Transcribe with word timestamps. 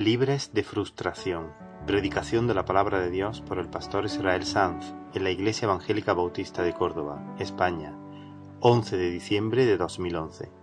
Libres 0.00 0.54
de 0.54 0.62
frustración. 0.62 1.52
Predicación 1.86 2.46
de 2.46 2.54
la 2.54 2.64
palabra 2.64 3.00
de 3.00 3.10
Dios 3.10 3.42
por 3.42 3.58
el 3.58 3.68
pastor 3.68 4.06
Israel 4.06 4.46
Sanz 4.46 4.94
en 5.12 5.24
la 5.24 5.30
Iglesia 5.30 5.66
Evangélica 5.66 6.14
Bautista 6.14 6.62
de 6.62 6.72
Córdoba, 6.72 7.36
España, 7.38 7.94
11 8.60 8.96
de 8.96 9.10
diciembre 9.10 9.66
de 9.66 9.76
2011. 9.76 10.59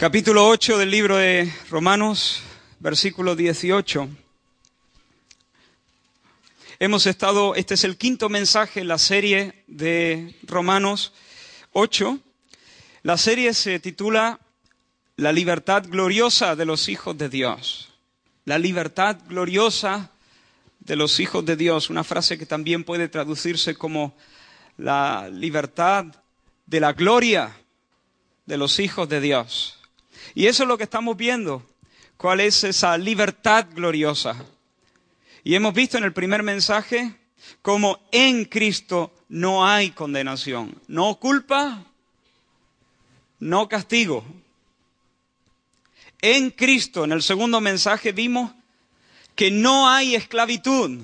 Capítulo 0.00 0.48
8 0.48 0.78
del 0.78 0.90
libro 0.90 1.18
de 1.18 1.52
Romanos, 1.68 2.40
versículo 2.78 3.36
18. 3.36 4.08
Hemos 6.78 7.06
estado, 7.06 7.54
este 7.54 7.74
es 7.74 7.84
el 7.84 7.98
quinto 7.98 8.30
mensaje 8.30 8.80
en 8.80 8.88
la 8.88 8.96
serie 8.96 9.62
de 9.66 10.36
Romanos 10.44 11.12
8. 11.72 12.18
La 13.02 13.18
serie 13.18 13.52
se 13.52 13.78
titula 13.78 14.40
La 15.16 15.32
libertad 15.32 15.84
gloriosa 15.86 16.56
de 16.56 16.64
los 16.64 16.88
hijos 16.88 17.18
de 17.18 17.28
Dios. 17.28 17.90
La 18.46 18.58
libertad 18.58 19.18
gloriosa 19.28 20.12
de 20.78 20.96
los 20.96 21.20
hijos 21.20 21.44
de 21.44 21.56
Dios. 21.56 21.90
Una 21.90 22.04
frase 22.04 22.38
que 22.38 22.46
también 22.46 22.84
puede 22.84 23.10
traducirse 23.10 23.74
como 23.74 24.16
la 24.78 25.28
libertad 25.30 26.06
de 26.64 26.80
la 26.80 26.94
gloria 26.94 27.54
de 28.46 28.56
los 28.56 28.78
hijos 28.78 29.06
de 29.06 29.20
Dios. 29.20 29.76
Y 30.34 30.46
eso 30.46 30.62
es 30.62 30.68
lo 30.68 30.78
que 30.78 30.84
estamos 30.84 31.16
viendo. 31.16 31.62
¿Cuál 32.16 32.40
es 32.40 32.64
esa 32.64 32.96
libertad 32.98 33.66
gloriosa? 33.74 34.44
Y 35.42 35.54
hemos 35.54 35.74
visto 35.74 35.96
en 35.96 36.04
el 36.04 36.12
primer 36.12 36.42
mensaje 36.42 37.14
cómo 37.62 37.98
en 38.12 38.44
Cristo 38.44 39.12
no 39.28 39.66
hay 39.66 39.90
condenación, 39.90 40.78
no 40.86 41.16
culpa, 41.16 41.84
no 43.38 43.68
castigo. 43.68 44.24
En 46.20 46.50
Cristo, 46.50 47.04
en 47.04 47.12
el 47.12 47.22
segundo 47.22 47.60
mensaje, 47.60 48.12
vimos 48.12 48.52
que 49.34 49.50
no 49.50 49.88
hay 49.88 50.14
esclavitud, 50.14 51.00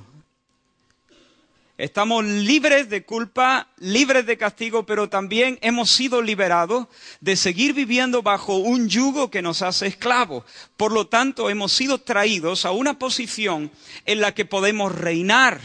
Estamos 1.79 2.25
libres 2.25 2.89
de 2.89 3.05
culpa, 3.05 3.69
libres 3.77 4.25
de 4.25 4.39
castigo, 4.39 4.87
pero 4.87 5.11
también 5.11 5.59
hemos 5.61 5.91
sido 5.91 6.23
liberados 6.23 6.87
de 7.21 7.37
seguir 7.37 7.75
viviendo 7.75 8.23
bajo 8.23 8.57
un 8.57 8.89
yugo 8.89 9.31
que 9.31 9.43
nos 9.43 9.61
hace 9.61 9.87
esclavos. 9.87 10.45
Por 10.79 10.93
lo 10.93 11.09
tanto, 11.09 11.51
hemos 11.51 11.73
sido 11.73 11.99
traídos 11.99 12.65
a 12.65 12.71
una 12.71 12.99
posición 12.99 13.71
en 14.07 14.23
la 14.23 14.33
que 14.33 14.47
podemos 14.47 14.95
reinar, 14.95 15.61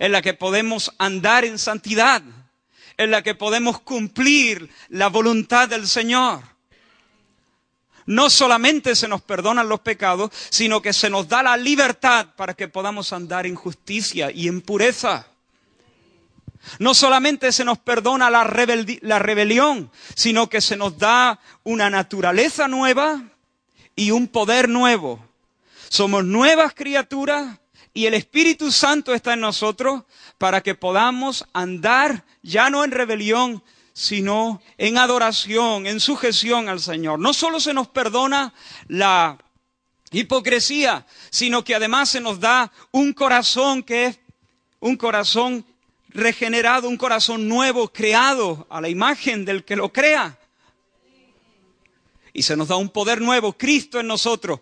en 0.00 0.10
la 0.10 0.22
que 0.22 0.34
podemos 0.34 0.92
andar 0.98 1.44
en 1.44 1.60
santidad, 1.60 2.22
en 2.96 3.12
la 3.12 3.22
que 3.22 3.36
podemos 3.36 3.80
cumplir 3.80 4.70
la 4.88 5.06
voluntad 5.08 5.68
del 5.68 5.86
Señor 5.86 6.55
no 8.06 8.30
solamente 8.30 8.94
se 8.94 9.08
nos 9.08 9.20
perdonan 9.20 9.68
los 9.68 9.80
pecados, 9.80 10.30
sino 10.50 10.80
que 10.80 10.92
se 10.92 11.10
nos 11.10 11.28
da 11.28 11.42
la 11.42 11.56
libertad 11.56 12.28
para 12.36 12.54
que 12.54 12.68
podamos 12.68 13.12
andar 13.12 13.46
en 13.46 13.56
justicia 13.56 14.30
y 14.30 14.48
en 14.48 14.60
pureza. 14.60 15.26
No 16.78 16.94
solamente 16.94 17.52
se 17.52 17.64
nos 17.64 17.78
perdona 17.78 18.30
la, 18.30 18.44
rebelión, 18.44 19.90
sino 20.14 20.48
que 20.48 20.60
se 20.60 20.76
nos 20.76 20.98
da 20.98 21.40
una 21.64 21.90
naturaleza 21.90 22.68
nueva 22.68 23.22
y 23.94 24.10
un 24.10 24.28
poder 24.28 24.68
nuevo. 24.68 25.24
Somos 25.88 26.24
nuevas 26.24 26.74
criaturas 26.74 27.58
y 27.94 28.06
el 28.06 28.14
Espíritu 28.14 28.72
Santo 28.72 29.14
está 29.14 29.34
en 29.34 29.40
nosotros 29.40 30.02
para 30.38 30.60
que 30.60 30.74
podamos 30.74 31.46
andar 31.52 32.24
ya 32.42 32.68
no 32.68 32.84
en 32.84 32.90
rebelión, 32.90 33.62
sino 33.96 34.60
en 34.76 34.98
adoración, 34.98 35.86
en 35.86 36.00
sujeción 36.00 36.68
al 36.68 36.80
Señor. 36.80 37.18
No 37.18 37.32
solo 37.32 37.60
se 37.60 37.72
nos 37.72 37.88
perdona 37.88 38.52
la 38.88 39.38
hipocresía, 40.10 41.06
sino 41.30 41.64
que 41.64 41.74
además 41.74 42.10
se 42.10 42.20
nos 42.20 42.38
da 42.38 42.70
un 42.90 43.14
corazón 43.14 43.82
que 43.82 44.04
es 44.04 44.18
un 44.80 44.96
corazón 44.96 45.64
regenerado, 46.10 46.90
un 46.90 46.98
corazón 46.98 47.48
nuevo, 47.48 47.90
creado 47.90 48.66
a 48.68 48.82
la 48.82 48.90
imagen 48.90 49.46
del 49.46 49.64
que 49.64 49.76
lo 49.76 49.90
crea. 49.90 50.38
Y 52.34 52.42
se 52.42 52.54
nos 52.54 52.68
da 52.68 52.76
un 52.76 52.90
poder 52.90 53.22
nuevo, 53.22 53.54
Cristo 53.54 53.98
en 53.98 54.08
nosotros. 54.08 54.60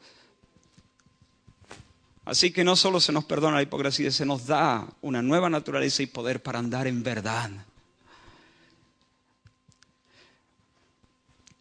Así 2.24 2.52
que 2.52 2.62
no 2.62 2.76
solo 2.76 3.00
se 3.00 3.10
nos 3.10 3.24
perdona 3.24 3.56
la 3.56 3.62
hipocresía, 3.62 4.12
se 4.12 4.24
nos 4.24 4.46
da 4.46 4.86
una 5.00 5.22
nueva 5.22 5.50
naturaleza 5.50 6.04
y 6.04 6.06
poder 6.06 6.40
para 6.40 6.60
andar 6.60 6.86
en 6.86 7.02
verdad. 7.02 7.50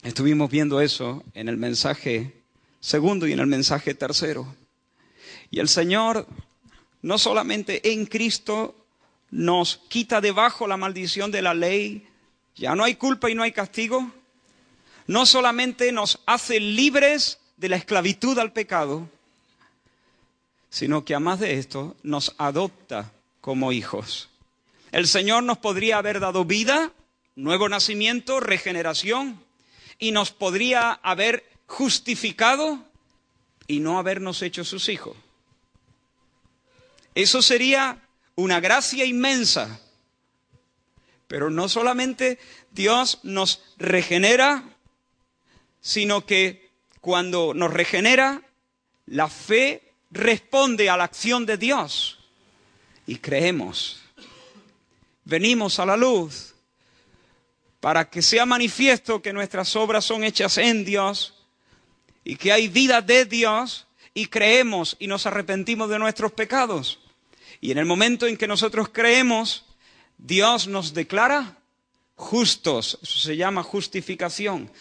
Estuvimos 0.04 0.52
viendo 0.52 0.82
eso 0.82 1.24
en 1.34 1.48
el 1.48 1.56
mensaje 1.56 2.34
segundo 2.82 3.26
y 3.26 3.32
en 3.32 3.40
el 3.40 3.48
mensaje 3.48 3.94
tercero. 3.94 4.54
Y 5.50 5.62
el 5.62 5.70
Señor 5.70 6.28
no 7.02 7.18
solamente 7.18 7.94
en 7.94 8.06
Cristo 8.06 8.76
nos 9.32 9.78
quita 9.88 10.20
debajo 10.20 10.68
la 10.68 10.76
maldición 10.76 11.32
de 11.32 11.42
la 11.42 11.54
ley, 11.54 12.06
ya 12.54 12.76
no 12.76 12.84
hay 12.84 12.96
culpa 12.96 13.30
y 13.30 13.36
no 13.36 13.44
hay 13.44 13.54
castigo, 13.54 14.12
no 15.08 15.26
solamente 15.26 15.94
nos 15.94 16.20
hace 16.26 16.60
libres 16.60 17.40
de 17.56 17.70
la 17.70 17.78
esclavitud 17.78 18.38
al 18.40 18.52
pecado, 18.52 19.10
sino 20.70 21.06
que 21.06 21.16
además 21.16 21.40
de 21.40 21.60
esto 21.60 21.96
nos 22.04 22.36
adopta 22.38 23.14
como 23.40 23.72
hijos. 23.72 24.30
El 24.92 25.08
Señor 25.08 25.44
nos 25.44 25.60
podría 25.60 25.98
haber 25.98 26.20
dado 26.20 26.44
vida, 26.44 26.92
nuevo 27.36 27.70
nacimiento, 27.70 28.42
regeneración, 28.42 29.43
y 30.04 30.12
nos 30.12 30.32
podría 30.32 30.92
haber 31.02 31.50
justificado 31.66 32.78
y 33.68 33.80
no 33.80 33.98
habernos 33.98 34.42
hecho 34.42 34.66
sus 34.66 34.90
hijos. 34.90 35.16
Eso 37.16 37.42
sería 37.42 38.02
una 38.36 38.60
gracia 38.60 39.06
inmensa. 39.06 39.80
Pero 41.30 41.50
no 41.50 41.70
solamente 41.70 42.38
Dios 42.72 43.22
nos 43.24 43.64
regenera, 43.78 44.66
sino 45.80 46.26
que 46.26 46.70
cuando 47.00 47.54
nos 47.54 47.72
regenera, 47.72 48.42
la 49.06 49.30
fe 49.30 49.94
responde 50.12 50.90
a 50.90 50.98
la 50.98 51.06
acción 51.06 51.46
de 51.46 51.56
Dios 51.56 52.20
y 53.08 53.20
creemos. 53.20 54.02
Venimos 55.24 55.80
a 55.80 55.86
la 55.86 55.96
luz 55.96 56.53
para 57.84 58.10
que 58.10 58.22
sea 58.22 58.46
manifiesto 58.46 59.22
que 59.22 59.34
nuestras 59.34 59.76
obras 59.76 60.06
son 60.06 60.24
hechas 60.24 60.58
en 60.58 60.86
Dios 60.86 61.34
y 62.24 62.38
que 62.38 62.54
hay 62.54 62.70
vida 62.70 63.02
de 63.02 63.26
Dios 63.26 63.88
y 64.14 64.28
creemos 64.28 64.96
y 65.00 65.08
nos 65.08 65.26
arrepentimos 65.26 65.90
de 65.90 66.00
nuestros 66.00 66.32
pecados. 66.32 67.02
Y 67.60 67.72
en 67.72 67.80
el 67.80 67.86
momento 67.86 68.26
en 68.26 68.38
que 68.38 68.48
nosotros 68.48 68.88
creemos, 68.88 69.66
Dios 70.18 70.66
nos 70.66 70.94
declara 70.94 71.58
justos. 72.16 73.00
Eso 73.02 73.20
se 73.20 73.36
llama 73.36 73.64
justificación, 73.64 74.72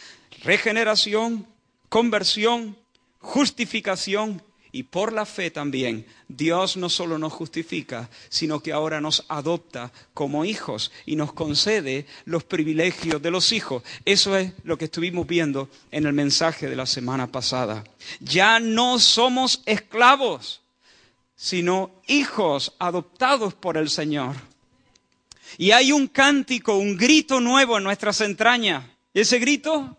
regeneración, 0.45 1.49
conversión, 1.89 2.79
justificación 3.19 4.45
y 4.75 4.85
por 4.85 5.13
la 5.13 5.27
fe 5.27 5.51
también, 5.51 6.07
Dios 6.29 6.79
no 6.79 6.89
solo 6.89 7.19
nos 7.19 7.35
justifica, 7.35 8.09
sino 8.31 8.61
que 8.61 8.73
ahora 8.73 9.03
nos 9.03 9.27
adopta 9.29 9.93
como 10.15 10.47
hijos 10.47 10.91
y 11.05 11.15
nos 11.15 11.35
concede 11.35 12.07
los 12.25 12.43
privilegios 12.45 13.21
de 13.21 13.31
los 13.31 13.53
hijos. 13.53 13.83
Eso 14.07 14.35
es 14.35 14.55
lo 14.65 14.79
que 14.79 14.87
estuvimos 14.87 15.27
viendo 15.27 15.69
en 15.91 16.07
el 16.07 16.15
mensaje 16.15 16.71
de 16.71 16.77
la 16.77 16.87
semana 16.87 17.27
pasada. 17.27 17.85
Ya 18.21 18.61
no 18.61 18.99
somos 18.99 19.63
esclavos, 19.67 20.63
sino 21.37 21.91
hijos 22.07 22.73
adoptados 22.79 23.53
por 23.53 23.77
el 23.77 23.91
Señor. 23.91 24.37
Y 25.59 25.73
hay 25.73 25.93
un 25.93 26.07
cántico, 26.07 26.77
un 26.79 26.97
grito 26.97 27.43
nuevo 27.43 27.77
en 27.77 27.85
nuestras 27.85 28.23
entrañas. 28.23 28.87
¿Y 29.13 29.21
ese 29.21 29.39
grito? 29.39 29.99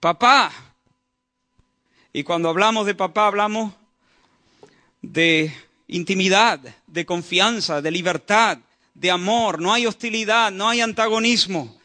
Papá, 0.00 0.73
y 2.16 2.22
cuando 2.22 2.48
hablamos 2.48 2.86
de 2.86 2.94
papá, 2.94 3.26
hablamos 3.26 3.74
de 5.02 5.52
intimidad, 5.88 6.60
de 6.86 7.04
confianza, 7.04 7.82
de 7.82 7.90
libertad, 7.90 8.58
de 8.94 9.10
amor, 9.10 9.60
no 9.60 9.72
hay 9.72 9.84
hostilidad, 9.84 10.52
no 10.52 10.68
hay 10.68 10.80
antagonismo. 10.80 11.76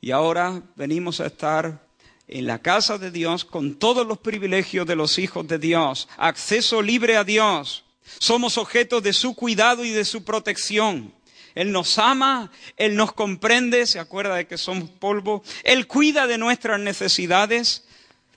Y 0.00 0.10
ahora 0.10 0.60
venimos 0.74 1.20
a 1.20 1.26
estar 1.26 1.86
en 2.26 2.46
la 2.48 2.58
casa 2.58 2.98
de 2.98 3.12
Dios 3.12 3.44
con 3.44 3.76
todos 3.76 4.04
los 4.04 4.18
privilegios 4.18 4.84
de 4.84 4.96
los 4.96 5.16
hijos 5.20 5.46
de 5.46 5.60
Dios, 5.60 6.08
acceso 6.16 6.82
libre 6.82 7.16
a 7.16 7.22
Dios. 7.22 7.84
Somos 8.18 8.58
objetos 8.58 9.00
de 9.04 9.12
su 9.12 9.36
cuidado 9.36 9.84
y 9.84 9.90
de 9.90 10.04
su 10.04 10.24
protección. 10.24 11.14
Él 11.54 11.70
nos 11.70 11.98
ama, 11.98 12.50
Él 12.76 12.96
nos 12.96 13.12
comprende, 13.12 13.86
se 13.86 14.00
acuerda 14.00 14.34
de 14.34 14.48
que 14.48 14.58
somos 14.58 14.90
polvo, 14.90 15.44
Él 15.62 15.86
cuida 15.86 16.26
de 16.26 16.36
nuestras 16.36 16.80
necesidades. 16.80 17.84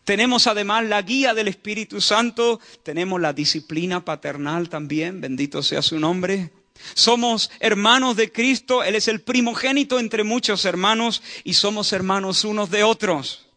Tenemos 0.07 0.47
además 0.47 0.85
la 0.85 1.01
guía 1.01 1.33
del 1.33 1.49
Espíritu 1.49 1.99
Santo, 1.99 2.61
tenemos 2.81 3.19
la 3.19 3.33
disciplina 3.33 4.05
paternal 4.05 4.69
también, 4.69 5.19
bendito 5.19 5.61
sea 5.61 5.81
su 5.81 5.99
nombre. 5.99 6.49
Somos 6.93 7.51
hermanos 7.59 8.15
de 8.15 8.31
Cristo, 8.31 8.85
Él 8.85 8.95
es 8.95 9.09
el 9.09 9.19
primogénito 9.19 9.99
entre 9.99 10.23
muchos 10.23 10.63
hermanos 10.63 11.21
y 11.43 11.55
somos 11.55 11.91
hermanos 11.91 12.45
unos 12.45 12.71
de 12.71 12.85
otros. 12.85 13.47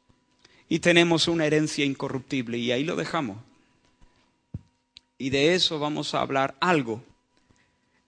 Y 0.68 0.80
tenemos 0.80 1.28
una 1.28 1.46
herencia 1.46 1.84
incorruptible 1.84 2.58
y 2.58 2.72
ahí 2.72 2.82
lo 2.82 2.96
dejamos. 2.96 3.38
Y 5.18 5.30
de 5.30 5.54
eso 5.54 5.78
vamos 5.78 6.16
a 6.16 6.20
hablar 6.20 6.56
algo 6.58 7.00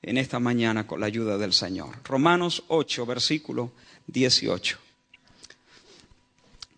en 0.03 0.19
esta 0.19 0.41
mañana 0.41 0.85
con 0.89 0.99
la 0.99 1.07
ayuda 1.07 1.39
del 1.39 1.53
Señor. 1.53 2.01
Romanos 2.03 2.65
8, 2.67 3.07
versículo 3.07 3.71
18. 4.09 4.81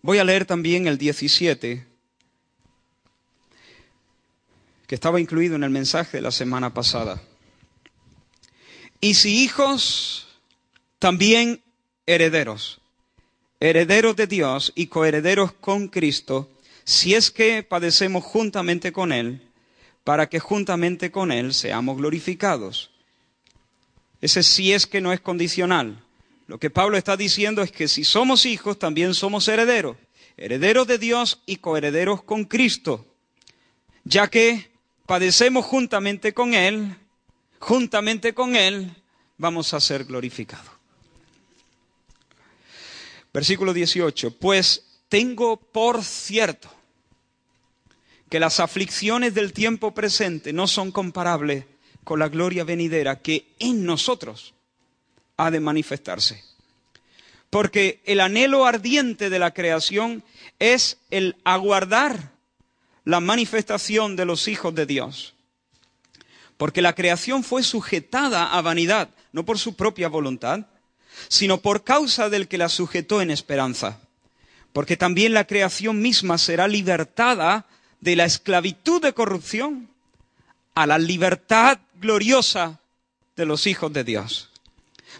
Voy 0.05 0.19
a 0.19 0.23
leer 0.23 0.45
también 0.45 0.85
el 0.85 0.99
17, 0.99 1.83
que 4.85 4.93
estaba 4.93 5.19
incluido 5.19 5.55
en 5.55 5.63
el 5.63 5.71
mensaje 5.71 6.17
de 6.17 6.21
la 6.21 6.29
semana 6.29 6.75
pasada. 6.75 7.19
Y 9.01 9.15
si 9.15 9.43
hijos, 9.43 10.27
también 10.99 11.63
herederos, 12.05 12.81
herederos 13.59 14.15
de 14.15 14.27
Dios 14.27 14.73
y 14.75 14.85
coherederos 14.85 15.53
con 15.53 15.87
Cristo, 15.87 16.51
si 16.83 17.15
es 17.15 17.31
que 17.31 17.63
padecemos 17.63 18.23
juntamente 18.23 18.91
con 18.91 19.11
Él, 19.11 19.49
para 20.03 20.29
que 20.29 20.39
juntamente 20.39 21.09
con 21.09 21.31
Él 21.31 21.51
seamos 21.51 21.97
glorificados. 21.97 22.91
Ese 24.21 24.43
sí 24.43 24.71
es 24.71 24.85
que 24.85 25.01
no 25.01 25.11
es 25.13 25.19
condicional. 25.19 26.04
Lo 26.47 26.59
que 26.59 26.69
Pablo 26.69 26.97
está 26.97 27.17
diciendo 27.17 27.61
es 27.61 27.71
que 27.71 27.87
si 27.87 28.03
somos 28.03 28.45
hijos, 28.45 28.77
también 28.77 29.13
somos 29.13 29.47
herederos. 29.47 29.97
Herederos 30.37 30.85
de 30.85 30.97
Dios 30.97 31.41
y 31.45 31.57
coherederos 31.57 32.21
con 32.23 32.45
Cristo. 32.45 33.05
Ya 34.03 34.27
que 34.27 34.69
padecemos 35.07 35.65
juntamente 35.65 36.33
con 36.33 36.53
Él, 36.53 36.95
juntamente 37.59 38.33
con 38.33 38.55
Él 38.55 38.91
vamos 39.37 39.73
a 39.73 39.79
ser 39.79 40.05
glorificados. 40.05 40.71
Versículo 43.33 43.73
18. 43.73 44.37
Pues 44.37 44.85
tengo 45.09 45.57
por 45.57 46.03
cierto 46.03 46.69
que 48.29 48.39
las 48.39 48.59
aflicciones 48.59 49.33
del 49.33 49.53
tiempo 49.53 49.93
presente 49.93 50.53
no 50.53 50.67
son 50.67 50.91
comparables 50.91 51.65
con 52.03 52.19
la 52.19 52.29
gloria 52.29 52.63
venidera 52.63 53.21
que 53.21 53.47
en 53.59 53.85
nosotros 53.85 54.54
ha 55.37 55.51
de 55.51 55.59
manifestarse. 55.59 56.43
Porque 57.49 58.01
el 58.05 58.19
anhelo 58.19 58.65
ardiente 58.65 59.29
de 59.29 59.39
la 59.39 59.53
creación 59.53 60.23
es 60.59 60.97
el 61.09 61.37
aguardar 61.43 62.31
la 63.03 63.19
manifestación 63.19 64.15
de 64.15 64.25
los 64.25 64.47
hijos 64.47 64.73
de 64.75 64.85
Dios. 64.85 65.35
Porque 66.57 66.81
la 66.81 66.95
creación 66.95 67.43
fue 67.43 67.63
sujetada 67.63 68.53
a 68.53 68.61
vanidad, 68.61 69.09
no 69.31 69.45
por 69.45 69.59
su 69.59 69.75
propia 69.75 70.09
voluntad, 70.09 70.65
sino 71.27 71.61
por 71.61 71.83
causa 71.83 72.29
del 72.29 72.47
que 72.47 72.57
la 72.57 72.69
sujetó 72.69 73.21
en 73.21 73.31
esperanza. 73.31 73.99
Porque 74.73 74.97
también 74.97 75.33
la 75.33 75.47
creación 75.47 76.01
misma 76.01 76.37
será 76.37 76.67
libertada 76.67 77.65
de 78.01 78.15
la 78.15 78.25
esclavitud 78.25 79.01
de 79.01 79.13
corrupción 79.13 79.89
a 80.73 80.85
la 80.85 80.97
libertad 80.97 81.79
gloriosa 81.95 82.79
de 83.35 83.45
los 83.45 83.67
hijos 83.67 83.93
de 83.93 84.03
Dios. 84.03 84.51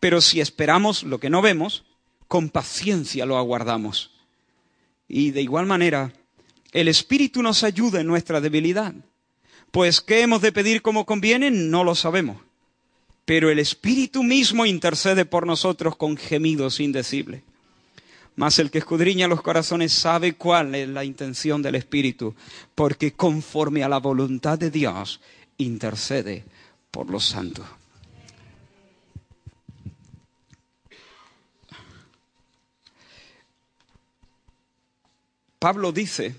Pero 0.00 0.20
si 0.20 0.40
esperamos 0.40 1.02
lo 1.02 1.18
que 1.18 1.30
no 1.30 1.42
vemos, 1.42 1.84
con 2.28 2.48
paciencia 2.48 3.26
lo 3.26 3.36
aguardamos. 3.36 4.12
Y 5.08 5.30
de 5.30 5.42
igual 5.42 5.66
manera, 5.66 6.12
el 6.72 6.88
Espíritu 6.88 7.42
nos 7.42 7.64
ayuda 7.64 8.00
en 8.00 8.06
nuestra 8.06 8.40
debilidad. 8.40 8.94
Pues 9.70 10.00
qué 10.00 10.22
hemos 10.22 10.42
de 10.42 10.52
pedir 10.52 10.82
como 10.82 11.06
conviene, 11.06 11.50
no 11.50 11.84
lo 11.84 11.94
sabemos. 11.94 12.38
Pero 13.24 13.50
el 13.50 13.58
Espíritu 13.58 14.22
mismo 14.22 14.66
intercede 14.66 15.24
por 15.24 15.46
nosotros 15.46 15.96
con 15.96 16.16
gemidos 16.16 16.80
indecibles. 16.80 17.42
Mas 18.36 18.58
el 18.58 18.70
que 18.70 18.78
escudriña 18.78 19.28
los 19.28 19.40
corazones 19.40 19.92
sabe 19.92 20.34
cuál 20.34 20.74
es 20.74 20.88
la 20.88 21.04
intención 21.04 21.62
del 21.62 21.74
Espíritu, 21.74 22.34
porque 22.74 23.14
conforme 23.14 23.82
a 23.82 23.88
la 23.88 23.98
voluntad 23.98 24.58
de 24.58 24.70
Dios 24.70 25.20
intercede 25.56 26.44
por 26.90 27.10
los 27.10 27.26
santos. 27.26 27.64
Pablo 35.66 35.90
dice 35.90 36.32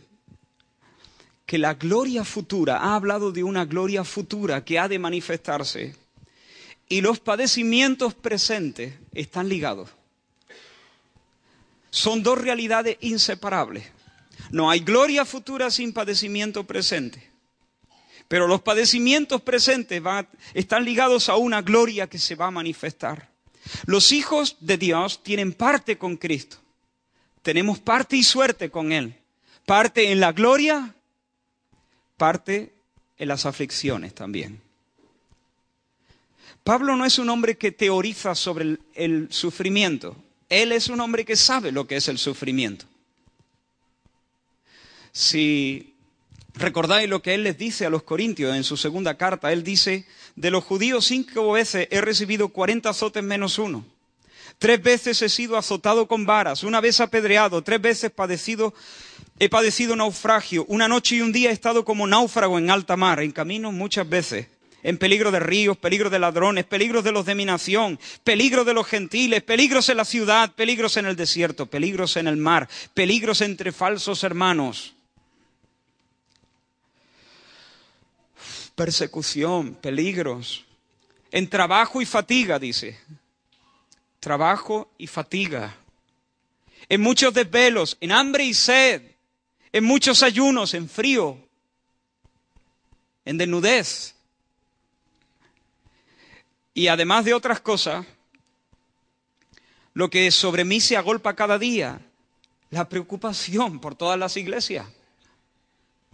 que 1.46 1.58
la 1.58 1.74
gloria 1.74 2.24
futura, 2.24 2.78
ha 2.78 2.96
hablado 2.96 3.34
de 3.34 3.44
una 3.44 3.66
gloria 3.66 4.06
futura 4.06 4.64
que 4.64 4.80
ha 4.80 4.88
de 4.88 5.00
manifestarse, 5.00 5.98
y 6.88 7.02
los 7.02 7.20
padecimientos 7.20 8.14
presentes 8.14 8.94
están 9.14 9.50
ligados 9.50 9.90
son 11.90 12.24
dos 12.24 12.38
realidades 12.38 12.96
inseparables. 13.02 13.84
No 14.50 14.70
hay 14.70 14.80
gloria 14.80 15.26
futura 15.26 15.72
sin 15.72 15.92
padecimiento 15.92 16.64
presente. 16.64 17.30
Pero 18.30 18.48
los 18.48 18.62
padecimientos 18.62 19.42
presentes 19.42 20.02
están 20.54 20.86
ligados 20.86 21.28
a 21.28 21.36
una 21.36 21.62
gloria 21.62 22.08
que 22.08 22.18
se 22.18 22.36
va 22.36 22.48
a 22.48 22.52
manifestar. 22.52 23.30
Los 23.88 24.14
hijos 24.14 24.56
de 24.62 24.78
Dios 24.78 25.22
tienen 25.22 25.52
parte 25.52 25.98
con 25.98 26.16
Cristo. 26.16 26.60
Tenemos 27.42 27.80
parte 27.80 28.16
y 28.16 28.24
suerte 28.24 28.70
con 28.70 28.92
Él. 28.92 29.16
Parte 29.66 30.12
en 30.12 30.20
la 30.20 30.32
gloria, 30.32 30.96
parte 32.18 32.74
en 33.18 33.28
las 33.28 33.46
aflicciones 33.46 34.14
también. 34.16 34.62
Pablo 36.64 36.96
no 36.96 37.06
es 37.06 37.18
un 37.18 37.30
hombre 37.30 37.58
que 37.58 37.72
teoriza 37.72 38.36
sobre 38.36 38.78
el 38.94 39.28
sufrimiento. 39.32 40.16
Él 40.50 40.72
es 40.72 40.90
un 40.90 41.00
hombre 41.00 41.26
que 41.26 41.36
sabe 41.36 41.72
lo 41.72 41.88
que 41.88 41.98
es 41.98 42.08
el 42.08 42.18
sufrimiento. 42.18 42.86
Si 45.12 45.94
recordáis 46.54 47.10
lo 47.10 47.22
que 47.22 47.34
él 47.34 47.44
les 47.44 47.58
dice 47.58 47.86
a 47.86 47.90
los 47.90 48.04
corintios 48.04 48.56
en 48.56 48.64
su 48.64 48.78
segunda 48.78 49.18
carta, 49.18 49.52
él 49.52 49.64
dice, 49.64 50.06
de 50.36 50.52
los 50.52 50.64
judíos 50.64 51.06
cinco 51.06 51.52
veces 51.54 51.88
he 51.92 52.02
recibido 52.02 52.50
cuarenta 52.50 52.90
azotes 52.90 53.24
menos 53.24 53.60
uno. 53.60 53.86
Tres 54.60 54.82
veces 54.82 55.22
he 55.22 55.30
sido 55.30 55.56
azotado 55.58 56.08
con 56.08 56.26
varas, 56.26 56.64
una 56.64 56.82
vez 56.82 57.00
apedreado, 57.00 57.62
tres 57.62 57.80
veces 57.80 58.12
padecido, 58.12 58.74
he 59.40 59.50
padecido 59.50 59.96
naufragio, 59.96 60.66
una 60.68 60.88
noche 60.88 61.16
y 61.18 61.22
un 61.22 61.32
día 61.32 61.52
he 61.52 61.54
estado 61.54 61.86
como 61.86 62.08
náufrago 62.08 62.58
en 62.58 62.72
alta 62.72 62.98
mar, 62.98 63.20
en 63.20 63.32
camino 63.32 63.72
muchas 63.72 64.10
veces 64.10 64.48
en 64.84 64.98
peligro 64.98 65.32
de 65.32 65.40
ríos, 65.40 65.78
peligro 65.78 66.10
de 66.10 66.18
ladrones, 66.18 66.64
peligros 66.66 67.04
de 67.04 67.12
los 67.12 67.26
de 67.26 67.36
mi 67.36 67.44
nación, 67.44 68.00
peligro 68.24 68.64
de 68.64 68.74
los 68.74 68.88
gentiles, 68.88 69.44
peligros 69.44 69.90
en 69.90 69.98
la 69.98 70.06
ciudad, 70.06 70.54
peligros 70.54 70.96
en 70.96 71.06
el 71.06 71.18
desierto, 71.18 71.66
peligros 71.66 72.16
en 72.16 72.28
el 72.28 72.38
mar, 72.38 72.70
peligros 72.94 73.42
entre 73.42 73.74
falsos 73.74 74.24
hermanos. 74.24 74.94
Persecución, 78.76 79.74
peligros. 79.76 80.64
En 81.32 81.50
trabajo 81.50 82.02
y 82.02 82.06
fatiga, 82.06 82.58
dice. 82.58 82.98
Trabajo 84.28 84.92
y 84.98 85.08
fatiga. 85.08 85.74
En 86.90 87.00
muchos 87.00 87.34
desvelos, 87.34 87.96
en 88.02 88.12
hambre 88.12 88.44
y 88.44 88.54
sed, 88.54 89.02
en 89.72 89.86
muchos 89.86 90.22
ayunos, 90.22 90.74
en 90.74 90.90
frío, 90.90 91.38
en 93.24 93.38
desnudez, 93.38 94.16
y 96.74 96.90
además 96.90 97.24
de 97.24 97.36
otras 97.36 97.62
cosas, 97.62 98.06
lo 99.94 100.10
que 100.10 100.30
sobre 100.30 100.66
mí 100.66 100.82
se 100.82 100.98
agolpa 100.98 101.34
cada 101.34 101.58
día, 101.58 102.02
la 102.70 102.90
preocupación 102.90 103.80
por 103.80 103.96
todas 103.96 104.20
las 104.20 104.36
iglesias. 104.36 104.86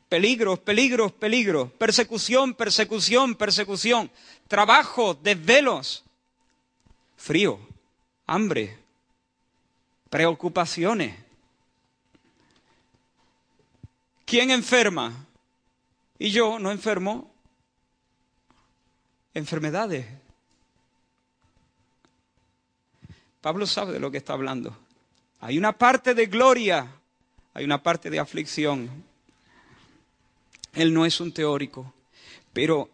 Peligros, 0.07 0.59
peligros, 0.59 1.11
peligros, 1.13 1.71
persecución, 1.79 2.53
persecución, 2.53 3.33
persecución, 3.33 4.11
trabajo, 4.47 5.15
desvelos, 5.15 6.03
frío, 7.17 7.72
hambre, 8.25 8.77
preocupaciones. 10.09 11.15
¿Quién 14.25 14.51
enferma? 14.51 15.25
Y 16.17 16.31
yo 16.31 16.59
no 16.59 16.71
enfermo. 16.71 17.31
Enfermedades. 19.33 20.05
Pablo 23.41 23.65
sabe 23.67 23.93
de 23.93 23.99
lo 23.99 24.09
que 24.09 24.17
está 24.17 24.33
hablando. 24.33 24.77
Hay 25.41 25.57
una 25.57 25.77
parte 25.77 26.13
de 26.13 26.27
gloria, 26.27 26.87
hay 27.53 27.65
una 27.65 27.83
parte 27.83 28.09
de 28.09 28.19
aflicción. 28.19 29.03
Él 30.73 30.93
no 30.93 31.05
es 31.05 31.19
un 31.19 31.33
teórico, 31.33 31.93
pero 32.53 32.89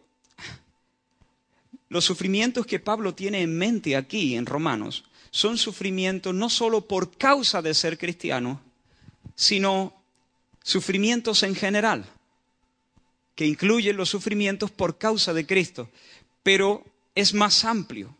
los 1.89 2.03
sufrimientos 2.03 2.65
que 2.65 2.79
Pablo 2.79 3.13
tiene 3.13 3.41
en 3.41 3.57
mente 3.57 3.95
aquí 3.95 4.35
en 4.35 4.45
Romanos 4.45 5.08
son 5.31 5.57
sufrimientos 5.57 6.33
no 6.33 6.49
solo 6.49 6.81
por 6.87 7.17
causa 7.17 7.61
de 7.61 7.73
ser 7.73 7.97
cristiano, 7.97 8.61
sino 9.35 9.93
sufrimientos 10.63 11.43
en 11.43 11.55
general, 11.55 12.05
que 13.35 13.45
incluyen 13.45 13.97
los 13.97 14.09
sufrimientos 14.09 14.71
por 14.71 14.97
causa 14.97 15.33
de 15.33 15.45
Cristo, 15.45 15.89
pero 16.43 16.83
es 17.15 17.33
más 17.33 17.63
amplio. 17.63 18.15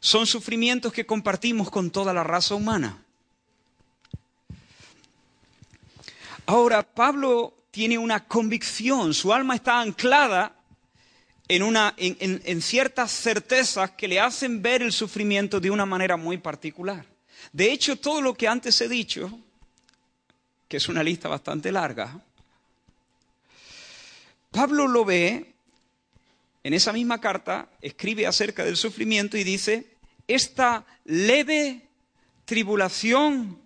Son 0.00 0.26
sufrimientos 0.26 0.92
que 0.92 1.06
compartimos 1.06 1.70
con 1.70 1.90
toda 1.90 2.12
la 2.12 2.24
raza 2.24 2.54
humana. 2.54 3.02
Ahora, 6.46 6.82
Pablo 6.82 7.54
tiene 7.70 7.96
una 7.96 8.26
convicción, 8.26 9.14
su 9.14 9.32
alma 9.32 9.54
está 9.54 9.80
anclada 9.80 10.54
en, 11.48 11.62
una, 11.62 11.94
en, 11.96 12.42
en, 12.44 12.62
ciertas 12.62 13.12
certezas 13.12 13.90
que 13.92 14.08
le 14.08 14.20
hacen 14.20 14.62
ver 14.62 14.82
el 14.82 14.92
sufrimiento 14.92 15.60
de 15.60 15.70
una 15.70 15.84
manera 15.84 16.16
muy 16.16 16.38
particular. 16.38 17.04
De 17.52 17.70
hecho, 17.70 17.96
todo 17.96 18.20
lo 18.20 18.34
que 18.34 18.48
antes 18.48 18.80
he 18.80 18.88
dicho, 18.88 19.38
que 20.68 20.78
es 20.78 20.88
una 20.88 21.02
lista 21.02 21.28
bastante 21.28 21.70
larga, 21.70 22.18
Pablo 24.50 24.86
lo 24.86 25.04
ve 25.04 25.52
en 26.62 26.72
esa 26.72 26.92
misma 26.92 27.20
carta, 27.20 27.68
escribe 27.82 28.26
acerca 28.26 28.64
del 28.64 28.76
sufrimiento 28.76 29.36
y 29.36 29.44
dice, 29.44 29.86
esta 30.26 30.86
leve 31.04 31.82
tribulación 32.46 33.58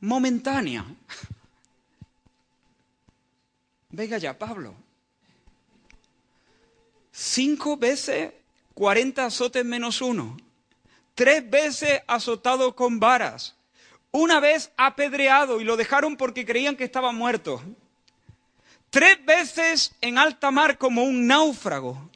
momentánea. 0.00 0.84
Venga 3.90 4.16
ya, 4.16 4.38
Pablo. 4.38 4.81
Cinco 7.12 7.76
veces 7.76 8.32
cuarenta 8.74 9.26
azotes 9.26 9.64
menos 9.64 10.00
uno. 10.00 10.36
Tres 11.14 11.48
veces 11.48 12.00
azotado 12.06 12.74
con 12.74 12.98
varas. 12.98 13.54
Una 14.10 14.40
vez 14.40 14.72
apedreado 14.76 15.60
y 15.60 15.64
lo 15.64 15.76
dejaron 15.76 16.16
porque 16.16 16.44
creían 16.44 16.76
que 16.76 16.84
estaba 16.84 17.12
muerto. 17.12 17.62
Tres 18.90 19.24
veces 19.24 19.92
en 20.00 20.18
alta 20.18 20.50
mar 20.50 20.78
como 20.78 21.04
un 21.04 21.26
náufrago 21.26 22.10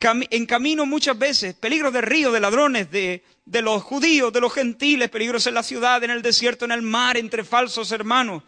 en 0.00 0.46
camino 0.46 0.86
muchas 0.86 1.18
veces, 1.18 1.54
peligros 1.54 1.92
de 1.92 2.00
río, 2.00 2.30
de 2.30 2.40
ladrones, 2.40 2.90
de, 2.90 3.24
de 3.44 3.62
los 3.62 3.82
judíos, 3.82 4.32
de 4.32 4.40
los 4.40 4.52
gentiles, 4.52 5.10
peligros 5.10 5.46
en 5.46 5.54
la 5.54 5.62
ciudad, 5.62 6.02
en 6.04 6.10
el 6.10 6.22
desierto, 6.22 6.64
en 6.64 6.72
el 6.72 6.82
mar, 6.82 7.16
entre 7.16 7.42
falsos 7.42 7.90
hermanos, 7.90 8.42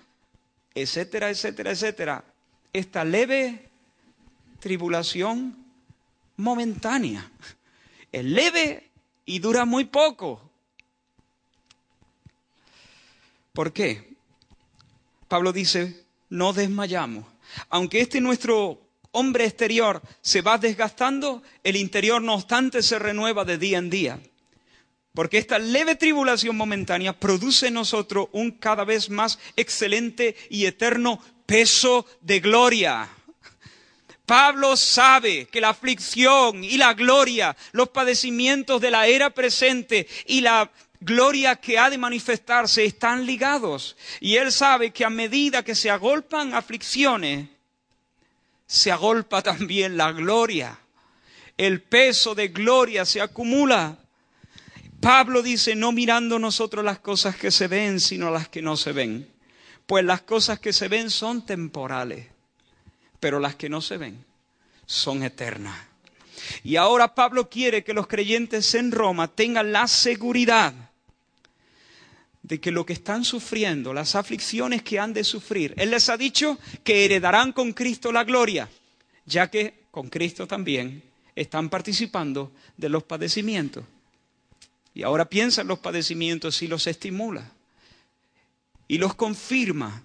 etcétera, 0.74 1.28
etcétera, 1.28 1.72
etcétera. 1.72 2.24
Esta 2.72 3.04
leve 3.04 3.69
tribulación 4.60 5.56
momentánea. 6.36 7.30
Es 8.12 8.24
leve 8.24 8.90
y 9.24 9.38
dura 9.38 9.64
muy 9.64 9.84
poco. 9.86 10.50
¿Por 13.52 13.72
qué? 13.72 14.14
Pablo 15.28 15.52
dice, 15.52 16.04
no 16.28 16.52
desmayamos. 16.52 17.26
Aunque 17.68 18.00
este 18.00 18.20
nuestro 18.20 18.80
hombre 19.12 19.44
exterior 19.44 20.02
se 20.20 20.40
va 20.40 20.58
desgastando, 20.58 21.42
el 21.64 21.76
interior 21.76 22.22
no 22.22 22.34
obstante 22.34 22.82
se 22.82 22.98
renueva 22.98 23.44
de 23.44 23.58
día 23.58 23.78
en 23.78 23.90
día. 23.90 24.20
Porque 25.14 25.38
esta 25.38 25.58
leve 25.58 25.96
tribulación 25.96 26.56
momentánea 26.56 27.18
produce 27.18 27.68
en 27.68 27.74
nosotros 27.74 28.28
un 28.32 28.52
cada 28.52 28.84
vez 28.84 29.10
más 29.10 29.38
excelente 29.56 30.36
y 30.48 30.66
eterno 30.66 31.20
peso 31.46 32.06
de 32.20 32.38
gloria. 32.38 33.08
Pablo 34.30 34.76
sabe 34.76 35.46
que 35.46 35.60
la 35.60 35.70
aflicción 35.70 36.62
y 36.62 36.76
la 36.76 36.94
gloria, 36.94 37.56
los 37.72 37.88
padecimientos 37.88 38.80
de 38.80 38.92
la 38.92 39.08
era 39.08 39.30
presente 39.30 40.06
y 40.24 40.40
la 40.40 40.70
gloria 41.00 41.56
que 41.56 41.80
ha 41.80 41.90
de 41.90 41.98
manifestarse 41.98 42.84
están 42.84 43.26
ligados. 43.26 43.96
Y 44.20 44.36
él 44.36 44.52
sabe 44.52 44.92
que 44.92 45.04
a 45.04 45.10
medida 45.10 45.64
que 45.64 45.74
se 45.74 45.90
agolpan 45.90 46.54
aflicciones, 46.54 47.48
se 48.68 48.92
agolpa 48.92 49.42
también 49.42 49.96
la 49.96 50.12
gloria. 50.12 50.78
El 51.56 51.82
peso 51.82 52.36
de 52.36 52.46
gloria 52.46 53.04
se 53.04 53.20
acumula. 53.20 53.98
Pablo 55.00 55.42
dice, 55.42 55.74
no 55.74 55.90
mirando 55.90 56.38
nosotros 56.38 56.84
las 56.84 57.00
cosas 57.00 57.34
que 57.34 57.50
se 57.50 57.66
ven, 57.66 57.98
sino 57.98 58.30
las 58.30 58.48
que 58.48 58.62
no 58.62 58.76
se 58.76 58.92
ven. 58.92 59.28
Pues 59.86 60.04
las 60.04 60.22
cosas 60.22 60.60
que 60.60 60.72
se 60.72 60.86
ven 60.86 61.10
son 61.10 61.44
temporales, 61.44 62.28
pero 63.20 63.38
las 63.38 63.54
que 63.54 63.68
no 63.68 63.80
se 63.80 63.98
ven 63.98 64.24
son 64.86 65.22
eternas. 65.22 65.78
Y 66.64 66.76
ahora 66.76 67.14
Pablo 67.14 67.48
quiere 67.48 67.84
que 67.84 67.94
los 67.94 68.06
creyentes 68.06 68.74
en 68.74 68.90
Roma 68.90 69.28
tengan 69.28 69.72
la 69.72 69.86
seguridad 69.86 70.74
de 72.42 72.60
que 72.60 72.70
lo 72.70 72.84
que 72.84 72.94
están 72.94 73.24
sufriendo, 73.24 73.92
las 73.92 74.16
aflicciones 74.16 74.82
que 74.82 74.98
han 74.98 75.12
de 75.12 75.22
sufrir, 75.22 75.74
Él 75.76 75.90
les 75.90 76.08
ha 76.08 76.16
dicho 76.16 76.58
que 76.82 77.04
heredarán 77.04 77.52
con 77.52 77.72
Cristo 77.72 78.10
la 78.10 78.24
gloria, 78.24 78.68
ya 79.26 79.50
que 79.50 79.84
con 79.90 80.08
Cristo 80.08 80.46
también 80.46 81.02
están 81.36 81.68
participando 81.68 82.50
de 82.76 82.88
los 82.88 83.04
padecimientos. 83.04 83.84
Y 84.94 85.02
ahora 85.02 85.26
piensa 85.26 85.60
en 85.60 85.68
los 85.68 85.78
padecimientos 85.78 86.62
y 86.62 86.66
los 86.66 86.86
estimula 86.86 87.52
y 88.88 88.98
los 88.98 89.14
confirma 89.14 90.02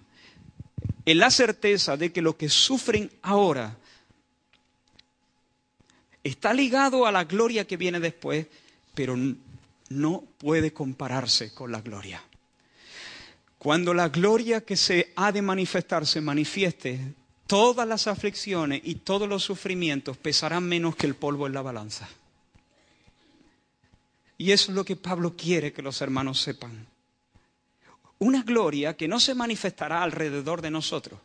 en 1.06 1.18
la 1.20 1.30
certeza 1.30 1.98
de 1.98 2.12
que 2.12 2.22
lo 2.22 2.36
que 2.36 2.50
sufren 2.50 3.12
ahora 3.22 3.78
está 6.24 6.54
ligado 6.54 7.06
a 7.06 7.12
la 7.12 7.24
gloria 7.24 7.68
que 7.68 7.78
viene 7.78 8.00
después, 8.00 8.48
pero 8.96 9.16
no 9.90 10.24
puede 10.40 10.74
compararse 10.74 11.54
con 11.54 11.72
la 11.72 11.82
gloria. 11.82 12.24
Cuando 13.60 13.94
la 13.94 14.10
gloria 14.10 14.62
que 14.62 14.76
se 14.76 15.14
ha 15.16 15.32
de 15.32 15.42
manifestar 15.42 16.06
se 16.08 16.22
manifieste, 16.22 17.00
todas 17.48 17.88
las 17.88 18.08
aflicciones 18.08 18.82
y 18.84 18.96
todos 18.96 19.30
los 19.30 19.44
sufrimientos 19.44 20.18
pesarán 20.18 20.64
menos 20.64 20.96
que 20.96 21.08
el 21.08 21.16
polvo 21.16 21.48
en 21.48 21.54
la 21.54 21.62
balanza. 21.62 22.10
Y 24.38 24.52
eso 24.52 24.72
es 24.72 24.76
lo 24.76 24.84
que 24.84 24.96
Pablo 24.96 25.36
quiere 25.38 25.72
que 25.72 25.82
los 25.82 26.02
hermanos 26.02 26.42
sepan. 26.42 26.88
Una 28.20 28.44
gloria 28.44 28.96
que 28.96 29.08
no 29.08 29.20
se 29.20 29.36
manifestará 29.36 30.02
alrededor 30.02 30.62
de 30.62 30.72
nosotros. 30.72 31.20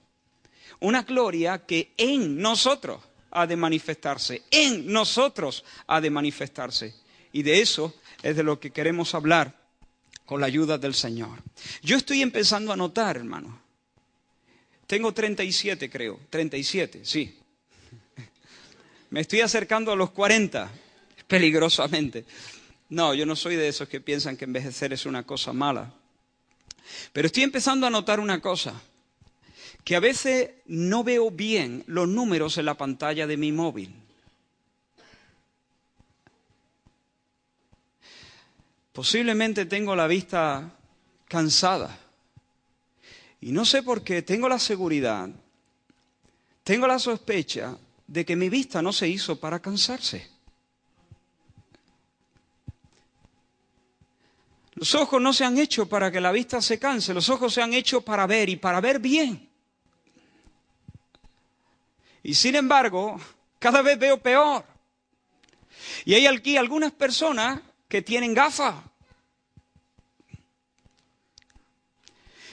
Una 0.80 1.02
gloria 1.02 1.64
que 1.66 1.92
en 1.96 2.38
nosotros 2.38 3.00
ha 3.30 3.46
de 3.46 3.56
manifestarse. 3.56 4.42
En 4.50 4.92
nosotros 4.92 5.64
ha 5.86 6.00
de 6.00 6.10
manifestarse. 6.10 6.94
Y 7.32 7.42
de 7.42 7.60
eso 7.60 7.94
es 8.22 8.36
de 8.36 8.42
lo 8.42 8.58
que 8.58 8.70
queremos 8.70 9.14
hablar 9.14 9.54
con 10.24 10.40
la 10.40 10.46
ayuda 10.46 10.78
del 10.78 10.94
Señor. 10.94 11.42
Yo 11.82 11.96
estoy 11.96 12.22
empezando 12.22 12.72
a 12.72 12.76
notar, 12.76 13.16
hermano. 13.16 13.60
Tengo 14.86 15.12
37, 15.12 15.88
creo. 15.88 16.18
37, 16.30 17.02
sí. 17.04 17.38
Me 19.10 19.20
estoy 19.20 19.40
acercando 19.40 19.92
a 19.92 19.96
los 19.96 20.10
40, 20.10 20.70
peligrosamente. 21.28 22.24
No, 22.88 23.14
yo 23.14 23.24
no 23.24 23.36
soy 23.36 23.54
de 23.54 23.68
esos 23.68 23.88
que 23.88 24.00
piensan 24.00 24.36
que 24.36 24.44
envejecer 24.44 24.92
es 24.92 25.06
una 25.06 25.24
cosa 25.24 25.52
mala. 25.52 25.94
Pero 27.12 27.26
estoy 27.26 27.42
empezando 27.42 27.86
a 27.86 27.90
notar 27.90 28.20
una 28.20 28.40
cosa, 28.40 28.80
que 29.84 29.96
a 29.96 30.00
veces 30.00 30.50
no 30.66 31.04
veo 31.04 31.30
bien 31.30 31.84
los 31.86 32.08
números 32.08 32.58
en 32.58 32.66
la 32.66 32.74
pantalla 32.74 33.26
de 33.26 33.36
mi 33.36 33.52
móvil. 33.52 33.94
Posiblemente 38.92 39.64
tengo 39.66 39.94
la 39.96 40.06
vista 40.06 40.70
cansada. 41.28 41.98
Y 43.40 43.52
no 43.52 43.64
sé 43.64 43.82
por 43.82 44.02
qué, 44.02 44.20
tengo 44.22 44.48
la 44.48 44.58
seguridad, 44.58 45.30
tengo 46.62 46.86
la 46.86 46.98
sospecha 46.98 47.76
de 48.06 48.24
que 48.26 48.36
mi 48.36 48.50
vista 48.50 48.82
no 48.82 48.92
se 48.92 49.08
hizo 49.08 49.40
para 49.40 49.60
cansarse. 49.60 50.28
Los 54.80 54.94
ojos 54.94 55.20
no 55.20 55.34
se 55.34 55.44
han 55.44 55.58
hecho 55.58 55.86
para 55.86 56.10
que 56.10 56.22
la 56.22 56.32
vista 56.32 56.62
se 56.62 56.78
canse, 56.78 57.12
los 57.12 57.28
ojos 57.28 57.52
se 57.52 57.60
han 57.60 57.74
hecho 57.74 58.00
para 58.00 58.26
ver 58.26 58.48
y 58.48 58.56
para 58.56 58.80
ver 58.80 58.98
bien. 58.98 59.46
Y 62.22 62.32
sin 62.32 62.54
embargo, 62.54 63.20
cada 63.58 63.82
vez 63.82 63.98
veo 63.98 64.22
peor. 64.22 64.64
Y 66.06 66.14
hay 66.14 66.26
aquí 66.26 66.56
algunas 66.56 66.92
personas 66.92 67.60
que 67.88 68.00
tienen 68.00 68.32
gafas. 68.32 68.74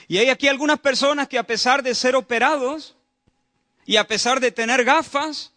Y 0.06 0.18
hay 0.18 0.28
aquí 0.28 0.48
algunas 0.48 0.80
personas 0.80 1.28
que 1.28 1.38
a 1.38 1.44
pesar 1.44 1.82
de 1.82 1.94
ser 1.94 2.14
operados 2.14 2.94
y 3.86 3.96
a 3.96 4.06
pesar 4.06 4.38
de 4.38 4.52
tener 4.52 4.84
gafas, 4.84 5.54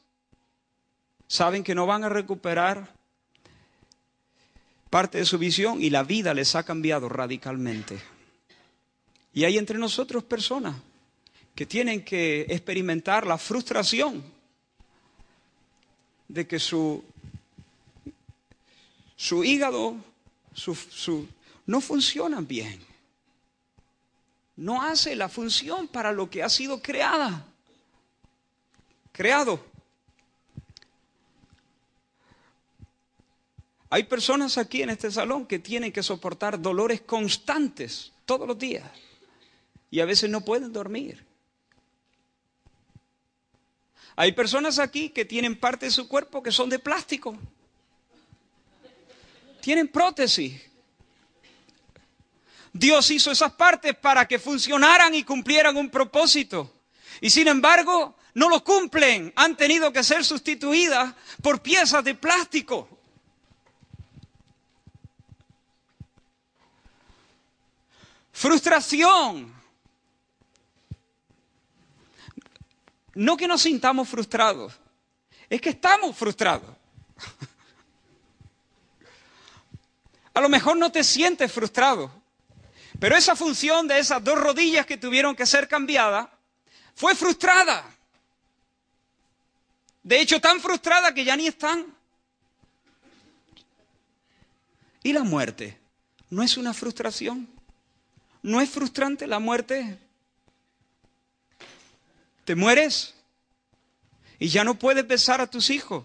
saben 1.27 1.65
que 1.65 1.75
no 1.75 1.85
van 1.85 2.05
a 2.05 2.09
recuperar 2.09 3.00
parte 4.91 5.17
de 5.17 5.25
su 5.25 5.39
visión 5.39 5.81
y 5.81 5.89
la 5.89 6.03
vida 6.03 6.35
les 6.35 6.53
ha 6.53 6.63
cambiado 6.63 7.09
radicalmente. 7.09 7.99
Y 9.33 9.45
hay 9.45 9.57
entre 9.57 9.79
nosotros 9.79 10.23
personas 10.25 10.75
que 11.55 11.65
tienen 11.65 12.03
que 12.03 12.41
experimentar 12.49 13.25
la 13.25 13.37
frustración 13.37 14.21
de 16.27 16.45
que 16.45 16.59
su, 16.59 17.03
su 19.15 19.43
hígado 19.43 19.95
su, 20.53 21.27
no 21.65 21.79
funciona 21.81 22.41
bien. 22.41 22.79
No 24.57 24.81
hace 24.81 25.15
la 25.15 25.29
función 25.29 25.87
para 25.87 26.11
lo 26.11 26.29
que 26.29 26.43
ha 26.43 26.49
sido 26.49 26.81
creada. 26.81 27.45
Creado. 29.13 29.70
Hay 33.93 34.05
personas 34.05 34.57
aquí 34.57 34.81
en 34.81 34.89
este 34.89 35.11
salón 35.11 35.45
que 35.45 35.59
tienen 35.59 35.91
que 35.91 36.01
soportar 36.01 36.61
dolores 36.61 37.01
constantes 37.01 38.13
todos 38.25 38.47
los 38.47 38.57
días 38.57 38.89
y 39.89 39.99
a 39.99 40.05
veces 40.05 40.29
no 40.29 40.39
pueden 40.39 40.71
dormir. 40.71 41.25
Hay 44.15 44.31
personas 44.31 44.79
aquí 44.79 45.09
que 45.09 45.25
tienen 45.25 45.59
parte 45.59 45.87
de 45.87 45.91
su 45.91 46.07
cuerpo 46.07 46.41
que 46.41 46.53
son 46.53 46.69
de 46.69 46.79
plástico. 46.79 47.37
Tienen 49.59 49.89
prótesis. 49.89 50.53
Dios 52.71 53.11
hizo 53.11 53.29
esas 53.29 53.51
partes 53.51 53.93
para 53.97 54.25
que 54.25 54.39
funcionaran 54.39 55.13
y 55.15 55.23
cumplieran 55.23 55.75
un 55.75 55.89
propósito. 55.89 56.71
Y 57.19 57.29
sin 57.29 57.49
embargo, 57.49 58.15
no 58.35 58.47
lo 58.47 58.63
cumplen. 58.63 59.33
Han 59.35 59.57
tenido 59.57 59.91
que 59.91 60.01
ser 60.01 60.23
sustituidas 60.23 61.13
por 61.41 61.61
piezas 61.61 62.05
de 62.05 62.15
plástico. 62.15 63.00
Frustración. 68.41 69.53
No 73.13 73.37
que 73.37 73.47
nos 73.47 73.61
sintamos 73.61 74.09
frustrados, 74.09 74.73
es 75.47 75.61
que 75.61 75.69
estamos 75.69 76.17
frustrados. 76.17 76.75
A 80.33 80.41
lo 80.41 80.49
mejor 80.49 80.75
no 80.75 80.91
te 80.91 81.03
sientes 81.03 81.51
frustrado, 81.51 82.11
pero 82.99 83.15
esa 83.15 83.35
función 83.35 83.87
de 83.87 83.99
esas 83.99 84.23
dos 84.23 84.39
rodillas 84.39 84.87
que 84.87 84.97
tuvieron 84.97 85.35
que 85.35 85.45
ser 85.45 85.67
cambiadas 85.67 86.27
fue 86.95 87.13
frustrada. 87.13 87.95
De 90.01 90.19
hecho, 90.19 90.41
tan 90.41 90.59
frustrada 90.59 91.13
que 91.13 91.23
ya 91.23 91.35
ni 91.35 91.45
están. 91.45 91.95
¿Y 95.03 95.13
la 95.13 95.21
muerte? 95.21 95.79
¿No 96.31 96.41
es 96.41 96.57
una 96.57 96.73
frustración? 96.73 97.60
¿No 98.43 98.59
es 98.59 98.69
frustrante 98.69 99.27
la 99.27 99.39
muerte? 99.39 99.97
Te 102.45 102.55
mueres 102.55 103.13
y 104.39 104.47
ya 104.49 104.63
no 104.63 104.75
puedes 104.75 105.07
besar 105.07 105.41
a 105.41 105.47
tus 105.47 105.69
hijos. 105.69 106.03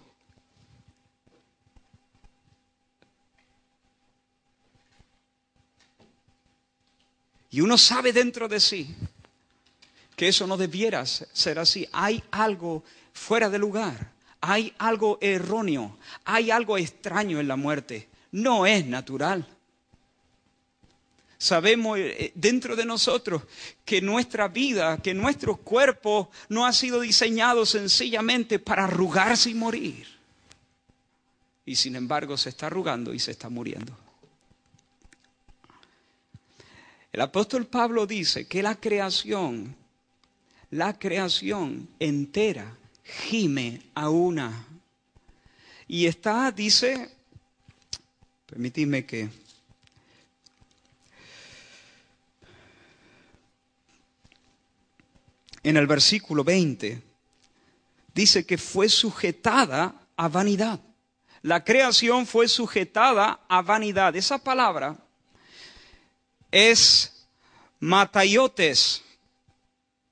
Y 7.51 7.63
uno 7.63 7.79
sabe 7.79 8.13
dentro 8.13 8.49
de 8.49 8.61
sí 8.61 8.95
que 10.15 10.29
eso 10.29 10.47
no 10.47 10.57
debiera 10.59 11.05
ser 11.07 11.59
así. 11.59 11.89
Hay 11.93 12.23
algo 12.31 12.85
fuera 13.13 13.49
de 13.49 13.59
lugar, 13.59 14.13
hay 14.43 14.75
algo 14.79 15.19
erróneo, 15.21 15.97
hay 16.25 16.51
algo 16.51 16.77
extraño 16.77 17.41
en 17.41 17.49
la 17.49 17.57
muerte. 17.57 18.09
No 18.33 18.67
es 18.67 18.85
natural. 18.85 19.47
Sabemos 21.39 21.99
eh, 21.99 22.33
dentro 22.35 22.77
de 22.77 22.85
nosotros 22.85 23.43
que 23.85 24.01
nuestra 24.01 24.49
vida, 24.49 24.99
que 25.03 25.13
nuestro 25.15 25.57
cuerpo 25.57 26.31
no 26.49 26.65
ha 26.65 26.73
sido 26.73 27.01
diseñado 27.01 27.67
sencillamente 27.67 28.59
para 28.59 28.85
arrugarse 28.85 29.51
y 29.51 29.55
morir. 29.55 30.07
Y 31.65 31.77
sin 31.77 31.97
embargo 31.97 32.37
se 32.37 32.49
está 32.49 32.67
arrugando 32.67 33.13
y 33.13 33.19
se 33.19 33.33
está 33.33 33.49
muriendo. 33.49 33.97
El 37.13 37.21
apóstol 37.21 37.67
Pablo 37.67 38.07
dice 38.07 38.47
que 38.47 38.63
la 38.63 38.75
creación, 38.75 39.75
la 40.71 40.99
creación 40.99 41.89
entera 41.99 42.77
gime 43.03 43.83
a 43.95 44.11
una. 44.11 44.67
Y 45.89 46.07
está, 46.07 46.51
dice, 46.51 47.11
permitidme 48.47 49.07
que 49.07 49.31
en 55.67 55.77
el 55.77 55.89
versículo 55.89 56.45
20, 56.45 57.03
dice 58.15 58.47
que 58.47 58.57
fue 58.57 58.89
sujetada 58.89 60.01
a 60.17 60.29
vanidad. 60.29 60.79
La 61.43 61.65
creación 61.65 62.25
fue 62.25 62.47
sujetada 62.47 63.41
a 63.49 63.63
vanidad. 63.63 64.15
Esa 64.15 64.39
palabra 64.39 64.97
es 66.53 67.27
matayotes, 67.81 69.03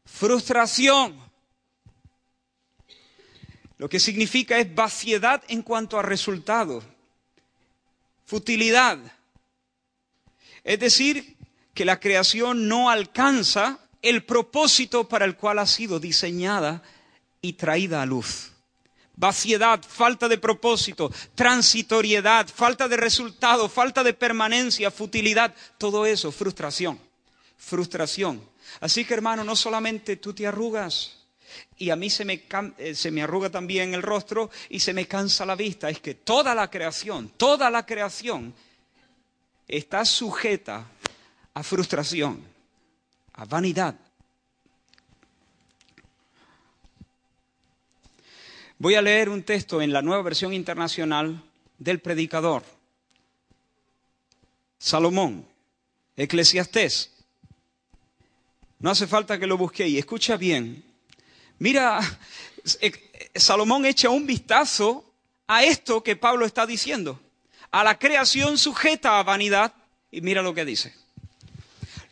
frustración. 0.05 1.17
Lo 3.79 3.89
que 3.89 4.01
significa 4.01 4.59
es 4.59 4.75
vaciedad 4.75 5.45
en 5.47 5.63
cuanto 5.63 6.01
a 6.01 6.03
resultado, 6.03 6.83
futilidad. 8.27 8.99
Es 10.65 10.81
decir, 10.81 11.37
que 11.75 11.85
la 11.85 12.01
creación 12.01 12.67
no 12.67 12.91
alcanza 12.91 13.79
el 14.05 14.23
propósito 14.25 15.09
para 15.09 15.25
el 15.25 15.35
cual 15.35 15.59
ha 15.59 15.67
sido 15.67 15.99
diseñada 15.99 16.83
y 17.41 17.55
traída 17.55 18.03
a 18.03 18.07
luz. 18.07 18.53
Vaciedad, 19.17 19.83
falta 19.83 20.29
de 20.29 20.37
propósito, 20.37 21.11
transitoriedad, 21.35 22.47
falta 22.49 22.87
de 22.87 22.99
resultado, 22.99 23.69
falta 23.69 24.05
de 24.05 24.13
permanencia, 24.13 24.91
futilidad, 24.91 25.55
todo 25.79 26.05
eso, 26.05 26.31
frustración, 26.33 27.01
frustración. 27.57 28.47
Así 28.81 29.07
que 29.07 29.15
hermano, 29.15 29.43
no 29.43 29.57
solamente 29.57 30.17
tú 30.17 30.35
te 30.35 30.47
arrugas 30.47 31.17
y 31.79 31.89
a 31.89 31.97
mí 31.97 32.11
se 32.11 32.27
me, 32.27 32.45
eh, 32.77 32.95
se 32.95 33.11
me 33.11 33.23
arruga 33.23 33.49
también 33.49 33.95
el 33.95 34.03
rostro 34.03 34.51
y 34.69 34.81
se 34.81 34.93
me 34.93 35.07
cansa 35.07 35.47
la 35.47 35.55
vista, 35.55 35.89
es 35.89 36.01
que 36.01 36.15
toda 36.15 36.55
la 36.55 36.69
creación, 36.69 37.31
toda 37.39 37.71
la 37.71 37.87
creación 37.87 38.53
está 39.67 40.05
sujeta 40.05 40.87
a 41.55 41.63
frustración 41.63 42.54
a 43.35 43.45
vanidad. 43.45 43.95
Voy 48.79 48.95
a 48.95 49.03
leer 49.03 49.29
un 49.29 49.43
texto 49.43 49.81
en 49.81 49.93
la 49.93 50.03
nueva 50.03 50.23
versión 50.23 50.53
internacional 50.53 51.43
del 51.79 52.01
predicador. 52.01 52.63
Salomón, 54.79 55.47
Eclesiastés. 56.17 57.11
No 58.79 58.91
hace 58.91 59.07
falta 59.07 59.39
que 59.39 59.47
lo 59.47 59.57
busque 59.57 59.87
y 59.89 59.99
escucha 59.99 60.37
bien. 60.37 60.85
Mira, 61.59 62.01
Salomón 63.35 63.87
echa 63.87 64.11
un 64.11 64.27
vistazo 64.27 65.13
a 65.47 65.65
esto 65.65 66.03
que 66.03 66.17
Pablo 66.17 66.45
está 66.45 66.67
diciendo, 66.67 67.21
a 67.71 67.85
la 67.85 67.99
creación 67.99 68.59
sujeta 68.59 69.19
a 69.19 69.23
vanidad, 69.23 69.73
y 70.11 70.21
mira 70.21 70.43
lo 70.43 70.55
que 70.55 70.65
dice 70.65 71.04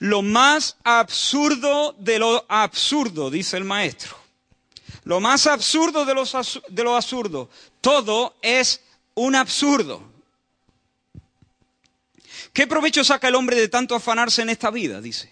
lo 0.02 0.20
más 0.20 0.78
absurdo 0.82 1.94
de 1.96 2.18
lo 2.18 2.44
absurdo, 2.48 3.30
dice 3.30 3.56
el 3.56 3.62
maestro. 3.62 4.16
Lo 5.04 5.20
más 5.20 5.46
absurdo 5.46 6.04
de, 6.04 6.12
de 6.70 6.82
lo 6.82 6.96
absurdo. 6.96 7.48
Todo 7.80 8.34
es 8.42 8.80
un 9.14 9.36
absurdo. 9.36 10.02
¿Qué 12.52 12.66
provecho 12.66 13.04
saca 13.04 13.28
el 13.28 13.36
hombre 13.36 13.54
de 13.54 13.68
tanto 13.68 13.94
afanarse 13.94 14.42
en 14.42 14.50
esta 14.50 14.72
vida? 14.72 15.00
Dice. 15.00 15.28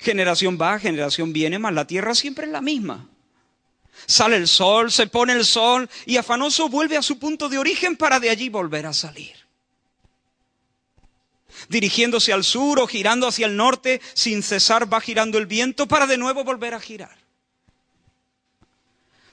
Generación 0.00 0.56
va, 0.60 0.78
generación 0.78 1.32
viene, 1.32 1.58
mas 1.58 1.74
la 1.74 1.88
tierra 1.88 2.14
siempre 2.14 2.46
es 2.46 2.52
la 2.52 2.60
misma. 2.60 3.08
Sale 4.06 4.36
el 4.36 4.46
sol, 4.46 4.92
se 4.92 5.08
pone 5.08 5.32
el 5.32 5.44
sol 5.44 5.90
y 6.06 6.16
afanoso 6.16 6.68
vuelve 6.68 6.96
a 6.96 7.02
su 7.02 7.18
punto 7.18 7.48
de 7.48 7.58
origen 7.58 7.96
para 7.96 8.20
de 8.20 8.30
allí 8.30 8.48
volver 8.50 8.86
a 8.86 8.92
salir. 8.92 9.41
Dirigiéndose 11.68 12.32
al 12.32 12.44
sur 12.44 12.80
o 12.80 12.86
girando 12.86 13.26
hacia 13.26 13.46
el 13.46 13.56
norte, 13.56 14.00
sin 14.14 14.42
cesar 14.42 14.92
va 14.92 15.00
girando 15.00 15.38
el 15.38 15.46
viento 15.46 15.86
para 15.86 16.06
de 16.06 16.18
nuevo 16.18 16.44
volver 16.44 16.74
a 16.74 16.80
girar. 16.80 17.16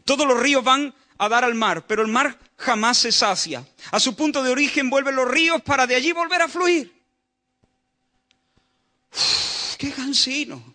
Todos 0.05 0.25
los 0.27 0.39
ríos 0.39 0.63
van 0.63 0.93
a 1.17 1.29
dar 1.29 1.43
al 1.43 1.53
mar, 1.53 1.85
pero 1.85 2.01
el 2.01 2.07
mar 2.07 2.37
jamás 2.57 2.97
se 2.97 3.11
sacia. 3.11 3.67
A 3.91 3.99
su 3.99 4.15
punto 4.15 4.41
de 4.41 4.51
origen 4.51 4.89
vuelven 4.89 5.15
los 5.15 5.27
ríos 5.27 5.61
para 5.61 5.85
de 5.85 5.95
allí 5.95 6.11
volver 6.11 6.41
a 6.41 6.47
fluir. 6.47 6.93
¡Qué 9.77 9.91
cansino! 9.91 10.73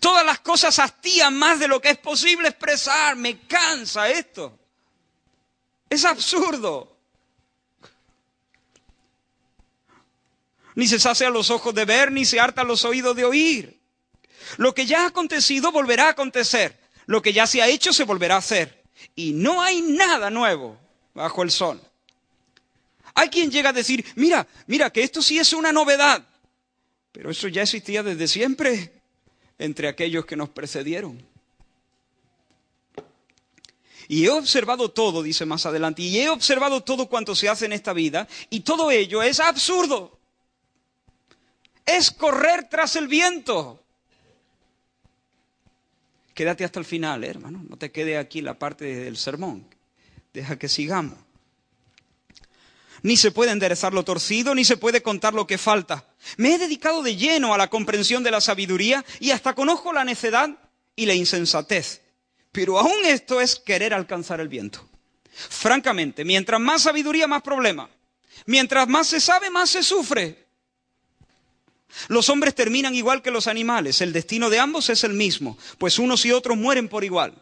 Todas 0.00 0.24
las 0.24 0.40
cosas 0.40 0.78
hastían 0.78 1.36
más 1.36 1.58
de 1.58 1.68
lo 1.68 1.80
que 1.80 1.90
es 1.90 1.98
posible 1.98 2.48
expresar. 2.48 3.16
Me 3.16 3.40
cansa 3.40 4.08
esto. 4.08 4.58
Es 5.88 6.04
absurdo. 6.04 6.95
Ni 10.76 10.86
se 10.86 11.00
sacia 11.00 11.30
los 11.30 11.50
ojos 11.50 11.74
de 11.74 11.84
ver, 11.84 12.12
ni 12.12 12.24
se 12.24 12.38
harta 12.38 12.62
los 12.62 12.84
oídos 12.84 13.16
de 13.16 13.24
oír. 13.24 13.80
Lo 14.58 14.74
que 14.74 14.86
ya 14.86 15.02
ha 15.02 15.06
acontecido 15.08 15.72
volverá 15.72 16.06
a 16.06 16.10
acontecer. 16.10 16.78
Lo 17.06 17.22
que 17.22 17.32
ya 17.32 17.46
se 17.46 17.62
ha 17.62 17.68
hecho 17.68 17.92
se 17.92 18.04
volverá 18.04 18.36
a 18.36 18.38
hacer. 18.38 18.84
Y 19.14 19.32
no 19.32 19.62
hay 19.62 19.80
nada 19.80 20.30
nuevo 20.30 20.78
bajo 21.14 21.42
el 21.42 21.50
sol. 21.50 21.80
Hay 23.14 23.30
quien 23.30 23.50
llega 23.50 23.70
a 23.70 23.72
decir, 23.72 24.04
mira, 24.16 24.46
mira, 24.66 24.90
que 24.90 25.02
esto 25.02 25.22
sí 25.22 25.38
es 25.38 25.54
una 25.54 25.72
novedad. 25.72 26.22
Pero 27.10 27.30
eso 27.30 27.48
ya 27.48 27.62
existía 27.62 28.02
desde 28.02 28.28
siempre 28.28 28.92
entre 29.58 29.88
aquellos 29.88 30.26
que 30.26 30.36
nos 30.36 30.50
precedieron. 30.50 31.26
Y 34.08 34.26
he 34.26 34.30
observado 34.30 34.90
todo, 34.90 35.22
dice 35.22 35.46
más 35.46 35.64
adelante, 35.64 36.02
y 36.02 36.18
he 36.18 36.28
observado 36.28 36.82
todo 36.82 37.08
cuanto 37.08 37.34
se 37.34 37.48
hace 37.48 37.64
en 37.64 37.72
esta 37.72 37.92
vida, 37.94 38.28
y 38.50 38.60
todo 38.60 38.90
ello 38.90 39.22
es 39.22 39.40
absurdo. 39.40 40.15
Es 41.86 42.10
correr 42.10 42.68
tras 42.68 42.96
el 42.96 43.06
viento. 43.06 43.82
Quédate 46.34 46.64
hasta 46.64 46.80
el 46.80 46.84
final, 46.84 47.24
eh, 47.24 47.28
hermano, 47.28 47.64
no 47.66 47.78
te 47.78 47.90
quede 47.90 48.18
aquí 48.18 48.42
la 48.42 48.58
parte 48.58 48.84
del 48.84 49.16
sermón. 49.16 49.66
Deja 50.34 50.58
que 50.58 50.68
sigamos. 50.68 51.18
Ni 53.02 53.16
se 53.16 53.30
puede 53.30 53.52
enderezar 53.52 53.94
lo 53.94 54.04
torcido, 54.04 54.54
ni 54.54 54.64
se 54.64 54.76
puede 54.76 55.02
contar 55.02 55.32
lo 55.32 55.46
que 55.46 55.56
falta. 55.58 56.04
Me 56.36 56.54
he 56.54 56.58
dedicado 56.58 57.02
de 57.02 57.16
lleno 57.16 57.54
a 57.54 57.58
la 57.58 57.70
comprensión 57.70 58.22
de 58.22 58.32
la 58.32 58.40
sabiduría 58.40 59.04
y 59.20 59.30
hasta 59.30 59.54
conozco 59.54 59.92
la 59.92 60.04
necedad 60.04 60.50
y 60.94 61.06
la 61.06 61.14
insensatez. 61.14 62.02
Pero 62.52 62.78
aún 62.78 63.04
esto 63.04 63.40
es 63.40 63.56
querer 63.56 63.94
alcanzar 63.94 64.40
el 64.40 64.48
viento. 64.48 64.86
Francamente, 65.30 66.24
mientras 66.24 66.60
más 66.60 66.82
sabiduría, 66.82 67.26
más 67.26 67.42
problema. 67.42 67.88
Mientras 68.46 68.88
más 68.88 69.06
se 69.06 69.20
sabe, 69.20 69.50
más 69.50 69.70
se 69.70 69.82
sufre. 69.82 70.45
Los 72.08 72.28
hombres 72.28 72.54
terminan 72.54 72.94
igual 72.94 73.22
que 73.22 73.30
los 73.30 73.46
animales. 73.46 74.00
El 74.00 74.12
destino 74.12 74.50
de 74.50 74.58
ambos 74.58 74.90
es 74.90 75.04
el 75.04 75.12
mismo, 75.14 75.56
pues 75.78 75.98
unos 75.98 76.24
y 76.26 76.32
otros 76.32 76.56
mueren 76.56 76.88
por 76.88 77.04
igual. 77.04 77.34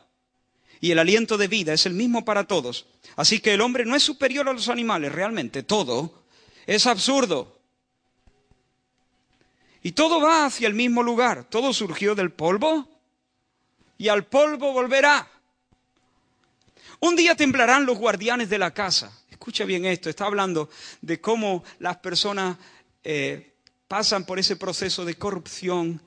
Y 0.81 0.91
el 0.91 0.99
aliento 0.99 1.39
de 1.39 1.49
vida 1.49 1.73
es 1.73 1.87
el 1.87 1.95
mismo 1.95 2.25
para 2.25 2.45
todos. 2.45 2.87
Así 3.17 3.41
que 3.41 3.55
el 3.55 3.61
hombre 3.61 3.85
no 3.85 3.97
es 3.97 4.03
superior 4.03 4.49
a 4.49 4.53
los 4.53 4.69
animales, 4.69 5.13
realmente. 5.13 5.63
Todo 5.63 6.25
es 6.67 6.87
absurdo. 6.87 7.59
Y 9.83 9.93
todo 9.93 10.21
va 10.21 10.47
hacia 10.47 10.67
el 10.67 10.75
mismo 10.75 11.03
lugar. 11.03 11.45
Todo 11.45 11.73
surgió 11.73 12.15
del 12.15 12.33
polvo 12.33 12.89
y 13.99 14.09
al 14.09 14.27
polvo 14.27 14.73
volverá. 14.73 15.31
Un 17.01 17.17
día 17.17 17.35
temblarán 17.35 17.87
los 17.87 17.99
guardianes 17.99 18.49
de 18.49 18.59
la 18.59 18.73
casa. 18.73 19.13
Escucha 19.31 19.65
bien 19.65 19.85
esto, 19.85 20.09
está 20.09 20.27
hablando 20.27 20.71
de 21.03 21.21
cómo 21.21 21.65
las 21.79 21.99
personas 21.99 22.57
eh, 23.03 23.54
pasan 23.95 24.25
por 24.25 24.41
ese 24.41 24.57
proceso 24.57 25.05
de 25.05 25.15
corrupción 25.15 26.03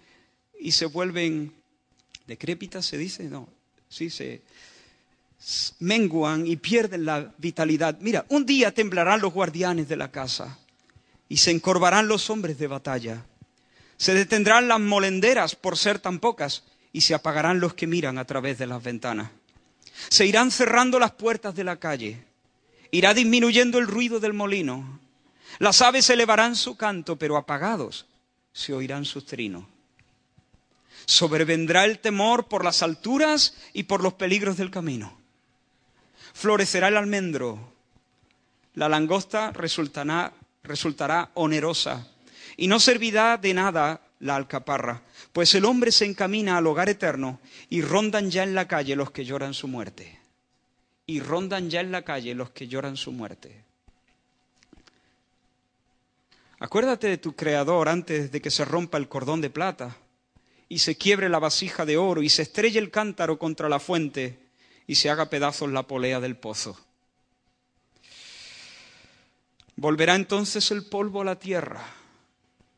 y 0.59 0.73
se 0.73 0.87
vuelven 0.87 1.53
decrépitas, 2.27 2.85
se 2.85 2.97
dice, 2.97 3.23
no, 3.23 3.47
sí, 3.87 4.09
se 4.09 4.41
menguan 5.79 6.45
y 6.45 6.57
pierden 6.57 7.05
la 7.05 7.33
vitalidad. 7.37 7.97
Mira, 8.01 8.25
un 8.27 8.45
día 8.45 8.73
temblarán 8.73 9.21
los 9.21 9.31
guardianes 9.31 9.87
de 9.87 9.95
la 9.95 10.11
casa 10.11 10.59
y 11.29 11.37
se 11.37 11.51
encorvarán 11.51 12.09
los 12.09 12.29
hombres 12.29 12.59
de 12.59 12.67
batalla. 12.67 13.25
Se 13.95 14.13
detendrán 14.13 14.67
las 14.67 14.81
molenderas 14.81 15.55
por 15.55 15.77
ser 15.77 15.99
tan 15.99 16.19
pocas 16.19 16.63
y 16.91 16.99
se 16.99 17.13
apagarán 17.13 17.61
los 17.61 17.73
que 17.73 17.87
miran 17.87 18.17
a 18.17 18.25
través 18.25 18.57
de 18.57 18.67
las 18.67 18.83
ventanas. 18.83 19.31
Se 20.09 20.25
irán 20.25 20.51
cerrando 20.51 20.99
las 20.99 21.11
puertas 21.11 21.55
de 21.55 21.63
la 21.63 21.79
calle. 21.79 22.21
Irá 22.91 23.13
disminuyendo 23.13 23.79
el 23.79 23.87
ruido 23.87 24.19
del 24.19 24.33
molino. 24.33 25.06
Las 25.59 25.81
aves 25.81 26.09
elevarán 26.09 26.55
su 26.55 26.77
canto, 26.77 27.17
pero 27.17 27.37
apagados 27.37 28.05
se 28.53 28.73
oirán 28.73 29.05
sus 29.05 29.25
trinos. 29.25 29.65
Sobrevendrá 31.05 31.85
el 31.85 31.99
temor 31.99 32.47
por 32.47 32.65
las 32.65 32.83
alturas 32.83 33.55
y 33.73 33.83
por 33.83 34.03
los 34.03 34.13
peligros 34.13 34.57
del 34.57 34.71
camino. 34.71 35.17
Florecerá 36.33 36.89
el 36.89 36.97
almendro. 36.97 37.73
La 38.75 38.89
langosta 38.89 39.51
resultará, 39.51 40.33
resultará 40.63 41.31
onerosa 41.33 42.07
y 42.57 42.67
no 42.67 42.79
servirá 42.79 43.37
de 43.37 43.53
nada 43.53 44.01
la 44.19 44.35
alcaparra, 44.35 45.01
pues 45.31 45.53
el 45.55 45.65
hombre 45.65 45.91
se 45.91 46.05
encamina 46.05 46.57
al 46.57 46.67
hogar 46.67 46.89
eterno 46.89 47.39
y 47.69 47.81
rondan 47.81 48.31
ya 48.31 48.43
en 48.43 48.55
la 48.55 48.67
calle 48.67 48.95
los 48.95 49.11
que 49.11 49.25
lloran 49.25 49.53
su 49.53 49.67
muerte. 49.67 50.19
Y 51.05 51.21
rondan 51.21 51.69
ya 51.69 51.79
en 51.79 51.91
la 51.91 52.01
calle 52.01 52.35
los 52.35 52.49
que 52.49 52.67
lloran 52.67 52.97
su 52.97 53.11
muerte. 53.11 53.66
Acuérdate 56.59 57.07
de 57.07 57.17
tu 57.17 57.35
Creador 57.35 57.87
antes 57.87 58.31
de 58.31 58.41
que 58.41 58.49
se 58.49 58.65
rompa 58.65 58.97
el 58.97 59.07
cordón 59.07 59.41
de 59.41 59.51
plata 59.51 59.95
y 60.67 60.79
se 60.79 60.97
quiebre 60.97 61.29
la 61.29 61.39
vasija 61.39 61.85
de 61.85 61.97
oro 61.97 62.23
y 62.23 62.29
se 62.29 62.41
estrelle 62.41 62.79
el 62.79 62.89
cántaro 62.89 63.37
contra 63.37 63.69
la 63.69 63.79
fuente 63.79 64.39
y 64.87 64.95
se 64.95 65.09
haga 65.09 65.29
pedazos 65.29 65.71
la 65.71 65.83
polea 65.83 66.19
del 66.19 66.35
pozo. 66.35 66.77
Volverá 69.75 70.15
entonces 70.15 70.71
el 70.71 70.85
polvo 70.85 71.21
a 71.21 71.25
la 71.25 71.37
tierra, 71.37 71.85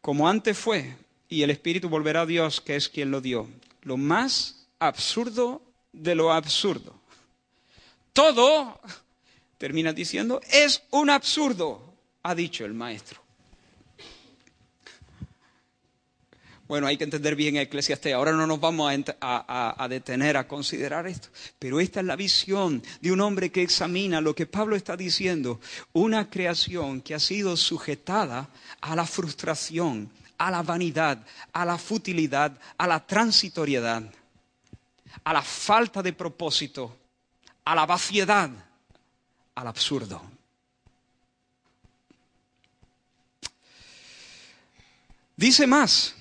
como 0.02 0.28
antes 0.28 0.58
fue, 0.58 0.98
y 1.30 1.44
el 1.44 1.50
Espíritu 1.50 1.88
volverá 1.88 2.22
a 2.22 2.26
Dios, 2.26 2.60
que 2.60 2.76
es 2.76 2.90
quien 2.90 3.12
lo 3.12 3.22
dio. 3.22 3.48
Lo 3.84 3.96
más 3.96 4.68
absurdo 4.80 5.62
de 5.94 6.16
lo 6.16 6.34
absurdo. 6.34 7.00
Todo, 8.12 8.82
termina 9.58 9.94
diciendo, 9.94 10.42
es 10.52 10.84
un 10.90 11.10
absurdo, 11.10 11.94
ha 12.24 12.36
dicho 12.36 12.66
el 12.66 12.74
Maestro. 12.74 13.29
Bueno, 16.70 16.86
hay 16.86 16.98
que 16.98 17.04
entender 17.04 17.36
bien 17.36 17.58
a 17.58 17.64
Eclesiastés. 17.64 18.14
Ahora 18.14 18.32
no 18.32 18.46
nos 18.46 18.60
vamos 18.60 18.94
a, 19.22 19.88
detener 19.90 20.38
a 20.38 20.48
considerar 20.48 21.08
esto. 21.08 21.30
Pero 21.58 21.80
esta 21.80 22.00
es 22.00 22.06
la 22.06 22.16
visión 22.16 22.84
de 23.02 23.12
un 23.12 23.22
hombre 23.22 23.52
que 23.52 23.64
examina 23.64 24.22
lo 24.22 24.36
que 24.36 24.46
Pablo 24.46 24.76
está 24.76 24.96
diciendo. 24.96 25.60
Una 25.94 26.30
creación 26.30 27.02
que 27.02 27.16
ha 27.16 27.20
sido 27.20 27.58
sujetada 27.58 28.50
a 28.82 28.96
la 28.96 29.08
frustración, 29.08 30.12
a 30.38 30.52
la 30.52 30.62
vanidad, 30.62 31.26
a 31.54 31.66
la 31.66 31.80
futilidad, 31.80 32.56
a 32.78 32.86
la 32.86 33.04
transitoriedad, 33.04 34.04
a 35.24 35.34
la 35.34 35.42
falta 35.42 36.04
de 36.04 36.14
propósito, 36.14 36.96
a 37.66 37.74
la 37.74 37.88
vaciedad, 37.88 38.52
al 39.56 39.68
absurdo. 39.68 40.22
Dice 45.36 45.66
más 45.66 46.14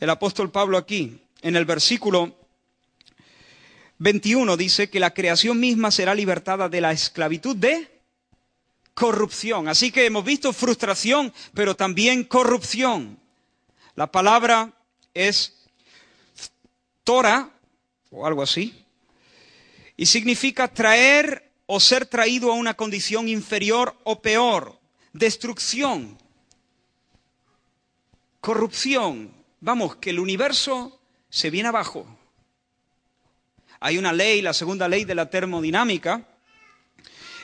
el 0.00 0.10
apóstol 0.10 0.50
Pablo 0.50 0.76
aquí, 0.76 1.20
en 1.42 1.56
el 1.56 1.64
versículo 1.64 2.36
21, 3.98 4.56
dice 4.56 4.90
que 4.90 5.00
la 5.00 5.14
creación 5.14 5.60
misma 5.60 5.90
será 5.90 6.14
libertada 6.14 6.68
de 6.68 6.80
la 6.80 6.92
esclavitud 6.92 7.56
de 7.56 8.00
corrupción. 8.94 9.68
Así 9.68 9.90
que 9.90 10.06
hemos 10.06 10.24
visto 10.24 10.52
frustración, 10.52 11.32
pero 11.52 11.74
también 11.76 12.24
corrupción. 12.24 13.18
La 13.94 14.10
palabra 14.10 14.72
es 15.12 15.54
Tora, 17.04 17.50
o 18.10 18.26
algo 18.26 18.42
así, 18.42 18.84
y 19.96 20.06
significa 20.06 20.68
traer 20.68 21.50
o 21.66 21.80
ser 21.80 22.06
traído 22.06 22.50
a 22.50 22.54
una 22.54 22.74
condición 22.74 23.28
inferior 23.28 23.96
o 24.04 24.20
peor, 24.20 24.78
destrucción, 25.12 26.18
corrupción, 28.40 29.43
vamos, 29.64 29.96
que 29.96 30.10
el 30.10 30.20
universo 30.20 31.00
se 31.30 31.50
viene 31.50 31.70
abajo. 31.70 32.06
Hay 33.80 33.98
una 33.98 34.12
ley, 34.12 34.42
la 34.42 34.52
segunda 34.52 34.88
ley 34.88 35.04
de 35.04 35.14
la 35.14 35.30
termodinámica, 35.30 36.28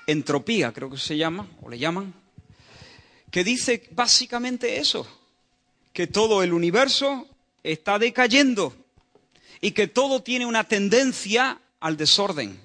entropía 0.07 0.73
creo 0.73 0.91
que 0.91 0.99
se 0.99 1.17
llama, 1.17 1.49
o 1.63 1.69
le 1.69 1.79
llaman, 1.79 2.15
que 3.31 3.43
dice 3.43 3.89
básicamente 3.93 4.79
eso, 4.79 5.07
que 5.93 6.07
todo 6.07 6.43
el 6.43 6.53
universo 6.53 7.27
está 7.63 7.99
decayendo 7.99 8.75
y 9.61 9.73
que 9.73 9.87
todo 9.89 10.23
tiene 10.23 10.47
una 10.47 10.65
tendencia 10.65 11.59
al 11.81 11.97
desorden. 11.97 12.61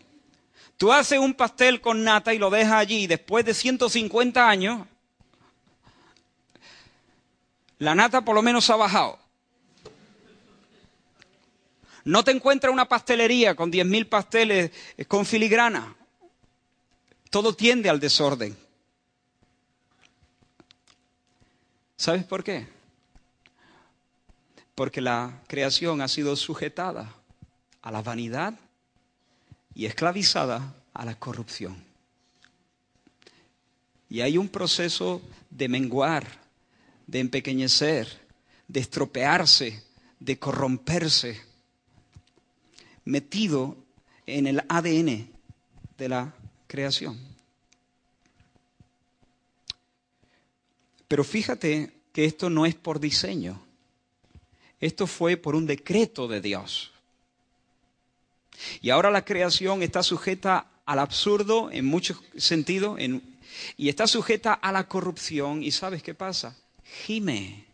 Tú 0.78 0.92
haces 0.92 1.20
un 1.20 1.34
pastel 1.34 1.80
con 1.80 2.04
nata 2.04 2.34
y 2.34 2.38
lo 2.38 2.50
dejas 2.50 2.74
allí 2.74 3.04
y 3.04 3.08
después 3.08 3.46
de 3.46 3.54
150 3.54 4.50
años 4.50 4.86
La 7.80 7.94
nata 7.94 8.22
por 8.22 8.36
lo 8.36 8.42
menos 8.42 8.70
ha 8.70 8.76
bajado. 8.76 9.25
No 12.06 12.24
te 12.24 12.32
encuentras 12.32 12.72
una 12.72 12.88
pastelería 12.88 13.56
con 13.56 13.72
10.000 13.72 14.08
pasteles 14.08 14.72
eh, 14.96 15.06
con 15.06 15.26
filigrana. 15.26 15.96
Todo 17.32 17.54
tiende 17.54 17.90
al 17.90 18.00
desorden. 18.00 18.56
¿Sabes 21.98 22.24
por 22.24 22.44
qué? 22.44 22.68
Porque 24.76 25.02
la 25.02 25.42
creación 25.48 26.02
ha 26.02 26.08
sido 26.08 26.36
sujetada 26.36 27.12
a 27.82 27.92
la 27.92 28.04
vanidad 28.04 28.54
y 29.74 29.88
esclavizada 29.88 30.76
a 30.94 31.06
la 31.06 31.18
corrupción. 31.18 31.84
Y 34.10 34.22
hay 34.22 34.38
un 34.38 34.50
proceso 34.50 35.24
de 35.50 35.68
menguar, 35.70 36.26
de 37.08 37.20
empequeñecer, 37.20 38.22
de 38.68 38.80
estropearse, 38.82 39.84
de 40.20 40.38
corromperse, 40.38 41.42
metido 43.06 43.78
en 44.26 44.48
el 44.48 44.64
ADN 44.68 45.30
de 45.98 46.10
la 46.10 46.34
creación. 46.68 47.18
Pero 51.08 51.24
fíjate 51.24 51.92
que 52.12 52.26
esto 52.26 52.50
no 52.50 52.66
es 52.66 52.76
por 52.76 53.00
diseño, 53.00 53.62
esto 54.80 55.08
fue 55.08 55.38
por 55.38 55.56
un 55.56 55.66
decreto 55.66 56.28
de 56.28 56.42
Dios. 56.42 56.92
Y 58.82 58.90
ahora 58.90 59.12
la 59.12 59.26
creación 59.26 59.84
está 59.84 60.02
sujeta 60.04 60.68
al 60.86 61.00
absurdo 61.00 61.70
en 61.72 61.86
muchos 61.86 62.22
sentidos 62.38 63.00
y 63.78 63.90
está 63.90 64.08
sujeta 64.08 64.54
a 64.54 64.72
la 64.72 64.88
corrupción. 64.88 65.64
¿Y 65.64 65.72
sabes 65.72 66.04
qué 66.04 66.14
pasa? 66.14 66.56
Gime, 67.06 67.66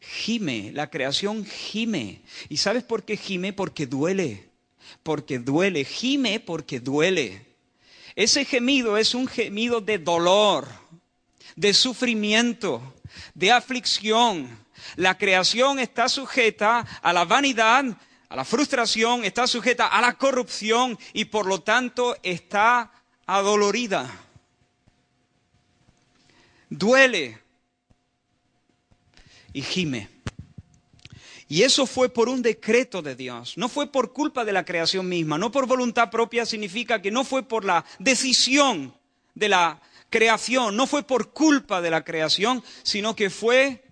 gime, 0.00 0.72
la 0.72 0.90
creación 0.90 1.44
gime. 1.44 2.22
¿Y 2.48 2.56
sabes 2.56 2.82
por 2.82 3.04
qué 3.04 3.16
gime? 3.16 3.52
Porque 3.52 3.86
duele, 3.86 4.48
porque 5.04 5.38
duele, 5.38 5.84
gime 5.84 6.40
porque 6.40 6.80
duele. 6.80 7.46
Ese 8.16 8.44
gemido 8.44 8.96
es 8.96 9.14
un 9.14 9.28
gemido 9.28 9.80
de 9.80 9.98
dolor, 9.98 10.66
de 11.54 11.74
sufrimiento, 11.74 12.94
de 13.34 13.52
aflicción. 13.52 14.58
La 14.96 15.16
creación 15.16 15.78
está 15.78 16.08
sujeta 16.08 16.80
a 16.80 17.12
la 17.12 17.24
vanidad, 17.24 17.84
a 18.28 18.36
la 18.36 18.44
frustración, 18.44 19.24
está 19.24 19.46
sujeta 19.46 19.86
a 19.86 20.00
la 20.00 20.14
corrupción 20.14 20.98
y 21.12 21.26
por 21.26 21.46
lo 21.46 21.60
tanto 21.60 22.16
está 22.22 22.90
adolorida. 23.26 24.10
Duele 26.70 27.38
y 29.52 29.62
gime. 29.62 30.13
Y 31.48 31.62
eso 31.62 31.86
fue 31.86 32.08
por 32.08 32.28
un 32.28 32.42
decreto 32.42 33.02
de 33.02 33.14
Dios, 33.14 33.58
no 33.58 33.68
fue 33.68 33.90
por 33.90 34.12
culpa 34.12 34.44
de 34.44 34.52
la 34.52 34.64
creación 34.64 35.08
misma, 35.08 35.36
no 35.36 35.50
por 35.50 35.66
voluntad 35.66 36.10
propia 36.10 36.46
significa 36.46 37.02
que 37.02 37.10
no 37.10 37.24
fue 37.24 37.42
por 37.42 37.64
la 37.64 37.84
decisión 37.98 38.94
de 39.34 39.48
la 39.48 39.80
creación, 40.08 40.76
no 40.76 40.86
fue 40.86 41.02
por 41.02 41.30
culpa 41.32 41.80
de 41.82 41.90
la 41.90 42.04
creación, 42.04 42.62
sino 42.82 43.14
que 43.14 43.30
fue 43.30 43.84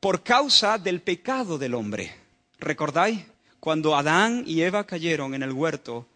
por 0.00 0.22
causa 0.22 0.78
del 0.78 1.00
pecado 1.00 1.58
del 1.58 1.74
hombre. 1.74 2.14
¿Recordáis? 2.58 3.20
Cuando 3.60 3.94
Adán 3.94 4.44
y 4.46 4.62
Eva 4.62 4.86
cayeron 4.86 5.34
en 5.34 5.42
el 5.42 5.52
huerto, 5.52 6.06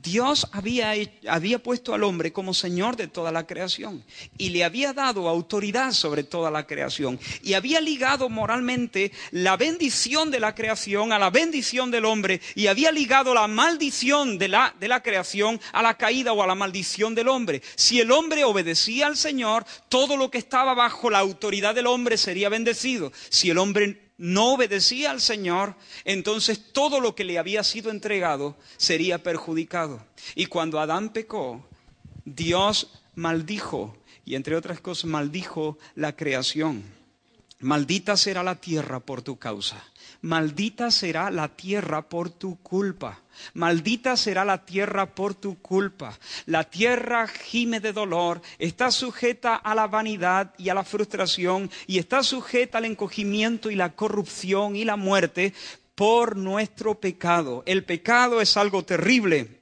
Dios 0.00 0.48
había, 0.52 0.94
había, 1.28 1.58
puesto 1.58 1.92
al 1.92 2.02
hombre 2.02 2.32
como 2.32 2.54
Señor 2.54 2.96
de 2.96 3.08
toda 3.08 3.30
la 3.30 3.46
creación 3.46 4.02
y 4.38 4.48
le 4.48 4.64
había 4.64 4.94
dado 4.94 5.28
autoridad 5.28 5.92
sobre 5.92 6.24
toda 6.24 6.50
la 6.50 6.66
creación 6.66 7.20
y 7.42 7.52
había 7.52 7.78
ligado 7.78 8.30
moralmente 8.30 9.12
la 9.32 9.58
bendición 9.58 10.30
de 10.30 10.40
la 10.40 10.54
creación 10.54 11.12
a 11.12 11.18
la 11.18 11.28
bendición 11.28 11.90
del 11.90 12.06
hombre 12.06 12.40
y 12.54 12.68
había 12.68 12.90
ligado 12.90 13.34
la 13.34 13.46
maldición 13.48 14.38
de 14.38 14.48
la, 14.48 14.74
de 14.80 14.88
la 14.88 15.02
creación 15.02 15.60
a 15.72 15.82
la 15.82 15.98
caída 15.98 16.32
o 16.32 16.42
a 16.42 16.46
la 16.46 16.54
maldición 16.54 17.14
del 17.14 17.28
hombre. 17.28 17.60
Si 17.74 18.00
el 18.00 18.12
hombre 18.12 18.44
obedecía 18.44 19.08
al 19.08 19.18
Señor, 19.18 19.66
todo 19.90 20.16
lo 20.16 20.30
que 20.30 20.38
estaba 20.38 20.72
bajo 20.72 21.10
la 21.10 21.18
autoridad 21.18 21.74
del 21.74 21.86
hombre 21.86 22.16
sería 22.16 22.48
bendecido. 22.48 23.12
Si 23.28 23.50
el 23.50 23.58
hombre 23.58 24.01
no 24.18 24.52
obedecía 24.54 25.10
al 25.10 25.20
Señor, 25.20 25.74
entonces 26.04 26.72
todo 26.72 27.00
lo 27.00 27.14
que 27.14 27.24
le 27.24 27.38
había 27.38 27.64
sido 27.64 27.90
entregado 27.90 28.56
sería 28.76 29.22
perjudicado. 29.22 30.04
Y 30.34 30.46
cuando 30.46 30.80
Adán 30.80 31.12
pecó, 31.12 31.66
Dios 32.24 33.02
maldijo, 33.14 33.96
y 34.24 34.36
entre 34.36 34.56
otras 34.56 34.80
cosas 34.80 35.06
maldijo 35.06 35.78
la 35.94 36.14
creación. 36.16 37.01
Maldita 37.62 38.16
será 38.16 38.42
la 38.42 38.56
tierra 38.56 38.98
por 38.98 39.22
tu 39.22 39.38
causa. 39.38 39.82
Maldita 40.20 40.90
será 40.90 41.30
la 41.30 41.48
tierra 41.48 42.08
por 42.08 42.28
tu 42.28 42.60
culpa. 42.60 43.22
Maldita 43.54 44.16
será 44.16 44.44
la 44.44 44.64
tierra 44.64 45.14
por 45.14 45.34
tu 45.34 45.62
culpa. 45.62 46.18
La 46.46 46.64
tierra 46.64 47.28
gime 47.28 47.78
de 47.78 47.92
dolor, 47.92 48.42
está 48.58 48.90
sujeta 48.90 49.54
a 49.54 49.76
la 49.76 49.86
vanidad 49.86 50.52
y 50.58 50.70
a 50.70 50.74
la 50.74 50.82
frustración 50.82 51.70
y 51.86 51.98
está 51.98 52.24
sujeta 52.24 52.78
al 52.78 52.84
encogimiento 52.84 53.70
y 53.70 53.76
la 53.76 53.94
corrupción 53.94 54.74
y 54.74 54.84
la 54.84 54.96
muerte 54.96 55.54
por 55.94 56.36
nuestro 56.36 56.98
pecado. 56.98 57.62
El 57.64 57.84
pecado 57.84 58.40
es 58.40 58.56
algo 58.56 58.84
terrible. 58.84 59.61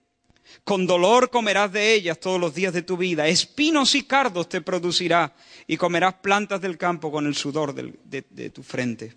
Con 0.65 0.87
dolor 0.87 1.31
comerás 1.31 1.73
de 1.73 1.95
ellas 1.95 2.21
todos 2.21 2.41
los 2.41 2.55
días 2.55 2.73
de 2.73 2.83
tu 2.83 2.97
vida. 2.97 3.27
Espinos 3.27 3.95
y 3.95 4.05
cardos 4.05 4.49
te 4.49 4.61
producirá 4.61 5.35
y 5.67 5.77
comerás 5.77 6.15
plantas 6.15 6.61
del 6.61 6.79
campo 6.79 7.11
con 7.11 7.27
el 7.27 7.35
sudor 7.35 7.75
de, 7.75 8.25
de 8.29 8.51
tu 8.51 8.63
frente. 8.63 9.15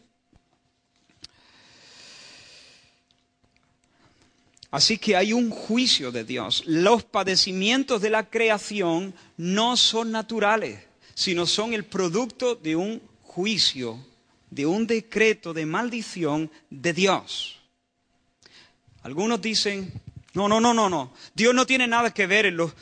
Así 4.73 4.97
que 4.97 5.15
hay 5.15 5.33
un 5.33 5.51
juicio 5.51 6.11
de 6.11 6.23
Dios. 6.23 6.63
Los 6.65 7.03
padecimientos 7.03 8.01
de 8.01 8.09
la 8.09 8.27
creación 8.31 9.13
no 9.37 9.77
son 9.77 10.11
naturales, 10.11 10.79
sino 11.13 11.45
son 11.45 11.75
el 11.75 11.85
producto 11.85 12.55
de 12.55 12.75
un 12.75 12.99
juicio, 13.21 14.03
de 14.49 14.65
un 14.65 14.87
decreto 14.87 15.53
de 15.53 15.67
maldición 15.67 16.49
de 16.71 16.91
Dios. 16.91 17.59
Algunos 19.03 19.41
dicen, 19.41 19.93
no, 20.33 20.47
no, 20.47 20.59
no, 20.59 20.73
no, 20.73 20.89
no. 20.89 21.13
Dios 21.33 21.53
no 21.53 21.65
tiene 21.65 21.87
nada 21.87 22.13
que 22.13 22.27
ver 22.27 22.45
en 22.45 22.57
los 22.57 22.73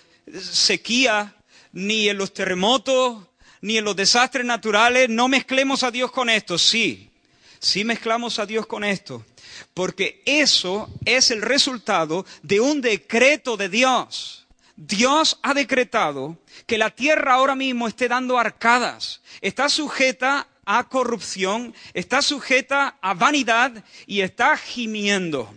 sequías, 0.42 1.32
ni 1.72 2.10
en 2.10 2.18
los 2.18 2.34
terremotos, 2.34 3.28
ni 3.62 3.78
en 3.78 3.86
los 3.86 3.96
desastres 3.96 4.46
naturales. 4.46 5.10
No 5.10 5.28
mezclemos 5.28 5.84
a 5.84 5.92
Dios 5.92 6.12
con 6.12 6.30
esto. 6.30 6.58
Sí, 6.58 7.12
sí 7.60 7.84
mezclamos 7.84 8.40
a 8.40 8.46
Dios 8.46 8.66
con 8.68 8.84
esto 8.84 9.26
porque 9.74 10.22
eso 10.26 10.90
es 11.06 11.32
el 11.32 11.42
resultado 11.42 12.26
de 12.42 12.60
un 12.60 12.82
decreto 12.82 13.58
de 13.58 13.70
Dios. 13.70 14.48
Dios 14.76 15.40
ha 15.44 15.54
decretado 15.54 16.38
que 16.66 16.78
la 16.78 16.90
tierra 16.90 17.34
ahora 17.34 17.56
mismo 17.56 17.88
esté 17.88 18.08
dando 18.08 18.40
arcadas, 18.40 19.22
está 19.42 19.70
sujeta 19.70 20.48
a 20.66 20.88
corrupción, 20.88 21.76
está 21.94 22.22
sujeta 22.22 22.98
a 23.02 23.14
vanidad 23.14 23.84
y 24.08 24.22
está 24.22 24.58
gimiendo 24.58 25.54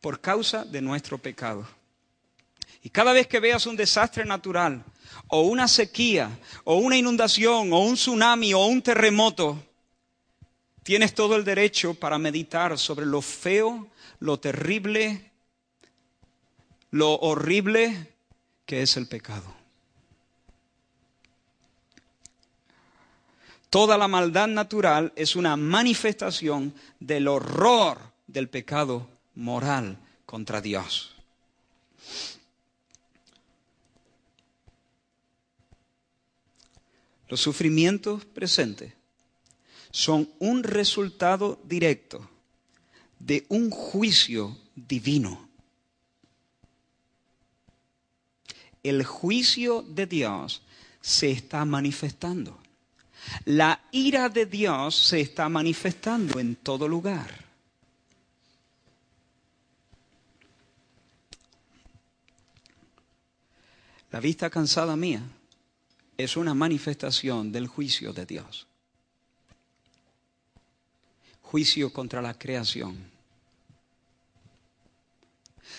por 0.00 0.20
causa 0.20 0.64
de 0.64 0.80
nuestro 0.80 1.18
pecado. 1.18 1.66
Y 2.82 2.90
cada 2.90 3.12
vez 3.12 3.26
que 3.26 3.40
veas 3.40 3.66
un 3.66 3.76
desastre 3.76 4.24
natural, 4.24 4.84
o 5.28 5.42
una 5.42 5.68
sequía, 5.68 6.38
o 6.64 6.76
una 6.76 6.96
inundación, 6.96 7.72
o 7.72 7.80
un 7.80 7.94
tsunami, 7.94 8.54
o 8.54 8.66
un 8.66 8.82
terremoto, 8.82 9.58
Tienes 10.88 11.14
todo 11.14 11.36
el 11.36 11.44
derecho 11.44 11.92
para 11.92 12.18
meditar 12.18 12.78
sobre 12.78 13.04
lo 13.04 13.20
feo, 13.20 13.88
lo 14.20 14.40
terrible, 14.40 15.32
lo 16.92 17.14
horrible 17.16 18.14
que 18.64 18.80
es 18.80 18.96
el 18.96 19.06
pecado. 19.06 19.54
Toda 23.68 23.98
la 23.98 24.08
maldad 24.08 24.48
natural 24.48 25.12
es 25.14 25.36
una 25.36 25.58
manifestación 25.58 26.72
del 27.00 27.28
horror 27.28 27.98
del 28.26 28.48
pecado 28.48 29.06
moral 29.38 29.96
contra 30.26 30.60
Dios. 30.60 31.14
Los 37.28 37.40
sufrimientos 37.40 38.24
presentes 38.24 38.92
son 39.90 40.28
un 40.38 40.64
resultado 40.64 41.60
directo 41.64 42.28
de 43.18 43.46
un 43.48 43.70
juicio 43.70 44.56
divino. 44.74 45.48
El 48.82 49.04
juicio 49.04 49.82
de 49.82 50.06
Dios 50.06 50.62
se 51.00 51.30
está 51.30 51.64
manifestando. 51.64 52.58
La 53.44 53.82
ira 53.92 54.28
de 54.28 54.46
Dios 54.46 54.96
se 54.96 55.20
está 55.20 55.48
manifestando 55.48 56.40
en 56.40 56.56
todo 56.56 56.88
lugar. 56.88 57.47
La 64.10 64.20
vista 64.20 64.48
cansada 64.48 64.96
mía 64.96 65.22
es 66.16 66.36
una 66.36 66.54
manifestación 66.54 67.52
del 67.52 67.66
juicio 67.66 68.12
de 68.12 68.24
Dios. 68.24 68.66
Juicio 71.42 71.92
contra 71.92 72.22
la 72.22 72.34
creación. 72.34 73.10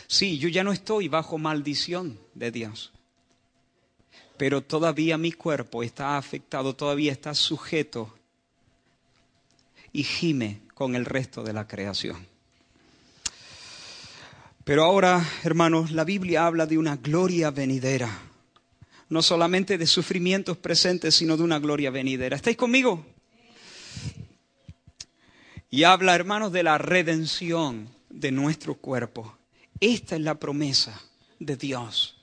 Sí, 0.08 0.38
yo 0.38 0.48
ya 0.48 0.64
no 0.64 0.72
estoy 0.72 1.08
bajo 1.08 1.38
maldición 1.38 2.20
de 2.36 2.52
Dios, 2.52 2.92
pero 4.38 4.62
todavía 4.62 5.18
mi 5.18 5.32
cuerpo 5.32 5.84
está 5.84 6.18
afectado, 6.18 6.76
todavía 6.76 7.12
está 7.12 7.34
sujeto 7.34 8.16
y 9.92 10.04
gime 10.04 10.62
con 10.74 10.96
el 10.96 11.06
resto 11.06 11.44
de 11.44 11.54
la 11.54 11.68
creación. 11.68 12.28
Pero 14.70 14.84
ahora, 14.84 15.28
hermanos, 15.44 15.90
la 15.90 16.04
Biblia 16.04 16.46
habla 16.46 16.68
de 16.68 16.78
una 16.78 16.96
gloria 16.96 17.50
venidera. 17.50 18.08
No 19.10 19.24
solamente 19.24 19.80
de 19.80 19.88
sufrimientos 19.88 20.58
presentes, 20.58 21.16
sino 21.16 21.38
de 21.38 21.42
una 21.42 21.58
gloria 21.58 21.90
venidera. 21.90 22.36
¿Estáis 22.36 22.56
conmigo? 22.56 23.04
Y 25.72 25.86
habla, 25.86 26.14
hermanos, 26.14 26.52
de 26.52 26.62
la 26.62 26.78
redención 26.78 27.90
de 28.12 28.32
nuestro 28.32 28.76
cuerpo. 28.76 29.36
Esta 29.80 30.16
es 30.16 30.22
la 30.22 30.36
promesa 30.36 31.02
de 31.40 31.58
Dios. 31.58 32.18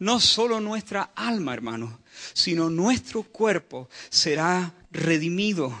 No 0.00 0.18
solo 0.18 0.58
nuestra 0.58 1.12
alma, 1.14 1.54
hermanos, 1.54 1.94
sino 2.32 2.70
nuestro 2.70 3.22
cuerpo 3.22 3.88
será 4.10 4.74
redimido 4.90 5.72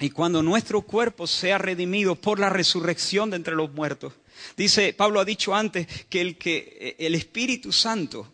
y 0.00 0.10
cuando 0.10 0.42
nuestro 0.42 0.82
cuerpo 0.82 1.26
sea 1.26 1.58
redimido 1.58 2.14
por 2.14 2.38
la 2.38 2.50
resurrección 2.50 3.30
de 3.30 3.36
entre 3.36 3.56
los 3.56 3.72
muertos, 3.72 4.12
dice, 4.56 4.92
Pablo 4.92 5.20
ha 5.20 5.24
dicho 5.24 5.54
antes 5.54 5.86
que 6.08 6.20
el, 6.20 6.38
que 6.38 6.94
el 6.98 7.14
Espíritu 7.16 7.72
Santo, 7.72 8.30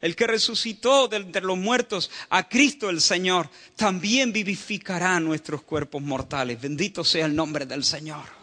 el 0.00 0.14
que 0.14 0.28
resucitó 0.28 1.08
de 1.08 1.16
entre 1.16 1.42
los 1.42 1.58
muertos 1.58 2.10
a 2.30 2.48
Cristo 2.48 2.88
el 2.88 3.00
Señor, 3.00 3.50
también 3.74 4.32
vivificará 4.32 5.18
nuestros 5.18 5.62
cuerpos 5.62 6.02
mortales. 6.02 6.60
Bendito 6.60 7.02
sea 7.02 7.26
el 7.26 7.34
nombre 7.34 7.66
del 7.66 7.82
Señor. 7.82 8.38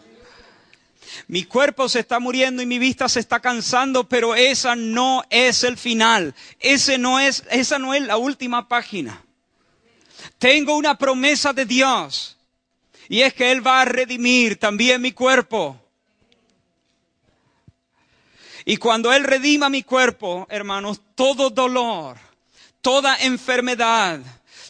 Mi 1.30 1.46
cuerpo 1.46 1.88
se 1.88 2.00
está 2.00 2.20
muriendo 2.20 2.62
y 2.62 2.66
mi 2.66 2.78
vista 2.78 3.08
se 3.08 3.22
está 3.22 3.40
cansando, 3.40 4.10
pero 4.10 4.36
esa 4.36 4.76
no 4.76 5.24
es 5.30 5.64
el 5.64 5.78
final. 5.78 6.36
Ese 6.60 6.98
no 6.98 7.22
es, 7.22 7.44
esa 7.52 7.80
no 7.80 7.94
es 7.94 8.02
la 8.02 8.18
última 8.18 8.68
página. 8.68 9.24
Tengo 10.38 10.76
una 10.76 10.98
promesa 10.98 11.54
de 11.54 11.66
Dios 11.66 12.35
y 13.10 13.22
es 13.22 13.34
que 13.34 13.52
Él 13.52 13.66
va 13.66 13.82
a 13.82 13.86
redimir 13.86 14.58
también 14.58 15.02
mi 15.02 15.12
cuerpo. 15.12 15.80
Y 18.66 18.78
cuando 18.78 19.14
Él 19.14 19.24
redima 19.24 19.70
mi 19.70 19.84
cuerpo, 19.84 20.48
hermanos, 20.50 21.02
todo 21.14 21.50
dolor, 21.50 22.18
toda 22.82 23.16
enfermedad, 23.18 24.20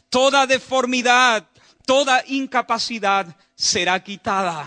toda 0.10 0.46
deformidad, 0.46 1.48
toda 1.86 2.24
incapacidad 2.28 3.36
será 3.56 4.04
quitada. 4.04 4.66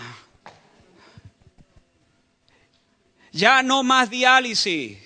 Ya 3.31 3.61
no 3.61 3.83
más 3.83 4.09
diálisis. 4.09 4.97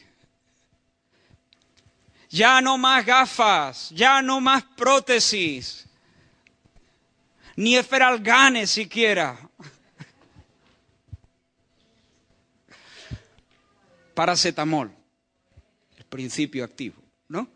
Ya 2.30 2.62
no 2.62 2.78
más 2.78 3.06
gafas. 3.06 3.89
Ya 3.89 4.21
no 4.21 4.39
más 4.39 4.63
prótesis 4.63 5.84
ni 7.56 7.76
Eferalgane 7.76 8.68
siquiera. 8.68 9.38
Paracetamol, 14.13 14.92
el 15.98 16.06
principio 16.06 16.63
activo, 16.63 17.02
¿no? 17.28 17.48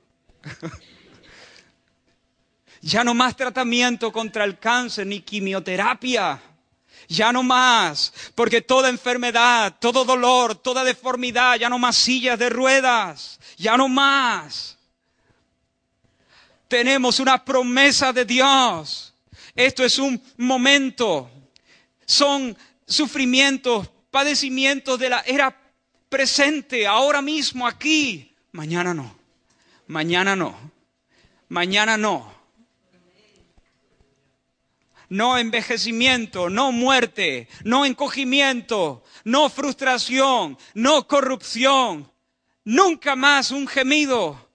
ya 2.81 3.03
no 3.03 3.13
más 3.13 3.35
tratamiento 3.35 4.11
contra 4.11 4.43
el 4.43 4.57
cáncer 4.57 5.05
ni 5.05 5.21
quimioterapia. 5.21 6.41
Ya 7.09 7.31
no 7.31 7.41
más, 7.41 8.11
porque 8.35 8.61
toda 8.61 8.89
enfermedad, 8.89 9.77
todo 9.79 10.03
dolor, 10.03 10.55
toda 10.55 10.83
deformidad, 10.83 11.55
ya 11.55 11.69
no 11.69 11.79
más 11.79 11.95
sillas 11.95 12.37
de 12.37 12.49
ruedas, 12.49 13.39
ya 13.55 13.77
no 13.77 13.87
más. 13.87 14.77
Tenemos 16.67 17.21
una 17.21 17.45
promesa 17.45 18.11
de 18.11 18.25
Dios 18.25 19.13
esto 19.57 19.83
es 19.83 19.97
un 19.97 20.21
momento. 20.37 21.29
Son 22.05 22.55
sufrimientos, 22.85 23.89
padecimientos 24.11 24.97
de 24.99 25.09
la 25.09 25.21
era 25.21 25.59
presente, 26.07 26.87
ahora 26.87 27.21
mismo, 27.21 27.67
aquí. 27.67 28.33
Mañana 28.51 28.93
no. 28.93 29.17
Mañana 29.87 30.35
no. 30.35 30.55
Mañana 31.49 31.97
no. 31.97 32.37
No 35.09 35.37
envejecimiento, 35.37 36.49
no 36.49 36.71
muerte, 36.71 37.47
no 37.63 37.85
encogimiento, 37.85 39.03
no 39.23 39.49
frustración, 39.49 40.57
no 40.73 41.07
corrupción. 41.07 42.11
Nunca 42.65 43.15
más 43.15 43.51
un 43.51 43.65
gemido, 43.67 44.49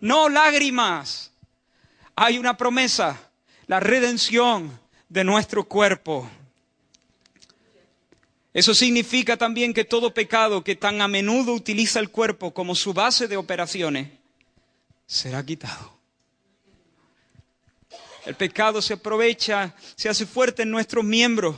no 0.00 0.28
lágrimas. 0.28 1.32
Hay 2.14 2.36
una 2.38 2.56
promesa 2.56 3.25
la 3.66 3.80
redención 3.80 4.78
de 5.08 5.24
nuestro 5.24 5.64
cuerpo. 5.64 6.28
Eso 8.52 8.74
significa 8.74 9.36
también 9.36 9.74
que 9.74 9.84
todo 9.84 10.14
pecado 10.14 10.64
que 10.64 10.76
tan 10.76 11.00
a 11.00 11.08
menudo 11.08 11.52
utiliza 11.52 12.00
el 12.00 12.10
cuerpo 12.10 12.54
como 12.54 12.74
su 12.74 12.94
base 12.94 13.28
de 13.28 13.36
operaciones 13.36 14.08
será 15.06 15.44
quitado. 15.44 15.94
El 18.24 18.34
pecado 18.34 18.82
se 18.82 18.94
aprovecha, 18.94 19.74
se 19.94 20.08
hace 20.08 20.26
fuerte 20.26 20.62
en 20.62 20.70
nuestros 20.70 21.04
miembros, 21.04 21.56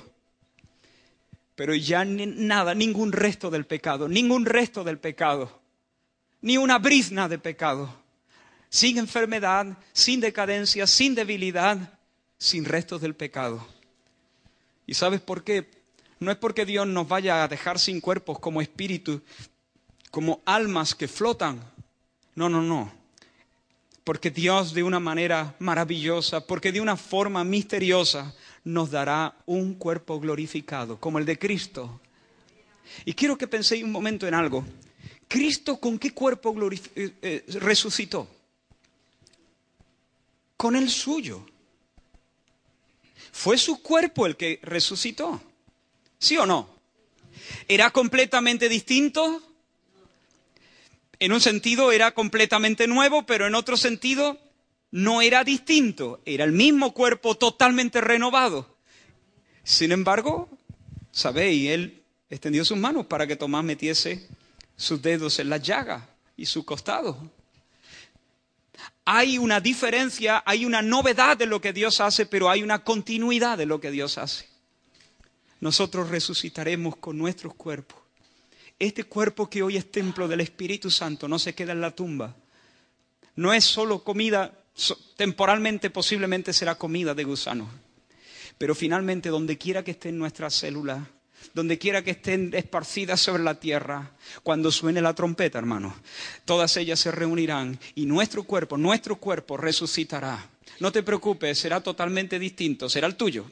pero 1.54 1.74
ya 1.74 2.04
nada, 2.04 2.74
ningún 2.74 3.12
resto 3.12 3.48
del 3.48 3.64
pecado, 3.64 4.08
ningún 4.08 4.44
resto 4.44 4.84
del 4.84 4.98
pecado, 4.98 5.60
ni 6.42 6.58
una 6.58 6.78
brizna 6.78 7.28
de 7.28 7.38
pecado, 7.38 7.94
sin 8.68 8.98
enfermedad, 8.98 9.78
sin 9.92 10.20
decadencia, 10.20 10.86
sin 10.86 11.14
debilidad, 11.14 11.97
sin 12.38 12.64
restos 12.64 13.00
del 13.00 13.14
pecado. 13.14 13.66
¿Y 14.86 14.94
sabes 14.94 15.20
por 15.20 15.44
qué? 15.44 15.68
No 16.20 16.30
es 16.30 16.36
porque 16.36 16.64
Dios 16.64 16.86
nos 16.86 17.06
vaya 17.06 17.44
a 17.44 17.48
dejar 17.48 17.78
sin 17.78 18.00
cuerpos 18.00 18.38
como 18.38 18.62
espíritus, 18.62 19.20
como 20.10 20.40
almas 20.44 20.94
que 20.94 21.08
flotan. 21.08 21.60
No, 22.34 22.48
no, 22.48 22.62
no. 22.62 22.92
Porque 24.04 24.30
Dios 24.30 24.72
de 24.72 24.82
una 24.82 25.00
manera 25.00 25.54
maravillosa, 25.58 26.46
porque 26.46 26.72
de 26.72 26.80
una 26.80 26.96
forma 26.96 27.44
misteriosa, 27.44 28.34
nos 28.64 28.90
dará 28.90 29.36
un 29.46 29.74
cuerpo 29.74 30.18
glorificado, 30.18 30.98
como 30.98 31.18
el 31.18 31.26
de 31.26 31.38
Cristo. 31.38 32.00
Y 33.04 33.12
quiero 33.12 33.36
que 33.36 33.46
penséis 33.46 33.84
un 33.84 33.92
momento 33.92 34.26
en 34.26 34.34
algo. 34.34 34.64
¿Cristo 35.28 35.78
con 35.78 35.98
qué 35.98 36.12
cuerpo 36.12 36.56
eh, 36.70 37.12
eh, 37.20 37.44
resucitó? 37.60 38.26
Con 40.56 40.74
el 40.74 40.88
suyo. 40.88 41.44
Fue 43.32 43.58
su 43.58 43.82
cuerpo 43.82 44.26
el 44.26 44.36
que 44.36 44.60
resucitó. 44.62 45.40
¿Sí 46.18 46.36
o 46.36 46.46
no? 46.46 46.68
¿Era 47.68 47.90
completamente 47.90 48.68
distinto? 48.68 49.42
En 51.18 51.32
un 51.32 51.40
sentido 51.40 51.92
era 51.92 52.12
completamente 52.12 52.86
nuevo, 52.86 53.26
pero 53.26 53.46
en 53.46 53.54
otro 53.54 53.76
sentido 53.76 54.38
no 54.90 55.22
era 55.22 55.44
distinto. 55.44 56.20
Era 56.24 56.44
el 56.44 56.52
mismo 56.52 56.92
cuerpo 56.92 57.36
totalmente 57.36 58.00
renovado. 58.00 58.76
Sin 59.64 59.92
embargo, 59.92 60.48
sabéis, 61.10 61.70
él 61.70 62.02
extendió 62.30 62.64
sus 62.64 62.78
manos 62.78 63.06
para 63.06 63.26
que 63.26 63.36
Tomás 63.36 63.64
metiese 63.64 64.26
sus 64.76 65.02
dedos 65.02 65.38
en 65.38 65.50
la 65.50 65.56
llaga 65.58 66.08
y 66.36 66.46
su 66.46 66.64
costado 66.64 67.30
hay 69.10 69.38
una 69.38 69.58
diferencia, 69.58 70.42
hay 70.44 70.66
una 70.66 70.82
novedad 70.82 71.34
de 71.34 71.46
lo 71.46 71.62
que 71.62 71.72
Dios 71.72 71.98
hace, 71.98 72.26
pero 72.26 72.50
hay 72.50 72.62
una 72.62 72.84
continuidad 72.84 73.56
de 73.56 73.64
lo 73.64 73.80
que 73.80 73.90
Dios 73.90 74.18
hace. 74.18 74.46
Nosotros 75.60 76.10
resucitaremos 76.10 76.96
con 76.96 77.16
nuestros 77.16 77.54
cuerpos. 77.54 77.98
Este 78.78 79.04
cuerpo 79.04 79.48
que 79.48 79.62
hoy 79.62 79.78
es 79.78 79.90
templo 79.90 80.28
del 80.28 80.42
Espíritu 80.42 80.90
Santo 80.90 81.26
no 81.26 81.38
se 81.38 81.54
queda 81.54 81.72
en 81.72 81.80
la 81.80 81.92
tumba. 81.92 82.36
No 83.34 83.54
es 83.54 83.64
solo 83.64 84.04
comida, 84.04 84.52
temporalmente 85.16 85.88
posiblemente 85.88 86.52
será 86.52 86.74
comida 86.74 87.14
de 87.14 87.24
gusanos. 87.24 87.70
Pero 88.58 88.74
finalmente, 88.74 89.30
donde 89.30 89.56
quiera 89.56 89.82
que 89.82 89.92
estén 89.92 90.18
nuestras 90.18 90.52
células, 90.52 91.00
donde 91.54 91.78
quiera 91.78 92.02
que 92.02 92.12
estén 92.12 92.52
esparcidas 92.54 93.20
sobre 93.20 93.42
la 93.42 93.58
tierra, 93.58 94.12
cuando 94.42 94.70
suene 94.70 95.00
la 95.00 95.14
trompeta, 95.14 95.58
hermanos, 95.58 95.94
todas 96.44 96.76
ellas 96.76 97.00
se 97.00 97.10
reunirán 97.10 97.78
y 97.94 98.06
nuestro 98.06 98.44
cuerpo, 98.44 98.76
nuestro 98.76 99.16
cuerpo 99.16 99.56
resucitará. 99.56 100.50
No 100.80 100.92
te 100.92 101.02
preocupes, 101.02 101.58
será 101.58 101.80
totalmente 101.80 102.38
distinto, 102.38 102.88
será 102.88 103.06
el 103.06 103.16
tuyo, 103.16 103.44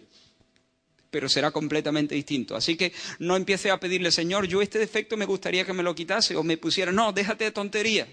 pero 1.11 1.28
será 1.28 1.51
completamente 1.51 2.14
distinto. 2.14 2.55
Así 2.55 2.76
que 2.76 2.93
no 3.18 3.37
empiece 3.37 3.70
a 3.70 3.80
pedirle, 3.80 4.11
Señor, 4.11 4.47
yo 4.47 4.62
este 4.62 4.78
defecto 4.78 5.16
me 5.16 5.24
gustaría 5.24 5.64
que 5.64 5.72
me 5.72 5.82
lo 5.82 5.95
quitase 5.95 6.37
o 6.37 6.43
me 6.43 6.57
pusiera, 6.57 6.93
no, 6.93 7.12
déjate 7.12 7.45
de 7.45 7.51
tontería. 7.51 8.07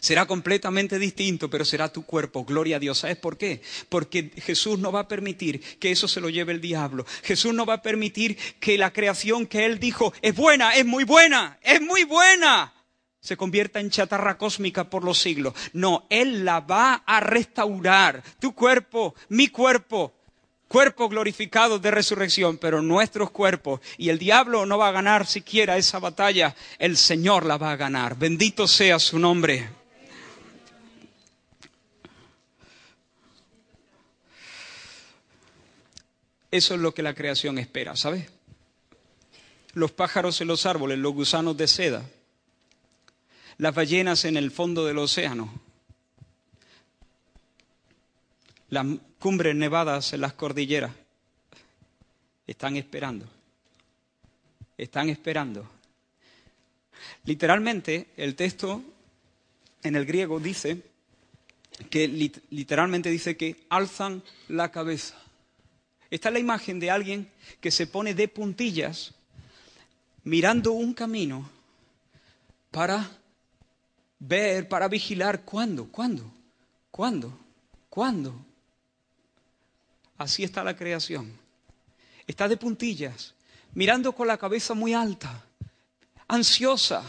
Será 0.00 0.26
completamente 0.26 0.98
distinto, 0.98 1.50
pero 1.50 1.64
será 1.64 1.92
tu 1.92 2.04
cuerpo. 2.04 2.44
Gloria 2.44 2.76
a 2.76 2.80
Dios. 2.80 2.98
¿Sabes 2.98 3.16
por 3.16 3.36
qué? 3.38 3.62
Porque 3.88 4.30
Jesús 4.36 4.78
no 4.78 4.92
va 4.92 5.00
a 5.00 5.08
permitir 5.08 5.60
que 5.78 5.90
eso 5.90 6.08
se 6.08 6.20
lo 6.20 6.28
lleve 6.28 6.52
el 6.52 6.60
diablo. 6.60 7.06
Jesús 7.22 7.54
no 7.54 7.66
va 7.66 7.74
a 7.74 7.82
permitir 7.82 8.36
que 8.60 8.78
la 8.78 8.92
creación 8.92 9.46
que 9.46 9.64
Él 9.64 9.78
dijo 9.78 10.12
es 10.22 10.34
buena, 10.34 10.74
es 10.74 10.86
muy 10.86 11.04
buena, 11.04 11.58
es 11.62 11.80
muy 11.80 12.04
buena, 12.04 12.74
se 13.20 13.36
convierta 13.36 13.80
en 13.80 13.90
chatarra 13.90 14.38
cósmica 14.38 14.88
por 14.88 15.04
los 15.04 15.18
siglos. 15.18 15.54
No, 15.72 16.06
Él 16.10 16.44
la 16.44 16.60
va 16.60 17.02
a 17.06 17.20
restaurar. 17.20 18.22
Tu 18.38 18.54
cuerpo, 18.54 19.14
mi 19.28 19.48
cuerpo, 19.48 20.15
cuerpo 20.68 21.08
glorificado 21.08 21.78
de 21.78 21.90
resurrección, 21.90 22.58
pero 22.58 22.82
nuestros 22.82 23.30
cuerpos. 23.30 23.80
Y 23.98 24.08
el 24.08 24.18
diablo 24.18 24.66
no 24.66 24.78
va 24.78 24.88
a 24.88 24.92
ganar 24.92 25.26
siquiera 25.26 25.76
esa 25.76 25.98
batalla, 25.98 26.54
el 26.78 26.96
Señor 26.96 27.44
la 27.46 27.56
va 27.56 27.72
a 27.72 27.76
ganar. 27.76 28.16
Bendito 28.16 28.66
sea 28.68 28.98
su 28.98 29.18
nombre. 29.18 29.68
Eso 36.50 36.74
es 36.74 36.80
lo 36.80 36.94
que 36.94 37.02
la 37.02 37.14
creación 37.14 37.58
espera, 37.58 37.96
¿sabes? 37.96 38.30
Los 39.74 39.92
pájaros 39.92 40.40
en 40.40 40.48
los 40.48 40.64
árboles, 40.64 40.98
los 40.98 41.12
gusanos 41.12 41.56
de 41.56 41.68
seda, 41.68 42.02
las 43.58 43.74
ballenas 43.74 44.24
en 44.24 44.38
el 44.38 44.50
fondo 44.50 44.86
del 44.86 44.96
océano, 44.98 45.52
las 48.68 48.86
cumbres 49.18 49.54
nevadas 49.54 50.12
en 50.12 50.20
las 50.20 50.32
cordilleras. 50.34 50.92
Están 52.46 52.76
esperando. 52.76 53.26
Están 54.76 55.08
esperando. 55.08 55.68
Literalmente, 57.24 58.08
el 58.16 58.34
texto 58.34 58.82
en 59.82 59.96
el 59.96 60.06
griego 60.06 60.40
dice 60.40 60.82
que 61.90 62.08
literalmente 62.08 63.10
dice 63.10 63.36
que 63.36 63.66
alzan 63.68 64.22
la 64.48 64.70
cabeza. 64.70 65.16
Esta 66.10 66.28
es 66.28 66.32
la 66.32 66.38
imagen 66.38 66.80
de 66.80 66.90
alguien 66.90 67.30
que 67.60 67.70
se 67.70 67.86
pone 67.86 68.14
de 68.14 68.28
puntillas 68.28 69.12
mirando 70.24 70.72
un 70.72 70.94
camino 70.94 71.48
para 72.70 73.08
ver, 74.18 74.68
para 74.68 74.88
vigilar 74.88 75.44
cuándo, 75.44 75.86
cuándo, 75.90 76.30
cuándo, 76.90 77.38
cuándo, 77.90 78.45
Así 80.18 80.44
está 80.44 80.64
la 80.64 80.76
creación. 80.76 81.38
Está 82.26 82.48
de 82.48 82.56
puntillas, 82.56 83.34
mirando 83.74 84.12
con 84.12 84.26
la 84.26 84.38
cabeza 84.38 84.74
muy 84.74 84.94
alta, 84.94 85.44
ansiosa. 86.26 87.04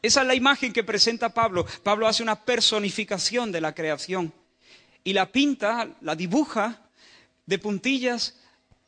Esa 0.00 0.22
es 0.22 0.26
la 0.26 0.34
imagen 0.34 0.72
que 0.72 0.84
presenta 0.84 1.34
Pablo. 1.34 1.66
Pablo 1.82 2.06
hace 2.06 2.22
una 2.22 2.44
personificación 2.44 3.50
de 3.50 3.60
la 3.60 3.74
creación 3.74 4.32
y 5.04 5.12
la 5.12 5.30
pinta, 5.30 5.88
la 6.00 6.14
dibuja 6.14 6.80
de 7.46 7.58
puntillas 7.58 8.36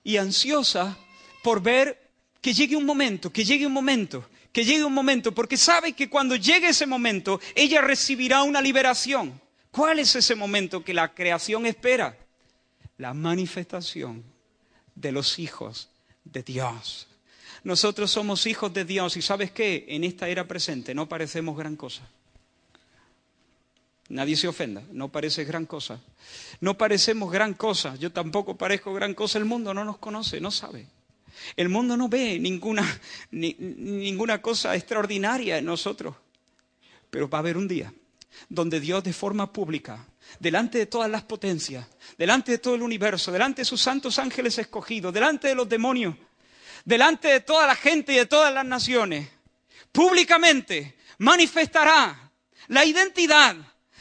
y 0.05 0.17
ansiosa 0.17 0.97
por 1.43 1.63
ver 1.63 2.11
que 2.41 2.55
llegue 2.55 2.77
un 2.77 2.87
momento, 2.87 3.33
que 3.33 3.45
llegue 3.45 3.67
un 3.67 3.73
momento, 3.73 4.29
que 4.53 4.65
llegue 4.65 4.85
un 4.85 4.95
momento, 4.95 5.33
porque 5.33 5.57
sabe 5.57 5.93
que 5.93 6.09
cuando 6.09 6.37
llegue 6.37 6.69
ese 6.69 6.87
momento, 6.87 7.41
ella 7.55 7.81
recibirá 7.81 8.43
una 8.43 8.61
liberación. 8.61 9.41
¿Cuál 9.71 9.99
es 9.99 10.15
ese 10.17 10.35
momento 10.35 10.83
que 10.83 10.95
la 10.95 11.15
creación 11.15 11.67
espera? 11.67 12.17
La 13.01 13.15
manifestación 13.15 14.23
de 14.95 15.11
los 15.11 15.39
hijos 15.39 15.89
de 16.25 16.43
Dios. 16.43 17.09
Nosotros 17.65 18.11
somos 18.11 18.47
hijos 18.47 18.75
de 18.75 18.85
Dios 18.85 19.17
y 19.17 19.23
sabes 19.23 19.51
qué, 19.51 19.87
en 19.89 20.05
esta 20.05 20.29
era 20.29 20.47
presente 20.47 20.95
no 20.95 21.09
parecemos 21.09 21.57
gran 21.57 21.77
cosa. 21.77 22.07
Nadie 24.11 24.37
se 24.37 24.49
ofenda, 24.49 24.83
no 24.93 25.09
pareces 25.09 25.47
gran 25.47 25.65
cosa. 25.65 25.99
No 26.61 26.77
parecemos 26.77 27.33
gran 27.33 27.55
cosa, 27.55 27.97
yo 27.97 28.13
tampoco 28.13 28.57
parezco 28.57 28.93
gran 28.93 29.15
cosa, 29.15 29.39
el 29.39 29.47
mundo 29.47 29.73
no 29.73 29.83
nos 29.83 29.97
conoce, 29.97 30.39
no 30.39 30.51
sabe. 30.51 30.87
El 31.57 31.71
mundo 31.71 31.97
no 31.97 32.11
ve 32.11 32.39
ninguna, 32.39 32.85
ninguna 33.31 34.43
cosa 34.43 34.77
extraordinaria 34.77 35.57
en 35.57 35.65
nosotros. 35.65 36.17
Pero 37.09 37.31
va 37.31 37.39
a 37.39 37.41
haber 37.41 37.57
un 37.57 37.67
día 37.67 37.95
donde 38.51 38.79
Dios 38.79 39.03
de 39.05 39.15
forma 39.15 39.51
pública 39.53 40.07
delante 40.39 40.79
de 40.79 40.87
todas 40.87 41.11
las 41.11 41.23
potencias, 41.23 41.87
delante 42.17 42.53
de 42.53 42.59
todo 42.59 42.75
el 42.75 42.83
universo, 42.83 43.33
delante 43.33 43.63
de 43.63 43.67
sus 43.67 43.81
santos 43.81 44.19
ángeles 44.19 44.59
escogidos, 44.59 45.13
delante 45.13 45.49
de 45.49 45.55
los 45.55 45.69
demonios, 45.69 46.15
delante 46.85 47.29
de 47.29 47.41
toda 47.41 47.67
la 47.67 47.75
gente 47.75 48.13
y 48.13 48.17
de 48.17 48.27
todas 48.27 48.53
las 48.53 48.65
naciones, 48.65 49.29
públicamente 49.93 50.97
manifestará 51.19 52.31
la 52.69 52.85
identidad 52.85 53.57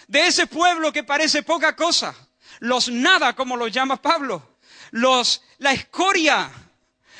de 0.07 0.27
ese 0.27 0.47
pueblo 0.47 0.91
que 0.91 1.03
parece 1.03 1.43
poca 1.43 1.75
cosa, 1.75 2.15
los 2.59 2.89
nada, 2.89 3.35
como 3.35 3.57
los 3.57 3.71
llama 3.71 4.01
Pablo, 4.01 4.57
los, 4.91 5.43
la 5.59 5.71
escoria, 5.71 6.51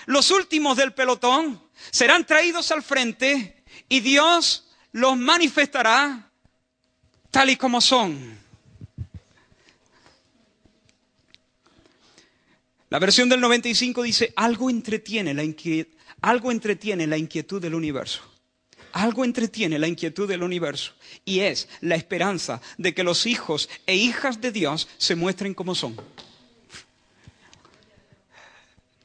los 0.05 0.32
últimos 0.32 0.78
del 0.78 0.93
pelotón, 0.93 1.62
serán 1.91 2.26
traídos 2.26 2.72
al 2.72 2.84
frente 2.84 3.64
y 3.88 3.99
Dios 3.99 4.68
los 4.91 5.18
manifestará 5.18 6.30
tal 7.32 7.49
y 7.49 7.55
como 7.55 7.82
son. 7.82 8.39
La 12.89 12.97
versión 12.97 13.29
del 13.29 13.39
95 13.39 14.01
dice, 14.01 14.33
algo 14.35 14.69
entretiene 14.69 15.33
la, 15.33 15.43
algo 16.21 16.51
entretiene 16.51 17.05
la 17.05 17.17
inquietud 17.17 17.61
del 17.61 17.75
universo. 17.75 18.21
Algo 18.93 19.23
entretiene 19.23 19.77
la 19.77 19.87
inquietud 19.87 20.27
del 20.27 20.41
universo 20.41 20.93
y 21.23 21.41
es 21.41 21.69
la 21.81 21.95
esperanza 21.95 22.59
de 22.79 22.95
que 22.95 23.03
los 23.03 23.27
hijos 23.27 23.69
e 23.85 23.95
hijas 23.95 24.41
de 24.41 24.51
Dios 24.51 24.87
se 24.97 25.15
muestren 25.15 25.53
como 25.53 25.75
son. 25.75 25.95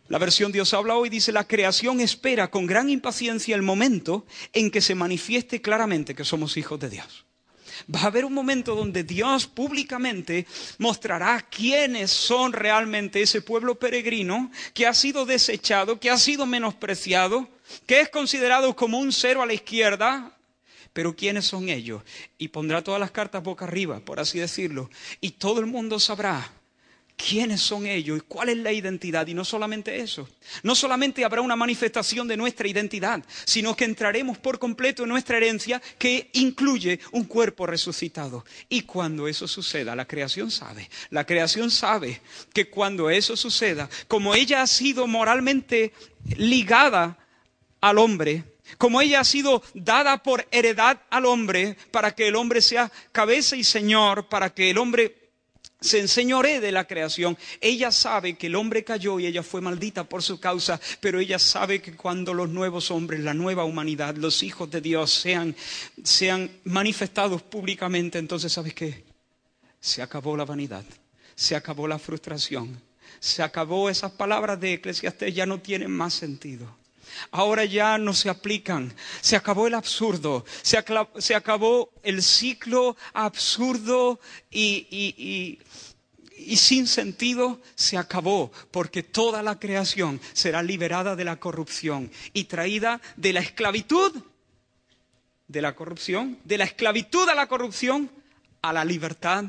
La 0.09 0.19
versión 0.19 0.53
Dios 0.53 0.73
habla 0.73 0.97
hoy 0.97 1.11
dice, 1.11 1.33
la 1.33 1.47
creación 1.47 2.01
espera 2.01 2.51
con 2.51 2.67
gran 2.67 2.89
impaciencia 2.89 3.55
el 3.55 3.63
momento 3.63 4.25
en 4.55 4.71
que 4.71 4.81
se 4.81 4.95
manifieste 4.95 5.61
claramente 5.61 6.15
que 6.15 6.25
somos 6.25 6.57
hijos 6.57 6.81
de 6.81 6.89
Dios. 6.89 7.27
Va 7.93 8.03
a 8.03 8.07
haber 8.07 8.25
un 8.25 8.33
momento 8.33 8.75
donde 8.75 9.05
Dios 9.05 9.47
públicamente 9.47 10.47
mostrará 10.79 11.41
quiénes 11.51 12.11
son 12.11 12.53
realmente 12.53 13.23
ese 13.23 13.43
pueblo 13.43 13.79
peregrino 13.79 14.51
que 14.73 14.87
ha 14.87 14.95
sido 14.95 15.27
desechado, 15.27 15.99
que 15.99 16.11
ha 16.11 16.17
sido 16.17 16.47
menospreciado, 16.47 17.49
que 17.87 18.01
es 18.01 18.09
considerado 18.09 18.75
como 18.77 18.99
un 18.99 19.13
cero 19.13 19.43
a 19.43 19.47
la 19.47 19.55
izquierda, 19.55 20.37
pero 20.93 21.17
quiénes 21.17 21.45
son 21.45 21.69
ellos. 21.69 22.03
Y 22.39 22.49
pondrá 22.49 22.83
todas 22.83 23.01
las 23.01 23.11
cartas 23.11 23.43
boca 23.43 23.65
arriba, 23.65 24.01
por 24.01 24.21
así 24.21 24.39
decirlo, 24.39 24.91
y 25.21 25.33
todo 25.33 25.61
el 25.61 25.67
mundo 25.67 26.01
sabrá 26.01 26.53
quiénes 27.17 27.61
son 27.61 27.87
ellos 27.87 28.19
y 28.19 28.21
cuál 28.23 28.49
es 28.49 28.57
la 28.59 28.73
identidad. 28.73 29.27
Y 29.27 29.35
no 29.35 29.45
solamente 29.45 30.01
eso, 30.01 30.29
no 30.63 30.75
solamente 30.75 31.25
habrá 31.25 31.41
una 31.41 31.57
manifestación 31.57 32.29
de 32.29 32.37
nuestra 32.37 32.69
identidad, 32.69 33.23
sino 33.45 33.77
que 33.77 33.85
entraremos 33.85 34.39
por 34.39 34.59
completo 34.59 35.03
en 35.03 35.09
nuestra 35.09 35.37
herencia 35.37 35.81
que 35.99 36.31
incluye 36.35 37.01
un 37.13 37.25
cuerpo 37.25 37.67
resucitado. 37.67 38.45
Y 38.69 38.83
cuando 38.83 39.29
eso 39.29 39.49
suceda, 39.49 39.97
la 39.97 40.07
creación 40.07 40.51
sabe, 40.51 40.91
la 41.11 41.25
creación 41.25 41.71
sabe 41.71 42.21
que 42.53 42.69
cuando 42.69 43.11
eso 43.11 43.37
suceda, 43.37 43.89
como 44.09 44.35
ella 44.35 44.63
ha 44.63 44.67
sido 44.67 45.07
moralmente 45.07 45.93
ligada 46.37 47.19
al 47.81 47.99
hombre, 47.99 48.45
como 48.79 49.01
ella 49.01 49.21
ha 49.21 49.25
sido 49.25 49.63
dada 49.75 50.23
por 50.23 50.47
heredad 50.51 51.01
al 51.11 51.27
hombre, 51.27 51.77
para 51.91 52.15
que 52.15 52.29
el 52.29 52.37
hombre 52.37 52.61
sea 52.61 52.91
cabeza 53.13 53.57
y 53.57 53.65
señor, 53.65 54.29
para 54.29 54.55
que 54.55 54.71
el 54.71 54.79
hombre 54.79 55.24
se 55.85 56.01
enseñoré 56.01 56.61
de 56.61 56.73
la 56.73 56.87
creación. 56.87 57.37
Ella 57.61 57.93
sabe 57.93 58.37
que 58.39 58.47
el 58.47 58.57
hombre 58.57 58.85
cayó 58.85 59.21
y 59.21 59.27
ella 59.27 59.43
fue 59.43 59.61
maldita 59.61 60.05
por 60.05 60.23
su 60.23 60.41
causa, 60.41 60.81
pero 61.01 61.21
ella 61.21 61.39
sabe 61.39 61.83
que 61.83 61.95
cuando 61.95 62.33
los 62.33 62.49
nuevos 62.49 62.91
hombres, 62.91 63.21
la 63.21 63.35
nueva 63.35 63.65
humanidad, 63.65 64.17
los 64.17 64.43
hijos 64.43 64.71
de 64.71 64.81
Dios 64.81 65.13
sean, 65.13 65.55
sean 66.03 66.51
manifestados 66.65 67.43
públicamente, 67.43 68.19
entonces 68.19 68.53
¿sabes 68.53 68.73
qué? 68.73 69.05
Se 69.79 70.01
acabó 70.01 70.37
la 70.39 70.47
vanidad, 70.47 70.85
se 71.35 71.55
acabó 71.55 71.87
la 71.87 71.99
frustración, 71.99 72.81
se 73.21 73.43
acabó 73.43 73.91
esas 73.91 74.13
palabras 74.13 74.59
de 74.59 74.73
Eclesiastés, 74.75 75.35
ya 75.35 75.45
no 75.45 75.61
tienen 75.61 75.91
más 75.91 76.15
sentido 76.15 76.84
ahora 77.31 77.65
ya 77.65 77.99
no 77.99 78.15
se 78.15 78.29
aplican. 78.29 78.95
Se 79.21 79.37
acabó 79.37 79.67
el 79.67 79.75
absurdo, 79.75 80.45
se, 80.63 80.77
acabó 81.35 81.91
el 82.03 82.23
ciclo 82.23 82.97
absurdo 83.13 84.21
y, 84.51 85.59
y 86.37 86.57
sin 86.57 86.87
sentido 86.87 87.61
se 87.75 87.97
acabó, 87.97 88.53
porque 88.71 89.03
toda 89.03 89.43
la 89.43 89.59
creación 89.59 90.21
será 90.33 90.63
liberada 90.63 91.17
de 91.17 91.25
la 91.25 91.37
corrupción 91.37 92.11
y 92.33 92.45
traída 92.45 93.01
de 93.17 93.33
la 93.33 93.41
esclavitud, 93.41 94.13
de 95.49 95.63
la 95.63 95.75
corrupción, 95.75 96.39
de 96.45 96.59
la 96.59 96.65
esclavitud 96.65 97.29
a 97.29 97.35
la 97.35 97.47
corrupción, 97.47 98.11
a 98.63 98.73
la 98.73 98.85
libertad 98.85 99.45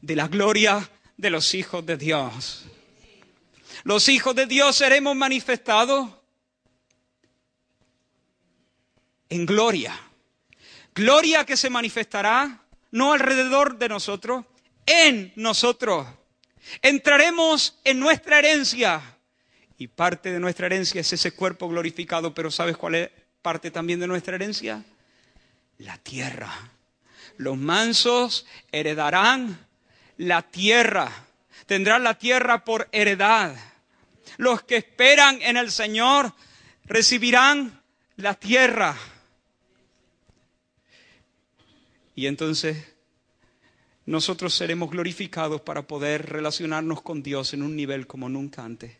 de 0.00 0.16
la 0.16 0.28
gloria 0.28 0.88
de 1.16 1.30
los 1.30 1.54
hijos 1.54 1.84
de 1.84 1.96
Dios. 1.96 2.64
Los 3.84 4.08
hijos 4.08 4.34
de 4.34 4.46
Dios 4.46 4.76
seremos 4.76 5.16
manifestados 5.16 6.10
en 9.28 9.46
gloria. 9.46 9.98
Gloria 10.94 11.44
que 11.44 11.56
se 11.56 11.70
manifestará 11.70 12.62
no 12.90 13.12
alrededor 13.12 13.78
de 13.78 13.88
nosotros, 13.88 14.44
en 14.86 15.32
nosotros. 15.36 16.06
Entraremos 16.82 17.78
en 17.84 18.00
nuestra 18.00 18.38
herencia. 18.38 19.00
Y 19.76 19.88
parte 19.88 20.32
de 20.32 20.40
nuestra 20.40 20.66
herencia 20.66 21.00
es 21.00 21.12
ese 21.12 21.32
cuerpo 21.32 21.68
glorificado, 21.68 22.34
pero 22.34 22.50
¿sabes 22.50 22.76
cuál 22.76 22.94
es 22.96 23.10
parte 23.42 23.70
también 23.70 24.00
de 24.00 24.08
nuestra 24.08 24.34
herencia? 24.34 24.82
La 25.78 25.98
tierra. 25.98 26.52
Los 27.36 27.56
mansos 27.56 28.46
heredarán 28.72 29.66
la 30.16 30.42
tierra. 30.42 31.10
Tendrán 31.66 32.02
la 32.02 32.18
tierra 32.18 32.64
por 32.64 32.88
heredad. 32.90 33.54
Los 34.36 34.62
que 34.62 34.76
esperan 34.76 35.40
en 35.42 35.56
el 35.56 35.70
Señor 35.70 36.32
recibirán 36.84 37.82
la 38.16 38.34
tierra. 38.34 38.96
Y 42.18 42.26
entonces 42.26 42.76
nosotros 44.04 44.52
seremos 44.52 44.90
glorificados 44.90 45.60
para 45.60 45.86
poder 45.86 46.26
relacionarnos 46.26 47.00
con 47.00 47.22
Dios 47.22 47.54
en 47.54 47.62
un 47.62 47.76
nivel 47.76 48.08
como 48.08 48.28
nunca 48.28 48.64
antes 48.64 48.96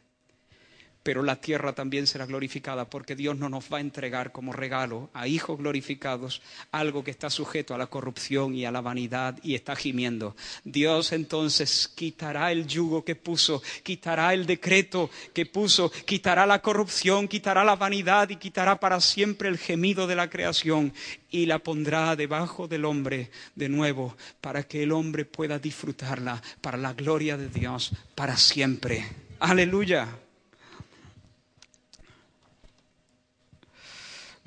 pero 1.03 1.22
la 1.22 1.36
tierra 1.36 1.72
también 1.72 2.07
será 2.07 2.26
glorificada 2.26 2.88
porque 2.90 3.16
Dios 3.16 3.36
no 3.38 3.49
nos 3.49 3.72
va 3.72 3.78
a 3.78 3.80
entregar 3.80 4.32
como 4.32 4.53
regalo 4.53 5.11
a 5.14 5.26
hijos 5.26 5.59
glorificados 5.59 6.42
algo 6.70 7.05
que 7.05 7.11
está 7.11 7.30
sujeto 7.30 7.74
a 7.74 7.78
la 7.78 7.86
corrupción 7.86 8.55
y 8.55 8.64
a 8.64 8.70
la 8.70 8.80
vanidad 8.80 9.38
y 9.42 9.55
está 9.55 9.74
gimiendo. 9.76 10.36
Dios 10.64 11.12
entonces 11.12 11.90
quitará 11.94 12.53
el 12.53 12.66
yugo 12.66 13.05
que 13.05 13.16
puso, 13.16 13.62
quitará 13.82 14.34
el 14.34 14.46
decreto 14.46 15.11
que 15.32 15.46
puso, 15.46 15.90
quitará 16.05 16.46
la 16.46 16.61
corrupción, 16.61 17.28
quitará 17.28 17.64
la 17.64 17.76
vanidad 17.76 18.28
y 18.30 18.36
quitará 18.36 18.78
para 18.78 19.01
siempre 19.01 19.49
el 19.49 19.59
gemido 19.59 20.07
de 20.07 20.16
la 20.16 20.28
creación 20.28 20.92
y 21.30 21.46
la 21.46 21.59
pondrá 21.59 22.16
debajo 22.16 22.68
del 22.68 22.84
hombre 22.84 23.30
de 23.55 23.68
nuevo 23.68 24.16
para 24.40 24.62
que 24.62 24.82
el 24.82 24.92
hombre 24.92 25.24
pueda 25.24 25.59
disfrutarla 25.59 26.42
para 26.61 26.78
la 26.78 26.92
gloria 26.92 27.36
de 27.36 27.49
Dios 27.49 27.92
para 28.14 28.36
siempre. 28.36 29.07
Aleluya. 29.40 30.09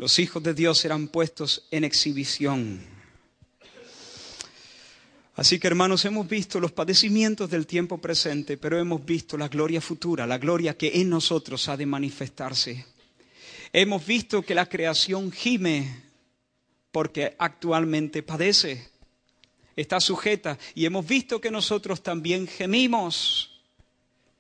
Los 0.02 0.18
hijos 0.18 0.42
de 0.42 0.56
Dios 0.56 0.80
serán 0.80 1.10
puestos 1.10 1.68
en 1.70 1.84
exhibición. 1.84 2.82
Así 5.36 5.60
que 5.60 5.68
hermanos, 5.68 6.04
hemos 6.06 6.28
visto 6.28 6.60
los 6.60 6.72
padecimientos 6.72 7.52
del 7.52 7.68
tiempo 7.68 8.00
presente, 8.00 8.58
pero 8.58 8.80
hemos 8.80 9.06
visto 9.06 9.38
la 9.38 9.48
gloria 9.48 9.80
futura, 9.80 10.26
la 10.26 10.40
gloria 10.40 10.76
que 10.76 11.00
en 11.02 11.08
nosotros 11.08 11.70
ha 11.70 11.78
de 11.78 11.86
manifestarse. 11.86 12.84
Hemos 13.72 14.04
visto 14.04 14.42
que 14.42 14.56
la 14.56 14.68
creación 14.68 15.32
gime 15.32 16.02
porque 16.92 17.36
actualmente 17.38 18.24
padece, 18.24 18.90
está 19.76 20.00
sujeta, 20.00 20.58
y 20.74 20.86
hemos 20.86 21.06
visto 21.06 21.40
que 21.40 21.52
nosotros 21.52 22.02
también 22.02 22.48
gemimos, 22.48 23.62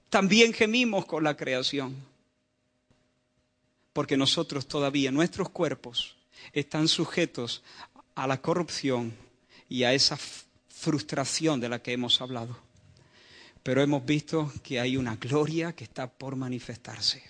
también 0.09 0.53
gemimos 0.53 1.05
con 1.05 1.24
la 1.24 1.38
creación 1.38 2.11
porque 3.94 4.18
nosotros 4.18 4.68
todavía, 4.68 5.12
nuestros 5.12 5.50
cuerpos 5.50 6.16
están 6.54 6.88
sujetos 6.88 7.64
a 8.16 8.28
la 8.28 8.42
corrupción 8.42 9.14
y 9.70 9.84
a 9.84 9.94
esa 9.94 10.18
frustración 10.70 11.60
de 11.60 11.70
la 11.70 11.82
que 11.82 11.94
hemos 11.94 12.22
hablado. 12.22 12.58
Pero 13.64 13.82
hemos 13.82 14.06
visto 14.06 14.52
que 14.64 14.80
hay 14.80 14.98
una 14.98 15.16
gloria 15.16 15.74
que 15.74 15.84
está 15.84 16.10
por 16.10 16.36
manifestarse. 16.36 17.24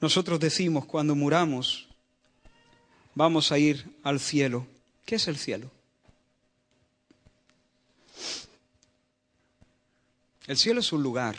Nosotros 0.00 0.38
decimos 0.38 0.86
cuando 0.86 1.14
muramos, 1.14 1.88
vamos 3.14 3.50
a 3.50 3.58
ir 3.58 3.90
al 4.04 4.20
cielo. 4.20 4.66
¿Qué 5.04 5.16
es 5.16 5.26
el 5.26 5.36
cielo? 5.36 5.77
El 10.48 10.56
cielo 10.56 10.80
es 10.80 10.94
un 10.94 11.02
lugar. 11.02 11.36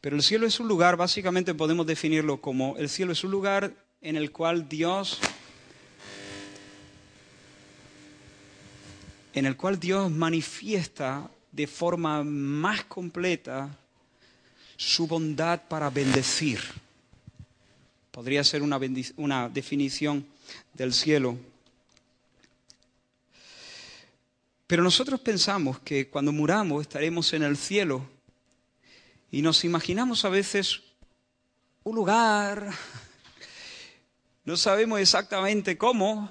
Pero 0.00 0.16
el 0.16 0.22
cielo 0.22 0.46
es 0.46 0.58
un 0.58 0.66
lugar, 0.66 0.96
básicamente 0.96 1.54
podemos 1.54 1.86
definirlo 1.86 2.40
como, 2.40 2.78
el 2.78 2.88
cielo 2.88 3.12
es 3.12 3.24
un 3.24 3.30
lugar 3.30 3.74
en 4.00 4.16
el 4.16 4.32
cual 4.32 4.70
Dios, 4.70 5.18
en 9.34 9.44
el 9.44 9.54
cual 9.58 9.78
Dios 9.78 10.10
manifiesta 10.10 11.30
de 11.52 11.66
forma 11.66 12.24
más 12.24 12.84
completa 12.84 13.76
su 14.78 15.06
bondad 15.06 15.60
para 15.68 15.90
bendecir. 15.90 16.60
Podría 18.12 18.42
ser 18.44 18.62
una, 18.62 18.80
una 19.18 19.50
definición 19.50 20.24
del 20.72 20.94
cielo. 20.94 21.36
Pero 24.68 24.82
nosotros 24.82 25.18
pensamos 25.20 25.80
que 25.80 26.10
cuando 26.10 26.30
muramos 26.30 26.82
estaremos 26.82 27.32
en 27.32 27.42
el 27.42 27.56
cielo 27.56 28.06
y 29.30 29.40
nos 29.40 29.64
imaginamos 29.64 30.26
a 30.26 30.28
veces 30.28 30.82
un 31.84 31.96
lugar, 31.96 32.70
no 34.44 34.58
sabemos 34.58 35.00
exactamente 35.00 35.78
cómo, 35.78 36.30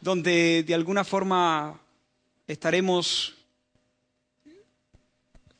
donde 0.00 0.64
de 0.64 0.74
alguna 0.74 1.04
forma 1.04 1.80
estaremos 2.48 3.36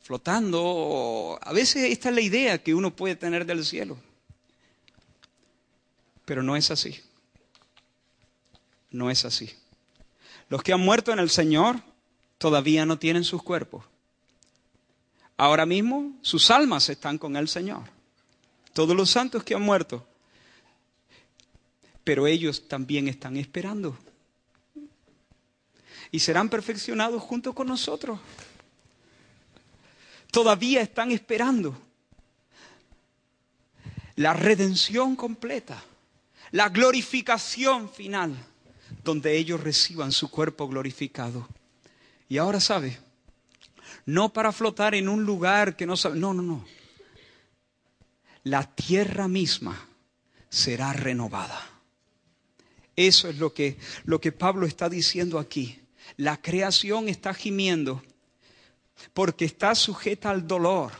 flotando. 0.01 1.39
A 1.41 1.53
veces 1.53 1.89
esta 1.89 2.09
es 2.09 2.15
la 2.15 2.21
idea 2.21 2.61
que 2.61 2.75
uno 2.75 2.93
puede 2.93 3.15
tener 3.15 3.45
del 3.45 3.63
cielo. 3.63 3.97
Pero 6.25 6.43
no 6.43 6.57
es 6.57 6.71
así. 6.71 6.99
No 8.91 9.09
es 9.09 9.23
así. 9.23 9.49
Los 10.49 10.63
que 10.63 10.73
han 10.73 10.79
muerto 10.79 11.11
en 11.11 11.19
el 11.19 11.29
Señor 11.29 11.81
todavía 12.37 12.85
no 12.85 12.97
tienen 12.97 13.23
sus 13.23 13.43
cuerpos. 13.43 13.83
Ahora 15.35 15.65
mismo 15.65 16.13
sus 16.21 16.49
almas 16.49 16.89
están 16.89 17.17
con 17.17 17.35
el 17.35 17.47
Señor. 17.47 17.83
Todos 18.73 18.95
los 18.95 19.09
santos 19.09 19.43
que 19.43 19.55
han 19.55 19.61
muerto. 19.61 20.07
Pero 22.03 22.27
ellos 22.27 22.67
también 22.67 23.07
están 23.07 23.37
esperando. 23.37 23.97
Y 26.11 26.19
serán 26.19 26.49
perfeccionados 26.49 27.21
junto 27.21 27.53
con 27.53 27.67
nosotros. 27.67 28.19
Todavía 30.31 30.81
están 30.81 31.11
esperando 31.11 31.77
la 34.15 34.33
redención 34.33 35.15
completa, 35.15 35.83
la 36.51 36.69
glorificación 36.69 37.89
final 37.89 38.35
donde 39.07 39.37
ellos 39.37 39.61
reciban 39.61 40.11
su 40.11 40.29
cuerpo 40.29 40.67
glorificado. 40.67 41.47
Y 42.27 42.39
ahora 42.39 42.59
sabe, 42.59 42.99
no 44.05 44.33
para 44.33 44.51
flotar 44.51 44.95
en 44.95 45.07
un 45.07 45.23
lugar 45.23 45.77
que 45.77 45.85
no 45.85 45.95
sabe, 45.95 46.19
no, 46.19 46.33
no, 46.33 46.41
no. 46.41 46.65
La 48.43 48.63
tierra 48.75 49.29
misma 49.29 49.87
será 50.49 50.91
renovada. 50.91 51.57
Eso 52.97 53.29
es 53.29 53.37
lo 53.37 53.53
que, 53.53 53.77
lo 54.03 54.19
que 54.19 54.33
Pablo 54.33 54.67
está 54.67 54.89
diciendo 54.89 55.39
aquí. 55.39 55.79
La 56.17 56.41
creación 56.41 57.07
está 57.07 57.33
gimiendo 57.33 58.03
porque 59.13 59.45
está 59.45 59.73
sujeta 59.73 60.31
al 60.31 60.45
dolor. 60.47 60.91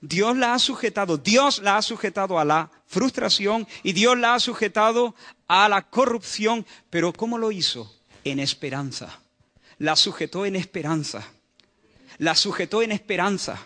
Dios 0.00 0.36
la 0.36 0.54
ha 0.54 0.58
sujetado, 0.58 1.16
Dios 1.16 1.60
la 1.60 1.76
ha 1.76 1.82
sujetado 1.82 2.38
a 2.38 2.44
la 2.44 2.70
frustración 2.86 3.66
y 3.82 3.92
Dios 3.92 4.18
la 4.18 4.34
ha 4.34 4.40
sujetado 4.40 5.14
a 5.48 5.68
la 5.68 5.88
corrupción. 5.88 6.66
Pero 6.90 7.12
¿cómo 7.12 7.38
lo 7.38 7.50
hizo? 7.50 7.92
En 8.24 8.38
esperanza. 8.40 9.20
La 9.78 9.96
sujetó 9.96 10.46
en 10.46 10.56
esperanza. 10.56 11.26
La 12.18 12.34
sujetó 12.34 12.82
en 12.82 12.92
esperanza. 12.92 13.58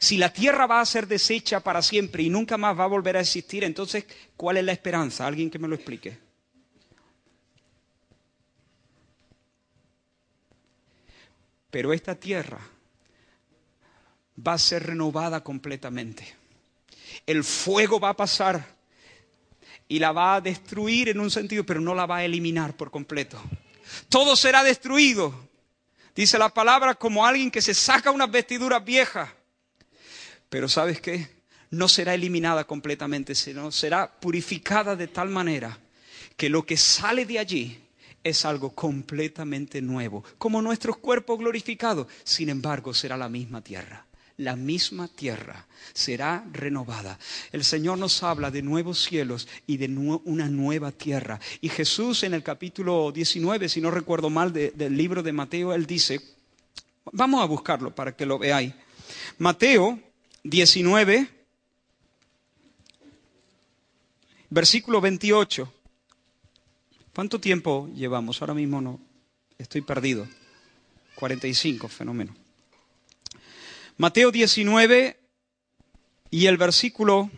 Si 0.00 0.18
la 0.18 0.32
tierra 0.32 0.66
va 0.66 0.80
a 0.80 0.86
ser 0.86 1.06
deshecha 1.06 1.60
para 1.60 1.80
siempre 1.80 2.22
y 2.22 2.30
nunca 2.30 2.56
más 2.56 2.78
va 2.78 2.84
a 2.84 2.88
volver 2.88 3.16
a 3.16 3.20
existir, 3.20 3.62
entonces, 3.62 4.04
¿cuál 4.36 4.56
es 4.56 4.64
la 4.64 4.72
esperanza? 4.72 5.26
Alguien 5.26 5.50
que 5.50 5.58
me 5.58 5.68
lo 5.68 5.76
explique. 5.76 6.18
Pero 11.70 11.92
esta 11.92 12.14
tierra 12.14 12.58
va 14.36 14.54
a 14.54 14.58
ser 14.58 14.86
renovada 14.86 15.42
completamente. 15.42 16.34
El 17.26 17.44
fuego 17.44 17.98
va 17.98 18.10
a 18.10 18.16
pasar 18.16 18.76
y 19.88 19.98
la 19.98 20.12
va 20.12 20.36
a 20.36 20.40
destruir 20.40 21.08
en 21.08 21.20
un 21.20 21.30
sentido, 21.30 21.64
pero 21.64 21.80
no 21.80 21.94
la 21.94 22.06
va 22.06 22.18
a 22.18 22.24
eliminar 22.24 22.76
por 22.76 22.90
completo. 22.90 23.40
Todo 24.08 24.36
será 24.36 24.62
destruido. 24.62 25.48
Dice 26.14 26.38
la 26.38 26.48
palabra 26.48 26.94
como 26.94 27.24
alguien 27.24 27.50
que 27.50 27.62
se 27.62 27.74
saca 27.74 28.10
unas 28.10 28.30
vestiduras 28.30 28.84
viejas. 28.84 29.30
Pero 30.48 30.68
¿sabes 30.68 31.00
qué? 31.00 31.28
No 31.70 31.88
será 31.88 32.14
eliminada 32.14 32.64
completamente, 32.64 33.34
sino 33.34 33.72
será 33.72 34.10
purificada 34.20 34.96
de 34.96 35.08
tal 35.08 35.28
manera 35.28 35.78
que 36.36 36.48
lo 36.48 36.64
que 36.64 36.76
sale 36.76 37.26
de 37.26 37.38
allí 37.38 37.80
es 38.22 38.44
algo 38.44 38.74
completamente 38.74 39.80
nuevo, 39.82 40.24
como 40.38 40.62
nuestros 40.62 40.96
cuerpos 40.98 41.38
glorificados. 41.38 42.06
Sin 42.24 42.48
embargo, 42.48 42.94
será 42.94 43.16
la 43.16 43.28
misma 43.28 43.62
tierra 43.62 44.05
la 44.38 44.56
misma 44.56 45.08
tierra 45.08 45.66
será 45.92 46.44
renovada. 46.52 47.18
El 47.52 47.64
Señor 47.64 47.98
nos 47.98 48.22
habla 48.22 48.50
de 48.50 48.62
nuevos 48.62 49.02
cielos 49.02 49.48
y 49.66 49.76
de 49.78 49.88
una 50.24 50.48
nueva 50.48 50.92
tierra. 50.92 51.40
Y 51.60 51.68
Jesús 51.68 52.22
en 52.22 52.34
el 52.34 52.42
capítulo 52.42 53.12
19, 53.12 53.68
si 53.68 53.80
no 53.80 53.90
recuerdo 53.90 54.30
mal, 54.30 54.52
del 54.52 54.96
libro 54.96 55.22
de 55.22 55.32
Mateo, 55.32 55.72
él 55.72 55.86
dice, 55.86 56.20
vamos 57.12 57.42
a 57.42 57.46
buscarlo 57.46 57.94
para 57.94 58.14
que 58.14 58.26
lo 58.26 58.38
veáis. 58.38 58.74
Mateo 59.38 59.98
19, 60.42 61.28
versículo 64.50 65.00
28. 65.00 65.72
¿Cuánto 67.14 67.40
tiempo 67.40 67.88
llevamos? 67.94 68.42
Ahora 68.42 68.54
mismo 68.54 68.80
no, 68.82 69.00
estoy 69.56 69.80
perdido. 69.80 70.28
45, 71.14 71.88
fenómeno. 71.88 72.45
Mateo 73.98 74.30
19 74.30 75.18
y 76.30 76.46
el 76.46 76.58
versículo 76.58 77.30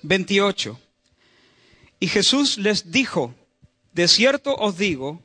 28. 0.00 0.80
Y 2.00 2.08
Jesús 2.08 2.56
les 2.56 2.90
dijo, 2.90 3.34
de 3.92 4.08
cierto 4.08 4.54
os 4.56 4.78
digo, 4.78 5.22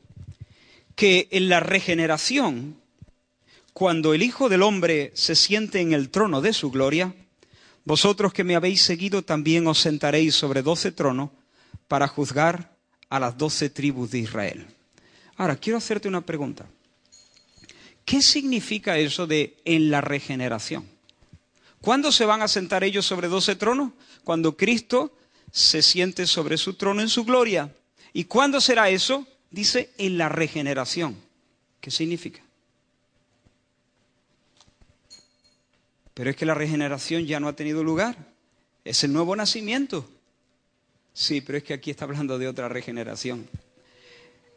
que 0.96 1.30
en 1.32 1.48
la 1.48 1.62
regeneración, 1.62 2.76
cuando 3.72 4.14
el 4.14 4.22
Hijo 4.22 4.50
del 4.50 4.64
Hombre 4.64 5.12
se 5.16 5.36
siente 5.36 5.80
en 5.80 5.94
el 5.94 6.10
trono 6.10 6.42
de 6.42 6.52
su 6.52 6.70
gloria, 6.70 7.16
vosotros 7.86 8.34
que 8.34 8.44
me 8.44 8.58
habéis 8.58 8.82
seguido 8.82 9.22
también 9.22 9.66
os 9.66 9.80
sentaréis 9.80 10.36
sobre 10.36 10.62
doce 10.62 10.92
tronos 10.92 11.30
para 11.88 12.10
juzgar 12.10 12.76
a 13.10 13.18
las 13.18 13.38
doce 13.38 13.70
tribus 13.70 14.12
de 14.12 14.20
Israel. 14.20 14.68
Ahora, 15.38 15.56
quiero 15.56 15.78
hacerte 15.78 16.10
una 16.10 16.26
pregunta. 16.26 16.68
¿Qué 18.12 18.22
significa 18.22 18.98
eso 18.98 19.26
de 19.26 19.56
en 19.64 19.90
la 19.90 20.02
regeneración? 20.02 20.86
¿Cuándo 21.80 22.12
se 22.12 22.26
van 22.26 22.42
a 22.42 22.50
sentar 22.50 22.84
ellos 22.84 23.06
sobre 23.06 23.30
doce 23.30 23.56
tronos? 23.56 23.94
Cuando 24.26 24.58
Cristo 24.58 25.18
se 25.50 25.82
siente 25.82 26.28
sobre 26.28 26.58
su 26.58 26.74
trono 26.74 27.02
en 27.02 27.08
su 27.08 27.24
gloria. 27.24 27.74
¿Y 28.12 28.26
cuándo 28.26 28.60
será 28.60 28.90
eso? 28.90 29.26
Dice 29.50 29.92
en 29.98 30.18
la 30.18 30.28
regeneración. 30.28 31.16
¿Qué 31.80 31.90
significa? 31.90 32.42
Pero 36.14 36.32
es 36.32 36.36
que 36.36 36.46
la 36.46 36.54
regeneración 36.54 37.26
ya 37.26 37.40
no 37.40 37.48
ha 37.48 37.56
tenido 37.56 37.82
lugar. 37.82 38.18
Es 38.84 39.06
el 39.06 39.14
nuevo 39.14 39.38
nacimiento. 39.38 40.06
Sí, 41.14 41.40
pero 41.40 41.60
es 41.60 41.64
que 41.64 41.76
aquí 41.76 41.92
está 41.92 42.04
hablando 42.04 42.38
de 42.38 42.50
otra 42.50 42.68
regeneración. 42.68 43.48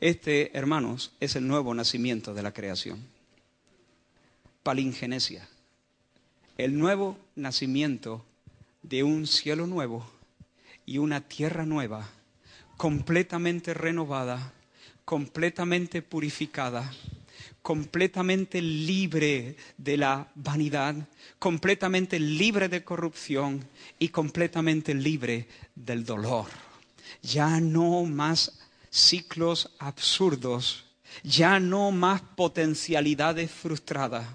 Este, 0.00 0.50
hermanos, 0.59 1.12
es 1.20 1.36
el 1.36 1.46
nuevo 1.46 1.72
nacimiento 1.72 2.34
de 2.34 2.42
la 2.42 2.52
creación 2.52 3.13
palingenesia, 4.64 5.46
el 6.56 6.78
nuevo 6.78 7.18
nacimiento 7.36 8.24
de 8.82 9.04
un 9.04 9.26
cielo 9.26 9.66
nuevo 9.66 10.10
y 10.86 10.98
una 10.98 11.20
tierra 11.20 11.66
nueva, 11.66 12.08
completamente 12.78 13.74
renovada, 13.74 14.54
completamente 15.04 16.00
purificada, 16.00 16.90
completamente 17.60 18.62
libre 18.62 19.56
de 19.76 19.98
la 19.98 20.28
vanidad, 20.34 20.94
completamente 21.38 22.18
libre 22.18 22.70
de 22.70 22.84
corrupción 22.84 23.68
y 23.98 24.08
completamente 24.08 24.94
libre 24.94 25.46
del 25.74 26.06
dolor. 26.06 26.46
Ya 27.22 27.60
no 27.60 28.04
más 28.04 28.58
ciclos 28.90 29.70
absurdos, 29.78 30.86
ya 31.22 31.60
no 31.60 31.90
más 31.90 32.22
potencialidades 32.22 33.50
frustradas, 33.50 34.26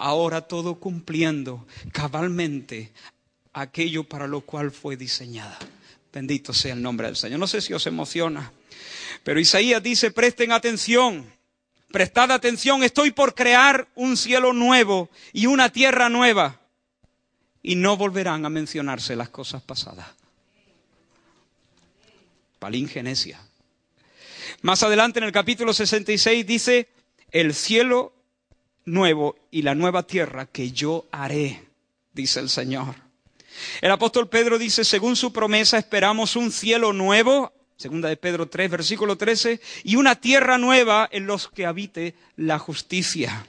ahora 0.00 0.40
todo 0.40 0.76
cumpliendo 0.76 1.66
cabalmente 1.92 2.90
aquello 3.52 4.04
para 4.04 4.26
lo 4.26 4.40
cual 4.40 4.70
fue 4.70 4.96
diseñada. 4.96 5.58
Bendito 6.12 6.52
sea 6.52 6.72
el 6.72 6.82
nombre 6.82 7.06
del 7.06 7.16
Señor. 7.16 7.38
No 7.38 7.46
sé 7.46 7.60
si 7.60 7.72
os 7.74 7.86
emociona, 7.86 8.50
pero 9.22 9.38
Isaías 9.38 9.82
dice, 9.82 10.10
presten 10.10 10.52
atención, 10.52 11.30
prestad 11.92 12.32
atención, 12.32 12.82
estoy 12.82 13.10
por 13.12 13.34
crear 13.34 13.88
un 13.94 14.16
cielo 14.16 14.52
nuevo 14.52 15.10
y 15.32 15.46
una 15.46 15.68
tierra 15.68 16.08
nueva. 16.08 16.60
Y 17.62 17.74
no 17.74 17.98
volverán 17.98 18.46
a 18.46 18.48
mencionarse 18.48 19.14
las 19.14 19.28
cosas 19.28 19.62
pasadas. 19.62 20.08
Palingenesia. 22.58 23.38
Más 24.62 24.82
adelante 24.82 25.18
en 25.18 25.24
el 25.24 25.32
capítulo 25.32 25.74
66 25.74 26.46
dice, 26.46 26.88
el 27.30 27.54
cielo 27.54 28.14
nuevo 28.84 29.36
y 29.50 29.62
la 29.62 29.74
nueva 29.74 30.04
tierra 30.04 30.46
que 30.46 30.72
yo 30.72 31.06
haré, 31.10 31.62
dice 32.12 32.40
el 32.40 32.48
Señor. 32.48 32.94
El 33.80 33.90
apóstol 33.90 34.28
Pedro 34.28 34.58
dice, 34.58 34.84
según 34.84 35.16
su 35.16 35.32
promesa, 35.32 35.78
esperamos 35.78 36.36
un 36.36 36.52
cielo 36.52 36.92
nuevo, 36.92 37.52
segunda 37.76 38.08
de 38.08 38.16
Pedro 38.16 38.48
3, 38.48 38.70
versículo 38.70 39.16
13, 39.16 39.60
y 39.84 39.96
una 39.96 40.16
tierra 40.16 40.58
nueva 40.58 41.08
en 41.10 41.26
los 41.26 41.48
que 41.48 41.66
habite 41.66 42.14
la 42.36 42.58
justicia. 42.58 43.46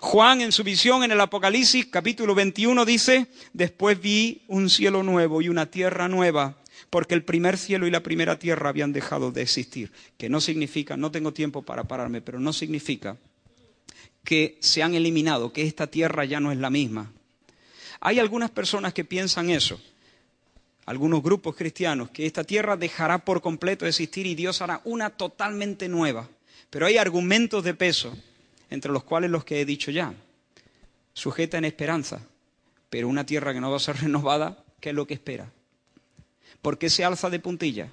Juan 0.00 0.40
en 0.40 0.50
su 0.50 0.64
visión 0.64 1.04
en 1.04 1.12
el 1.12 1.20
Apocalipsis 1.20 1.86
capítulo 1.86 2.34
21 2.34 2.84
dice, 2.84 3.28
después 3.52 4.00
vi 4.00 4.42
un 4.48 4.68
cielo 4.68 5.02
nuevo 5.02 5.42
y 5.42 5.48
una 5.48 5.66
tierra 5.66 6.08
nueva, 6.08 6.56
porque 6.90 7.14
el 7.14 7.24
primer 7.24 7.56
cielo 7.56 7.86
y 7.86 7.90
la 7.90 8.02
primera 8.02 8.38
tierra 8.38 8.70
habían 8.70 8.92
dejado 8.92 9.30
de 9.30 9.42
existir, 9.42 9.92
que 10.18 10.28
no 10.28 10.40
significa, 10.40 10.96
no 10.96 11.10
tengo 11.12 11.32
tiempo 11.32 11.62
para 11.62 11.84
pararme, 11.84 12.20
pero 12.20 12.40
no 12.40 12.52
significa 12.52 13.16
que 14.26 14.58
se 14.60 14.82
han 14.82 14.94
eliminado, 14.94 15.52
que 15.52 15.62
esta 15.62 15.86
tierra 15.86 16.26
ya 16.26 16.40
no 16.40 16.52
es 16.52 16.58
la 16.58 16.68
misma. 16.68 17.12
Hay 18.00 18.18
algunas 18.18 18.50
personas 18.50 18.92
que 18.92 19.04
piensan 19.04 19.48
eso, 19.48 19.80
algunos 20.84 21.22
grupos 21.22 21.56
cristianos, 21.56 22.10
que 22.10 22.26
esta 22.26 22.44
tierra 22.44 22.76
dejará 22.76 23.24
por 23.24 23.40
completo 23.40 23.86
de 23.86 23.90
existir 23.90 24.26
y 24.26 24.34
Dios 24.34 24.60
hará 24.60 24.82
una 24.84 25.10
totalmente 25.10 25.88
nueva. 25.88 26.28
Pero 26.68 26.86
hay 26.86 26.98
argumentos 26.98 27.64
de 27.64 27.72
peso, 27.72 28.14
entre 28.68 28.92
los 28.92 29.04
cuales 29.04 29.30
los 29.30 29.44
que 29.44 29.60
he 29.60 29.64
dicho 29.64 29.90
ya, 29.90 30.12
sujeta 31.14 31.56
en 31.56 31.64
esperanza, 31.64 32.20
pero 32.90 33.08
una 33.08 33.24
tierra 33.24 33.54
que 33.54 33.60
no 33.60 33.70
va 33.70 33.76
a 33.76 33.80
ser 33.80 33.96
renovada, 34.02 34.64
¿qué 34.80 34.90
es 34.90 34.94
lo 34.94 35.06
que 35.06 35.14
espera? 35.14 35.50
¿Por 36.60 36.78
qué 36.78 36.90
se 36.90 37.04
alza 37.04 37.30
de 37.30 37.38
puntilla? 37.38 37.92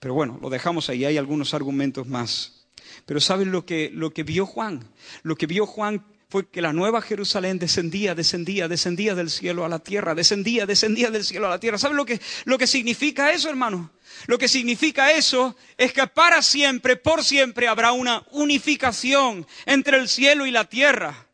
Pero 0.00 0.12
bueno, 0.12 0.38
lo 0.42 0.50
dejamos 0.50 0.90
ahí, 0.90 1.04
hay 1.04 1.16
algunos 1.16 1.54
argumentos 1.54 2.06
más. 2.06 2.63
Pero 3.06 3.20
¿saben 3.20 3.52
lo 3.52 3.66
que, 3.66 3.90
lo 3.92 4.12
que 4.12 4.22
vio 4.22 4.46
Juan? 4.46 4.88
Lo 5.22 5.36
que 5.36 5.46
vio 5.46 5.66
Juan 5.66 6.04
fue 6.28 6.48
que 6.48 6.62
la 6.62 6.72
nueva 6.72 7.02
Jerusalén 7.02 7.58
descendía, 7.58 8.14
descendía, 8.14 8.66
descendía 8.66 9.14
del 9.14 9.30
cielo 9.30 9.64
a 9.64 9.68
la 9.68 9.78
tierra, 9.78 10.14
descendía, 10.14 10.66
descendía 10.66 11.10
del 11.10 11.24
cielo 11.24 11.46
a 11.46 11.50
la 11.50 11.60
tierra. 11.60 11.78
¿Saben 11.78 11.96
lo 11.96 12.04
que, 12.04 12.20
lo 12.44 12.58
que 12.58 12.66
significa 12.66 13.32
eso, 13.32 13.48
hermano? 13.48 13.92
Lo 14.26 14.38
que 14.38 14.48
significa 14.48 15.12
eso 15.12 15.54
es 15.76 15.92
que 15.92 16.06
para 16.06 16.42
siempre, 16.42 16.96
por 16.96 17.22
siempre, 17.22 17.68
habrá 17.68 17.92
una 17.92 18.24
unificación 18.32 19.46
entre 19.66 19.98
el 19.98 20.08
cielo 20.08 20.46
y 20.46 20.50
la 20.50 20.64
tierra. 20.64 21.26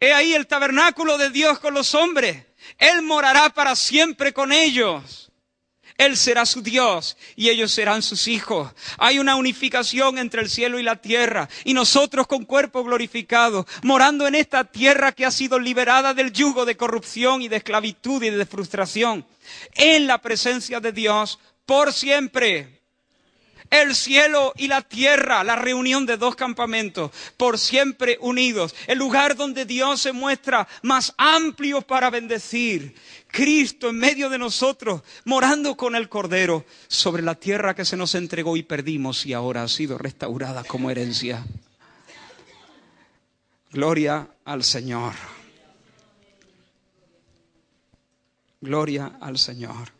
He 0.00 0.12
ahí 0.12 0.34
el 0.34 0.46
tabernáculo 0.46 1.16
de 1.16 1.30
Dios 1.30 1.58
con 1.58 1.72
los 1.72 1.94
hombres. 1.94 2.44
Él 2.78 3.02
morará 3.02 3.50
para 3.50 3.76
siempre 3.76 4.32
con 4.32 4.52
ellos. 4.52 5.23
Él 5.96 6.16
será 6.16 6.44
su 6.44 6.60
Dios 6.60 7.16
y 7.36 7.50
ellos 7.50 7.72
serán 7.72 8.02
sus 8.02 8.26
hijos. 8.26 8.72
Hay 8.98 9.18
una 9.20 9.36
unificación 9.36 10.18
entre 10.18 10.42
el 10.42 10.50
cielo 10.50 10.78
y 10.78 10.82
la 10.82 10.96
tierra 10.96 11.48
y 11.64 11.72
nosotros 11.72 12.26
con 12.26 12.44
cuerpo 12.44 12.82
glorificado, 12.82 13.66
morando 13.82 14.26
en 14.26 14.34
esta 14.34 14.64
tierra 14.64 15.12
que 15.12 15.24
ha 15.24 15.30
sido 15.30 15.58
liberada 15.58 16.12
del 16.12 16.32
yugo 16.32 16.64
de 16.64 16.76
corrupción 16.76 17.42
y 17.42 17.48
de 17.48 17.56
esclavitud 17.56 18.22
y 18.22 18.30
de 18.30 18.46
frustración, 18.46 19.24
en 19.74 20.06
la 20.06 20.18
presencia 20.18 20.80
de 20.80 20.92
Dios 20.92 21.38
por 21.64 21.92
siempre 21.92 22.73
el 23.82 23.94
cielo 23.94 24.52
y 24.56 24.68
la 24.68 24.82
tierra, 24.82 25.44
la 25.44 25.56
reunión 25.56 26.06
de 26.06 26.16
dos 26.16 26.36
campamentos, 26.36 27.10
por 27.36 27.58
siempre 27.58 28.18
unidos, 28.20 28.74
el 28.86 28.98
lugar 28.98 29.36
donde 29.36 29.64
Dios 29.64 30.00
se 30.00 30.12
muestra 30.12 30.66
más 30.82 31.14
amplio 31.16 31.82
para 31.82 32.10
bendecir. 32.10 32.94
Cristo 33.28 33.88
en 33.88 33.98
medio 33.98 34.30
de 34.30 34.38
nosotros, 34.38 35.02
morando 35.24 35.76
con 35.76 35.96
el 35.96 36.08
Cordero 36.08 36.64
sobre 36.86 37.22
la 37.22 37.34
tierra 37.34 37.74
que 37.74 37.84
se 37.84 37.96
nos 37.96 38.14
entregó 38.14 38.56
y 38.56 38.62
perdimos 38.62 39.26
y 39.26 39.32
ahora 39.32 39.64
ha 39.64 39.68
sido 39.68 39.98
restaurada 39.98 40.62
como 40.62 40.90
herencia. 40.90 41.44
Gloria 43.72 44.28
al 44.44 44.62
Señor. 44.62 45.14
Gloria 48.60 49.18
al 49.20 49.36
Señor. 49.36 49.93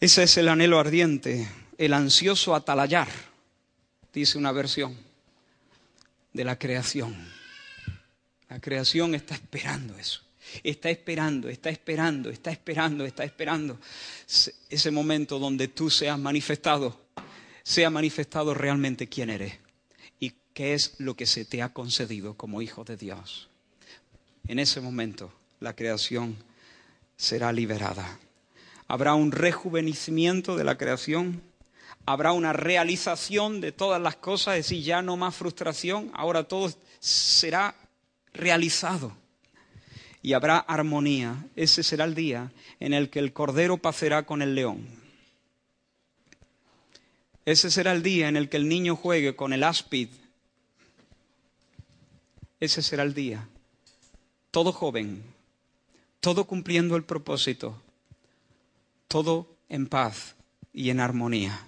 Ese 0.00 0.22
es 0.22 0.36
el 0.36 0.48
anhelo 0.48 0.78
ardiente, 0.78 1.48
el 1.76 1.92
ansioso 1.92 2.54
atalayar, 2.54 3.08
dice 4.12 4.38
una 4.38 4.52
versión, 4.52 4.96
de 6.32 6.44
la 6.44 6.56
creación. 6.56 7.16
La 8.48 8.60
creación 8.60 9.16
está 9.16 9.34
esperando 9.34 9.98
eso. 9.98 10.22
Está 10.62 10.88
esperando, 10.88 11.48
está 11.48 11.68
esperando, 11.70 12.30
está 12.30 12.52
esperando, 12.52 13.04
está 13.04 13.24
esperando 13.24 13.78
ese 14.70 14.90
momento 14.92 15.40
donde 15.40 15.66
tú 15.66 15.90
seas 15.90 16.18
manifestado, 16.18 17.08
sea 17.64 17.90
manifestado 17.90 18.54
realmente 18.54 19.08
quién 19.08 19.30
eres 19.30 19.54
y 20.20 20.32
qué 20.54 20.74
es 20.74 20.94
lo 20.98 21.16
que 21.16 21.26
se 21.26 21.44
te 21.44 21.60
ha 21.60 21.72
concedido 21.72 22.34
como 22.34 22.62
hijo 22.62 22.84
de 22.84 22.96
Dios. 22.96 23.48
En 24.46 24.60
ese 24.60 24.80
momento 24.80 25.32
la 25.58 25.74
creación 25.74 26.36
será 27.16 27.52
liberada. 27.52 28.20
Habrá 28.88 29.14
un 29.14 29.30
rejuvenecimiento 29.30 30.56
de 30.56 30.64
la 30.64 30.78
creación, 30.78 31.42
habrá 32.06 32.32
una 32.32 32.54
realización 32.54 33.60
de 33.60 33.70
todas 33.70 34.00
las 34.00 34.16
cosas, 34.16 34.56
es 34.56 34.64
decir, 34.64 34.82
ya 34.82 35.02
no 35.02 35.16
más 35.16 35.36
frustración, 35.36 36.10
ahora 36.14 36.44
todo 36.44 36.72
será 36.98 37.74
realizado 38.32 39.12
y 40.22 40.32
habrá 40.32 40.58
armonía. 40.58 41.46
Ese 41.54 41.82
será 41.82 42.04
el 42.04 42.14
día 42.14 42.50
en 42.80 42.94
el 42.94 43.10
que 43.10 43.18
el 43.18 43.32
cordero 43.32 43.76
pacerá 43.76 44.24
con 44.24 44.42
el 44.42 44.54
león. 44.54 44.86
Ese 47.44 47.70
será 47.70 47.92
el 47.92 48.02
día 48.02 48.28
en 48.28 48.36
el 48.36 48.48
que 48.48 48.56
el 48.58 48.68
niño 48.68 48.96
juegue 48.96 49.34
con 49.36 49.52
el 49.52 49.64
áspid. 49.64 50.08
Ese 52.60 52.82
será 52.82 53.04
el 53.04 53.14
día. 53.14 53.48
Todo 54.50 54.72
joven, 54.72 55.22
todo 56.20 56.44
cumpliendo 56.44 56.96
el 56.96 57.04
propósito, 57.04 57.80
todo 59.08 59.56
en 59.68 59.88
paz 59.88 60.36
y 60.72 60.90
en 60.90 61.00
armonía. 61.00 61.66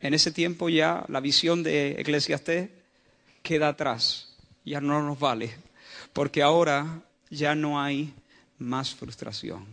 En 0.00 0.14
ese 0.14 0.30
tiempo 0.30 0.68
ya 0.68 1.04
la 1.08 1.20
visión 1.20 1.62
de 1.62 1.92
Eclesiastés 2.00 2.70
queda 3.42 3.68
atrás 3.68 4.32
ya 4.64 4.80
no 4.80 5.02
nos 5.02 5.18
vale, 5.18 5.50
porque 6.12 6.42
ahora 6.42 7.02
ya 7.30 7.54
no 7.54 7.80
hay 7.80 8.14
más 8.58 8.94
frustración. 8.94 9.66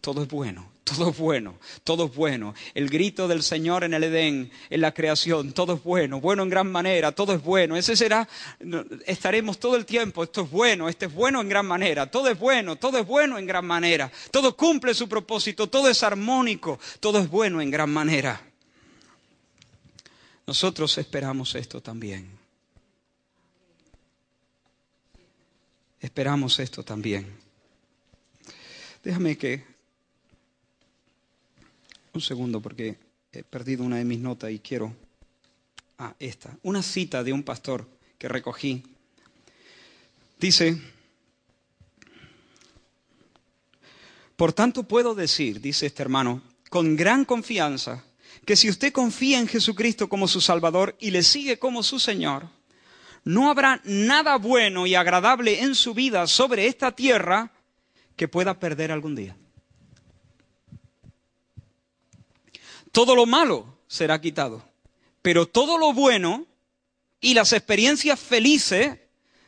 Todo 0.00 0.22
es 0.22 0.28
bueno, 0.28 0.70
todo 0.88 1.10
es 1.10 1.18
bueno, 1.18 1.58
todo 1.84 2.06
es 2.06 2.14
bueno. 2.14 2.54
El 2.74 2.88
grito 2.88 3.28
del 3.28 3.42
Señor 3.42 3.84
en 3.84 3.94
el 3.94 4.04
Edén, 4.04 4.50
en 4.70 4.80
la 4.80 4.92
creación, 4.92 5.52
todo 5.52 5.74
es 5.74 5.82
bueno, 5.82 6.20
bueno 6.20 6.42
en 6.42 6.48
gran 6.48 6.70
manera, 6.70 7.12
todo 7.12 7.34
es 7.34 7.42
bueno. 7.42 7.76
Ese 7.76 7.96
será, 7.96 8.28
estaremos 9.06 9.58
todo 9.58 9.76
el 9.76 9.84
tiempo, 9.84 10.24
esto 10.24 10.42
es 10.42 10.50
bueno, 10.50 10.88
esto 10.88 11.06
es 11.06 11.12
bueno 11.12 11.40
en 11.40 11.48
gran 11.48 11.66
manera, 11.66 12.10
todo 12.10 12.28
es 12.28 12.38
bueno, 12.38 12.76
todo 12.76 12.98
es 12.98 13.06
bueno 13.06 13.38
en 13.38 13.46
gran 13.46 13.66
manera, 13.66 14.10
todo 14.30 14.56
cumple 14.56 14.94
su 14.94 15.08
propósito, 15.08 15.68
todo 15.68 15.88
es 15.88 16.02
armónico, 16.02 16.78
todo 17.00 17.18
es 17.18 17.28
bueno 17.28 17.60
en 17.60 17.70
gran 17.70 17.90
manera. 17.90 18.40
Nosotros 20.46 20.96
esperamos 20.96 21.54
esto 21.54 21.82
también. 21.82 22.38
Esperamos 26.00 26.58
esto 26.58 26.82
también. 26.82 27.36
Déjame 29.02 29.36
que... 29.36 29.67
Un 32.12 32.20
segundo 32.20 32.60
porque 32.60 32.96
he 33.32 33.42
perdido 33.42 33.84
una 33.84 33.96
de 33.96 34.04
mis 34.04 34.18
notas 34.18 34.50
y 34.50 34.58
quiero... 34.58 34.94
Ah, 36.00 36.14
esta. 36.20 36.56
Una 36.62 36.80
cita 36.82 37.24
de 37.24 37.32
un 37.32 37.42
pastor 37.42 37.88
que 38.18 38.28
recogí. 38.28 38.84
Dice, 40.38 40.80
por 44.36 44.52
tanto 44.52 44.84
puedo 44.84 45.16
decir, 45.16 45.60
dice 45.60 45.86
este 45.86 46.02
hermano, 46.02 46.42
con 46.70 46.94
gran 46.94 47.24
confianza, 47.24 48.04
que 48.44 48.54
si 48.54 48.70
usted 48.70 48.92
confía 48.92 49.40
en 49.40 49.48
Jesucristo 49.48 50.08
como 50.08 50.28
su 50.28 50.40
Salvador 50.40 50.96
y 51.00 51.10
le 51.10 51.24
sigue 51.24 51.58
como 51.58 51.82
su 51.82 51.98
Señor, 51.98 52.48
no 53.24 53.50
habrá 53.50 53.80
nada 53.84 54.36
bueno 54.36 54.86
y 54.86 54.94
agradable 54.94 55.60
en 55.60 55.74
su 55.74 55.94
vida 55.94 56.28
sobre 56.28 56.68
esta 56.68 56.92
tierra 56.92 57.50
que 58.14 58.28
pueda 58.28 58.58
perder 58.58 58.92
algún 58.92 59.16
día. 59.16 59.36
Todo 62.98 63.14
lo 63.14 63.26
malo 63.26 63.78
será 63.86 64.20
quitado, 64.20 64.60
pero 65.22 65.46
todo 65.46 65.78
lo 65.78 65.92
bueno 65.92 66.48
y 67.20 67.32
las 67.34 67.52
experiencias 67.52 68.18
felices 68.18 68.98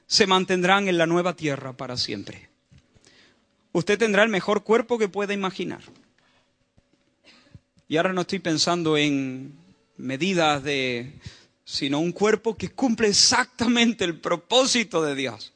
se 0.07 0.29
mantendrán 0.29 0.87
en 0.87 0.97
la 0.97 1.07
nueva 1.07 1.35
tierra 1.35 1.73
para 1.73 1.97
siempre. 1.97 2.49
Usted 3.73 3.99
tendrá 3.99 4.23
el 4.23 4.29
mejor 4.29 4.63
cuerpo 4.63 4.99
que 4.99 5.09
pueda 5.09 5.35
imaginar. 5.35 5.81
Y 7.89 7.97
ahora 7.97 8.13
no 8.13 8.21
estoy 8.21 8.39
pensando 8.39 8.97
en 8.97 9.59
medidas 9.97 10.63
de 10.63 11.19
sino 11.65 11.99
un 11.99 12.13
cuerpo 12.13 12.57
que 12.57 12.69
cumple 12.71 13.09
exactamente 13.09 14.05
el 14.05 14.21
propósito 14.21 15.03
de 15.03 15.17
Dios. 15.17 15.55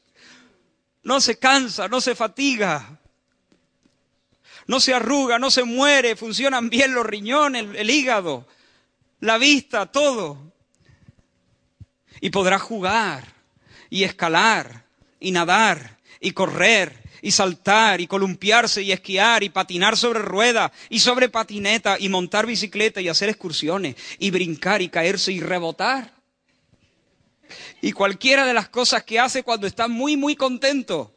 No 1.01 1.21
se 1.21 1.39
cansa, 1.39 1.87
no 1.87 2.01
se 2.01 2.13
fatiga, 2.13 2.99
no 4.67 4.79
se 4.79 4.93
arruga, 4.93 5.37
no 5.39 5.51
se 5.51 5.63
muere, 5.63 6.15
funcionan 6.15 6.69
bien 6.69 6.93
los 6.93 7.05
riñones, 7.05 7.65
el, 7.75 7.89
hígado, 7.89 8.47
la 9.19 9.37
vista, 9.37 9.85
todo. 9.85 10.53
Y 12.21 12.29
podrá 12.29 12.57
jugar 12.57 13.23
y 13.89 14.03
escalar 14.03 14.85
y 15.19 15.31
nadar 15.31 15.99
y 16.19 16.31
correr 16.31 17.03
y 17.21 17.31
saltar 17.31 18.01
y 18.01 18.07
columpiarse 18.07 18.81
y 18.81 18.91
esquiar 18.91 19.43
y 19.43 19.49
patinar 19.49 19.97
sobre 19.97 20.19
ruedas 20.19 20.71
y 20.89 20.99
sobre 20.99 21.29
patineta 21.29 21.97
y 21.99 22.09
montar 22.09 22.45
bicicleta 22.45 23.01
y 23.01 23.09
hacer 23.09 23.29
excursiones 23.29 23.95
y 24.19 24.31
brincar 24.31 24.81
y 24.81 24.89
caerse 24.89 25.31
y 25.31 25.39
rebotar. 25.39 26.13
Y 27.81 27.91
cualquiera 27.91 28.45
de 28.45 28.53
las 28.53 28.69
cosas 28.69 29.03
que 29.03 29.19
hace 29.19 29.43
cuando 29.43 29.67
está 29.67 29.87
muy, 29.87 30.17
muy 30.17 30.35
contento. 30.35 31.14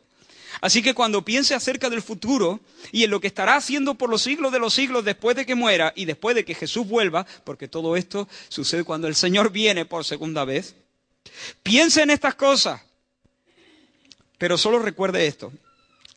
Así 0.61 0.83
que 0.83 0.95
cuando 0.95 1.25
piense 1.25 1.55
acerca 1.55 1.89
del 1.89 2.03
futuro 2.03 2.61
y 2.91 3.05
en 3.05 3.11
lo 3.11 3.21
que 3.21 3.29
estará 3.29 3.57
haciendo 3.57 3.95
por 3.95 4.11
los 4.11 4.23
siglos 4.23 4.53
de 4.53 4.59
los 4.59 4.75
siglos 4.75 5.05
después 5.05 5.37
de 5.37 5.47
que 5.47 5.55
muera 5.55 5.93
y 5.95 6.05
después 6.05 6.35
de 6.35 6.45
que 6.45 6.55
Jesús 6.55 6.87
vuelva, 6.87 7.27
porque 7.45 7.69
todo 7.69 7.97
esto 7.97 8.29
sucede 8.49 8.85
cuando 8.85 9.07
el 9.07 9.15
Señor 9.15 9.51
viene 9.51 9.85
por 9.85 10.05
segunda 10.05 10.45
vez, 10.45 10.75
piense 11.63 12.03
en 12.03 12.11
estas 12.11 12.35
cosas. 12.35 12.83
Pero 14.39 14.57
solo 14.57 14.79
recuerde 14.79 15.27
esto, 15.27 15.53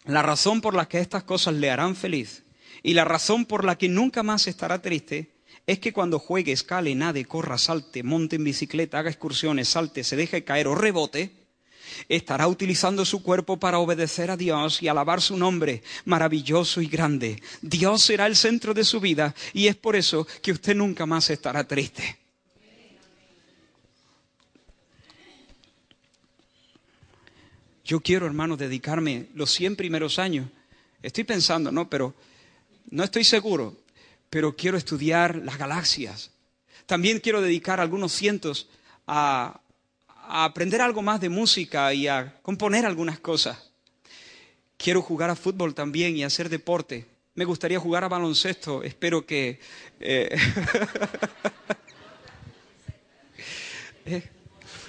la 0.05 0.21
razón 0.21 0.61
por 0.61 0.75
la 0.75 0.87
que 0.87 0.99
estas 0.99 1.23
cosas 1.23 1.55
le 1.55 1.69
harán 1.69 1.95
feliz 1.95 2.43
y 2.83 2.93
la 2.93 3.05
razón 3.05 3.45
por 3.45 3.65
la 3.65 3.77
que 3.77 3.89
nunca 3.89 4.23
más 4.23 4.47
estará 4.47 4.81
triste 4.81 5.31
es 5.67 5.79
que 5.79 5.93
cuando 5.93 6.19
juegue, 6.19 6.51
escale, 6.51 6.95
nade, 6.95 7.25
corra, 7.25 7.57
salte, 7.57 8.01
monte 8.03 8.37
en 8.37 8.43
bicicleta, 8.43 8.99
haga 8.99 9.09
excursiones, 9.09 9.69
salte, 9.69 10.03
se 10.03 10.15
deje 10.15 10.43
caer 10.43 10.67
o 10.67 10.75
rebote, 10.75 11.31
estará 12.09 12.47
utilizando 12.47 13.05
su 13.05 13.23
cuerpo 13.23 13.57
para 13.59 13.79
obedecer 13.79 14.31
a 14.31 14.37
Dios 14.37 14.81
y 14.81 14.87
alabar 14.87 15.21
su 15.21 15.37
nombre 15.37 15.83
maravilloso 16.05 16.81
y 16.81 16.87
grande. 16.87 17.41
Dios 17.61 18.03
será 18.03 18.27
el 18.27 18.35
centro 18.35 18.73
de 18.73 18.83
su 18.83 18.99
vida 18.99 19.33
y 19.53 19.67
es 19.67 19.75
por 19.75 19.95
eso 19.95 20.27
que 20.41 20.51
usted 20.51 20.75
nunca 20.75 21.05
más 21.05 21.29
estará 21.29 21.67
triste. 21.67 22.17
Yo 27.83 27.99
quiero, 27.99 28.25
hermano, 28.25 28.55
dedicarme 28.55 29.27
los 29.33 29.51
100 29.51 29.75
primeros 29.75 30.19
años. 30.19 30.47
Estoy 31.01 31.23
pensando, 31.23 31.71
¿no? 31.71 31.89
Pero 31.89 32.13
no 32.89 33.03
estoy 33.03 33.23
seguro, 33.23 33.75
pero 34.29 34.55
quiero 34.55 34.77
estudiar 34.77 35.35
las 35.37 35.57
galaxias. 35.57 36.31
También 36.85 37.19
quiero 37.19 37.41
dedicar 37.41 37.79
algunos 37.79 38.11
cientos 38.11 38.69
a, 39.07 39.60
aprender 40.31 40.81
algo 40.81 41.01
más 41.01 41.19
de 41.19 41.29
música 41.29 41.93
y 41.93 42.07
a 42.07 42.39
componer 42.41 42.85
algunas 42.85 43.19
cosas. 43.19 43.71
Quiero 44.77 45.01
jugar 45.01 45.29
a 45.29 45.35
fútbol 45.35 45.75
también 45.75 46.15
y 46.15 46.23
hacer 46.23 46.47
deporte. 46.49 47.05
Me 47.35 47.45
gustaría 47.45 47.79
jugar 47.79 48.03
a 48.03 48.07
baloncesto. 48.07 48.81
Espero 48.81 49.25
que... 49.25 49.59
Eh, 49.99 50.35
eh, 54.05 54.23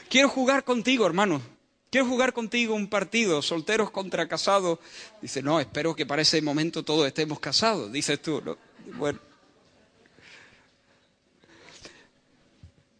quiero 0.08 0.28
jugar 0.28 0.64
contigo, 0.64 1.06
hermano. 1.06 1.42
Quiero 1.90 2.06
jugar 2.06 2.32
contigo 2.32 2.74
un 2.74 2.88
partido, 2.88 3.42
solteros 3.42 3.90
contra 3.90 4.26
casados. 4.26 4.78
Dice, 5.20 5.42
no, 5.42 5.60
espero 5.60 5.94
que 5.94 6.06
para 6.06 6.22
ese 6.22 6.40
momento 6.40 6.82
todos 6.82 7.06
estemos 7.06 7.38
casados, 7.38 7.92
dices 7.92 8.22
tú. 8.22 8.56
Bueno. 8.94 9.18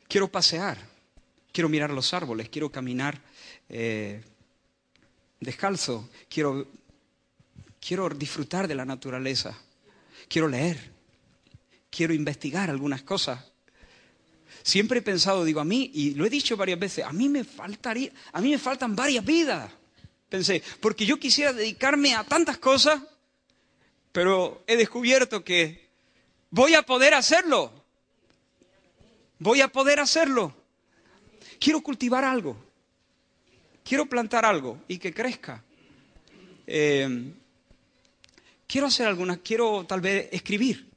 Quiero 0.09 0.31
pasear, 0.31 0.92
quiero 1.53 1.69
mirar 1.69 1.91
los 1.91 2.13
árboles, 2.15 2.49
quiero 2.49 2.71
caminar 2.73 3.21
eh, 3.69 4.23
descalzo, 5.41 6.09
quiero, 6.29 6.67
quiero 7.81 8.09
disfrutar 8.09 8.67
de 8.67 8.75
la 8.75 8.85
naturaleza, 8.85 9.57
quiero 10.29 10.49
leer, 10.49 10.93
quiero 11.91 12.15
investigar 12.15 12.71
algunas 12.71 13.03
cosas. 13.03 13.45
Siempre 14.63 15.01
he 15.01 15.03
pensado, 15.03 15.45
digo, 15.45 15.61
a 15.61 15.65
mí, 15.65 15.91
y 15.93 16.15
lo 16.15 16.25
he 16.25 16.31
dicho 16.31 16.57
varias 16.57 16.79
veces, 16.79 17.05
a 17.05 17.13
mí 17.13 17.29
me 17.29 17.45
faltaría, 17.45 18.13
a 18.33 18.41
mí 18.41 18.51
me 18.51 18.59
faltan 18.59 18.95
varias 18.95 19.25
vidas. 19.25 19.71
Pensé, 20.29 20.63
porque 20.81 21.05
yo 21.05 21.19
quisiera 21.19 21.53
dedicarme 21.53 22.15
a 22.15 22.25
tantas 22.25 22.59
cosas, 22.59 23.03
pero 24.13 24.63
he 24.67 24.77
descubierto 24.77 25.45
que 25.45 25.89
voy 26.51 26.75
a 26.75 26.83
poder 26.83 27.13
hacerlo. 27.15 27.73
Voy 29.39 29.61
a 29.61 29.69
poder 29.69 29.99
hacerlo. 29.99 30.55
Quiero 31.63 31.81
cultivar 31.81 32.25
algo. 32.25 32.57
quiero 33.85 34.07
plantar 34.07 34.45
algo 34.45 34.81
y 34.89 34.99
que 34.99 35.15
crezca. 35.15 35.63
Eh, 36.67 37.33
quiero 38.67 38.89
hacer 38.89 39.07
alguna, 39.07 39.37
quiero 39.37 39.85
tal 39.87 40.01
vez 40.01 40.29
escribir. 40.33 40.91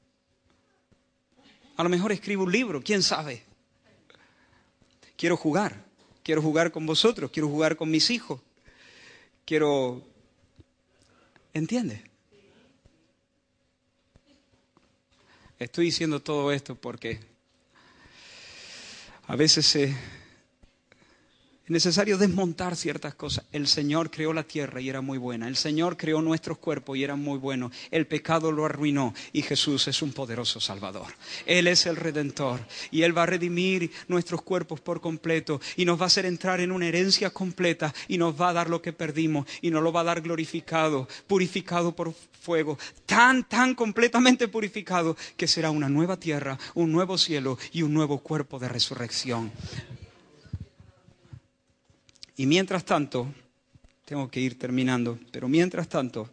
A 1.77 1.83
lo 1.83 1.89
mejor 1.89 2.11
escribo 2.11 2.45
un 2.45 2.51
libro, 2.51 2.81
quién 2.81 3.03
sabe. 3.03 3.43
Quiero 5.15 5.37
jugar, 5.37 5.85
quiero 6.23 6.41
jugar 6.41 6.71
con 6.71 6.87
vosotros, 6.87 7.29
quiero 7.29 7.47
jugar 7.47 7.75
con 7.75 7.91
mis 7.91 8.09
hijos. 8.09 8.41
Quiero... 9.45 10.01
¿Entiendes? 11.53 12.01
Estoy 15.59 15.85
diciendo 15.85 16.21
todo 16.23 16.51
esto 16.51 16.73
porque 16.73 17.19
a 19.27 19.35
veces 19.35 19.67
se 19.67 19.95
es 21.65 21.71
necesario 21.71 22.19
desmontar 22.19 22.75
ciertas 22.75 23.15
cosas. 23.15 23.43
El 23.51 23.65
Señor 23.65 24.11
creó 24.11 24.33
la 24.33 24.43
tierra 24.43 24.81
y 24.81 24.87
era 24.87 25.01
muy 25.01 25.17
buena. 25.17 25.47
El 25.47 25.55
Señor 25.55 25.97
creó 25.97 26.21
nuestros 26.21 26.59
cuerpos 26.59 26.95
y 26.95 27.03
eran 27.03 27.19
muy 27.19 27.39
buenos. 27.39 27.71
El 27.89 28.05
pecado 28.05 28.51
lo 28.51 28.65
arruinó 28.65 29.15
y 29.33 29.41
Jesús 29.41 29.87
es 29.87 30.03
un 30.03 30.13
poderoso 30.13 30.59
Salvador. 30.59 31.07
Él 31.47 31.65
es 31.65 31.87
el 31.87 31.95
Redentor 31.95 32.59
y 32.91 33.01
Él 33.01 33.17
va 33.17 33.23
a 33.23 33.25
redimir 33.25 33.89
nuestros 34.07 34.43
cuerpos 34.43 34.79
por 34.79 35.01
completo 35.01 35.59
y 35.75 35.85
nos 35.85 35.99
va 35.99 36.03
a 36.03 36.05
hacer 36.05 36.27
entrar 36.27 36.59
en 36.59 36.71
una 36.71 36.85
herencia 36.85 37.31
completa 37.31 37.95
y 38.07 38.19
nos 38.19 38.39
va 38.39 38.49
a 38.49 38.53
dar 38.53 38.69
lo 38.69 38.83
que 38.83 38.93
perdimos 38.93 39.47
y 39.63 39.71
nos 39.71 39.81
lo 39.81 39.91
va 39.91 40.01
a 40.01 40.05
dar 40.05 40.21
glorificado, 40.21 41.07
purificado 41.25 41.95
por 41.95 42.13
fuego, 42.41 42.77
tan, 43.07 43.43
tan 43.43 43.73
completamente 43.73 44.47
purificado 44.47 45.17
que 45.35 45.47
será 45.47 45.71
una 45.71 45.89
nueva 45.89 46.17
tierra, 46.17 46.59
un 46.75 46.91
nuevo 46.91 47.17
cielo 47.17 47.57
y 47.71 47.81
un 47.81 47.91
nuevo 47.91 48.19
cuerpo 48.19 48.59
de 48.59 48.69
resurrección. 48.69 49.51
Y 52.37 52.45
mientras 52.45 52.83
tanto, 52.83 53.33
tengo 54.05 54.29
que 54.29 54.39
ir 54.39 54.59
terminando, 54.59 55.17
pero 55.31 55.47
mientras 55.47 55.87
tanto, 55.87 56.29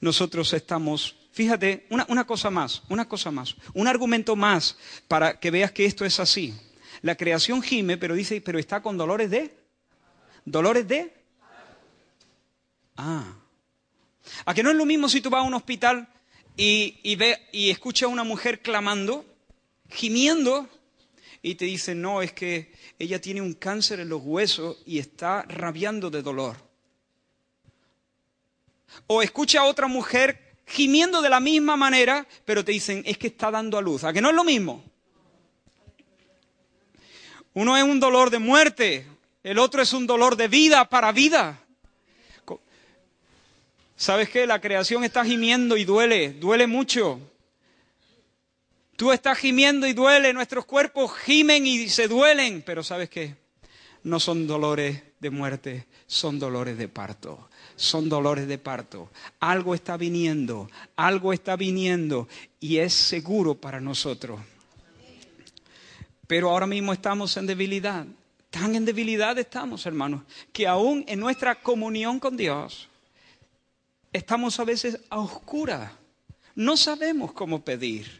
nosotros 0.00 0.52
estamos, 0.52 1.16
fíjate, 1.32 1.86
una, 1.90 2.26
cosa 2.26 2.50
más, 2.50 2.82
una 2.88 3.08
cosa 3.08 3.30
más, 3.30 3.54
un 3.74 3.86
argumento 3.86 4.34
más 4.34 4.76
para 5.06 5.38
que 5.38 5.50
veas 5.50 5.72
que 5.72 5.84
esto 5.84 6.04
es 6.04 6.18
así. 6.18 6.54
La 7.02 7.14
creación 7.14 7.62
gime, 7.62 7.96
pero 7.96 8.14
dice, 8.14 8.40
pero 8.40 8.58
está 8.58 8.82
con 8.82 8.96
dolores 8.96 9.30
de, 9.30 9.54
dolores 10.44 10.88
de, 10.88 11.14
ah, 12.96 13.36
a 14.44 14.54
que 14.54 14.62
no 14.62 14.70
es 14.70 14.76
lo 14.76 14.86
mismo 14.86 15.08
si 15.08 15.20
tú 15.20 15.30
vas 15.30 15.40
a 15.40 15.46
un 15.46 15.54
hospital 15.54 16.08
y, 16.56 16.98
y, 17.02 17.16
ve, 17.16 17.38
y 17.52 17.70
escuchas 17.70 18.08
a 18.08 18.12
una 18.12 18.24
mujer 18.24 18.60
clamando, 18.60 19.24
gimiendo, 19.88 20.68
y 21.42 21.54
te 21.54 21.64
dicen, 21.64 22.02
no, 22.02 22.22
es 22.22 22.32
que 22.32 22.72
ella 22.98 23.20
tiene 23.20 23.40
un 23.40 23.54
cáncer 23.54 24.00
en 24.00 24.08
los 24.08 24.20
huesos 24.22 24.78
y 24.84 24.98
está 24.98 25.42
rabiando 25.42 26.10
de 26.10 26.22
dolor. 26.22 26.56
O 29.06 29.22
escucha 29.22 29.60
a 29.60 29.64
otra 29.64 29.86
mujer 29.86 30.56
gimiendo 30.66 31.22
de 31.22 31.30
la 31.30 31.40
misma 31.40 31.76
manera, 31.76 32.26
pero 32.44 32.64
te 32.64 32.72
dicen, 32.72 33.02
es 33.06 33.16
que 33.16 33.28
está 33.28 33.50
dando 33.50 33.78
a 33.78 33.82
luz. 33.82 34.04
¿A 34.04 34.12
que 34.12 34.20
no 34.20 34.28
es 34.28 34.36
lo 34.36 34.44
mismo? 34.44 34.84
Uno 37.54 37.76
es 37.76 37.82
un 37.82 37.98
dolor 37.98 38.30
de 38.30 38.38
muerte, 38.38 39.06
el 39.42 39.58
otro 39.58 39.82
es 39.82 39.92
un 39.92 40.06
dolor 40.06 40.36
de 40.36 40.48
vida 40.48 40.88
para 40.88 41.10
vida. 41.10 41.58
¿Sabes 43.96 44.30
qué? 44.30 44.46
La 44.46 44.60
creación 44.60 45.04
está 45.04 45.24
gimiendo 45.24 45.76
y 45.76 45.84
duele, 45.84 46.32
duele 46.32 46.66
mucho. 46.66 47.20
Tú 49.00 49.12
estás 49.12 49.38
gimiendo 49.38 49.86
y 49.86 49.94
duele, 49.94 50.34
nuestros 50.34 50.66
cuerpos 50.66 51.16
gimen 51.20 51.66
y 51.66 51.88
se 51.88 52.06
duelen, 52.06 52.62
pero 52.66 52.82
¿sabes 52.82 53.08
qué? 53.08 53.34
No 54.02 54.20
son 54.20 54.46
dolores 54.46 55.02
de 55.20 55.30
muerte, 55.30 55.86
son 56.06 56.38
dolores 56.38 56.76
de 56.76 56.86
parto. 56.86 57.48
Son 57.76 58.10
dolores 58.10 58.46
de 58.46 58.58
parto. 58.58 59.10
Algo 59.38 59.74
está 59.74 59.96
viniendo, 59.96 60.68
algo 60.96 61.32
está 61.32 61.56
viniendo 61.56 62.28
y 62.60 62.76
es 62.76 62.92
seguro 62.92 63.54
para 63.54 63.80
nosotros. 63.80 64.38
Pero 66.26 66.50
ahora 66.50 66.66
mismo 66.66 66.92
estamos 66.92 67.34
en 67.38 67.46
debilidad. 67.46 68.04
Tan 68.50 68.76
en 68.76 68.84
debilidad 68.84 69.38
estamos, 69.38 69.86
hermanos, 69.86 70.24
que 70.52 70.66
aún 70.66 71.06
en 71.08 71.20
nuestra 71.20 71.54
comunión 71.54 72.20
con 72.20 72.36
Dios 72.36 72.86
estamos 74.12 74.60
a 74.60 74.64
veces 74.64 75.00
a 75.08 75.20
oscuras. 75.20 75.90
No 76.54 76.76
sabemos 76.76 77.32
cómo 77.32 77.64
pedir. 77.64 78.19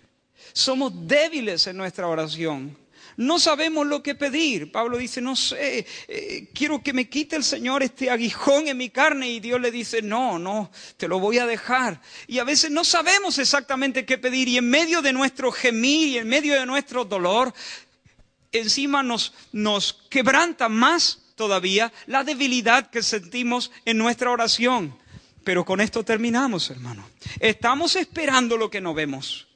Somos 0.53 0.92
débiles 1.07 1.66
en 1.66 1.76
nuestra 1.76 2.07
oración. 2.07 2.76
No 3.16 3.38
sabemos 3.38 3.86
lo 3.86 4.03
que 4.03 4.14
pedir. 4.14 4.72
Pablo 4.72 4.96
dice, 4.96 5.20
no 5.20 5.36
sé, 5.36 5.86
eh, 6.09 6.48
quiero 6.55 6.82
que 6.82 6.94
me 6.94 7.11
quite 7.11 7.36
el 7.36 7.44
Señor 7.44 7.82
este 7.82 8.09
aguijón 8.09 8.68
en 8.68 8.78
mi 8.78 8.88
carne. 8.88 9.28
Y 9.30 9.40
Dios 9.40 9.61
le 9.61 9.70
dice, 9.70 10.01
no, 10.01 10.38
no, 10.38 10.70
te 10.96 11.07
lo 11.07 11.18
voy 11.18 11.36
a 11.36 11.44
dejar. 11.44 12.01
Y 12.26 12.38
a 12.38 12.44
veces 12.44 12.70
no 12.70 12.82
sabemos 12.82 13.38
exactamente 13.38 14.07
qué 14.07 14.16
pedir. 14.16 14.48
Y 14.48 14.57
en 14.57 14.70
medio 14.70 15.03
de 15.03 15.12
nuestro 15.12 15.53
gemir 15.53 16.09
y 16.09 16.18
en 16.18 16.28
medio 16.28 16.55
de 16.55 16.64
nuestro 16.64 17.05
dolor, 17.05 17.53
encima 18.53 19.03
nos, 19.03 19.34
nos 19.53 19.92
quebranta 20.09 20.70
más 20.70 21.18
todavía 21.34 21.92
la 22.07 22.24
debilidad 22.24 22.88
que 22.88 23.03
sentimos 23.03 23.70
en 23.84 23.98
nuestra 23.98 24.30
oración. 24.30 24.96
Pero 25.44 25.64
con 25.66 25.82
esto 25.82 26.05
terminamos, 26.05 26.70
hermano. 26.70 27.07
Estamos 27.38 27.96
esperando 27.96 28.57
lo 28.57 28.70
que 28.70 28.80
no 28.80 28.94
vemos. 28.94 29.49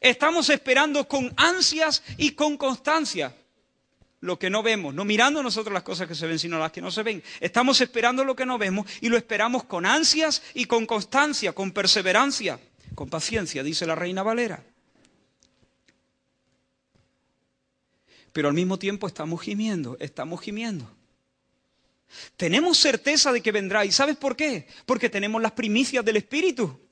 Estamos 0.00 0.50
esperando 0.50 1.06
con 1.06 1.32
ansias 1.36 2.02
y 2.16 2.32
con 2.32 2.56
constancia 2.56 3.34
lo 4.20 4.38
que 4.38 4.50
no 4.50 4.62
vemos, 4.62 4.94
no 4.94 5.04
mirando 5.04 5.42
nosotros 5.42 5.72
las 5.72 5.82
cosas 5.82 6.08
que 6.08 6.14
se 6.14 6.26
ven, 6.26 6.38
sino 6.38 6.58
las 6.58 6.72
que 6.72 6.80
no 6.80 6.90
se 6.90 7.02
ven. 7.02 7.22
Estamos 7.40 7.80
esperando 7.80 8.24
lo 8.24 8.34
que 8.34 8.46
no 8.46 8.58
vemos 8.58 8.86
y 9.00 9.08
lo 9.08 9.16
esperamos 9.16 9.64
con 9.64 9.86
ansias 9.86 10.42
y 10.54 10.64
con 10.64 10.86
constancia, 10.86 11.52
con 11.52 11.72
perseverancia, 11.72 12.58
con 12.94 13.08
paciencia, 13.08 13.62
dice 13.62 13.86
la 13.86 13.94
reina 13.94 14.22
Valera. 14.22 14.64
Pero 18.32 18.48
al 18.48 18.54
mismo 18.54 18.78
tiempo 18.78 19.06
estamos 19.06 19.40
gimiendo, 19.40 19.96
estamos 20.00 20.40
gimiendo. 20.40 20.90
Tenemos 22.36 22.78
certeza 22.78 23.32
de 23.32 23.40
que 23.40 23.52
vendrá. 23.52 23.84
¿Y 23.84 23.92
sabes 23.92 24.16
por 24.16 24.36
qué? 24.36 24.66
Porque 24.86 25.10
tenemos 25.10 25.40
las 25.42 25.52
primicias 25.52 26.04
del 26.04 26.16
Espíritu. 26.16 26.87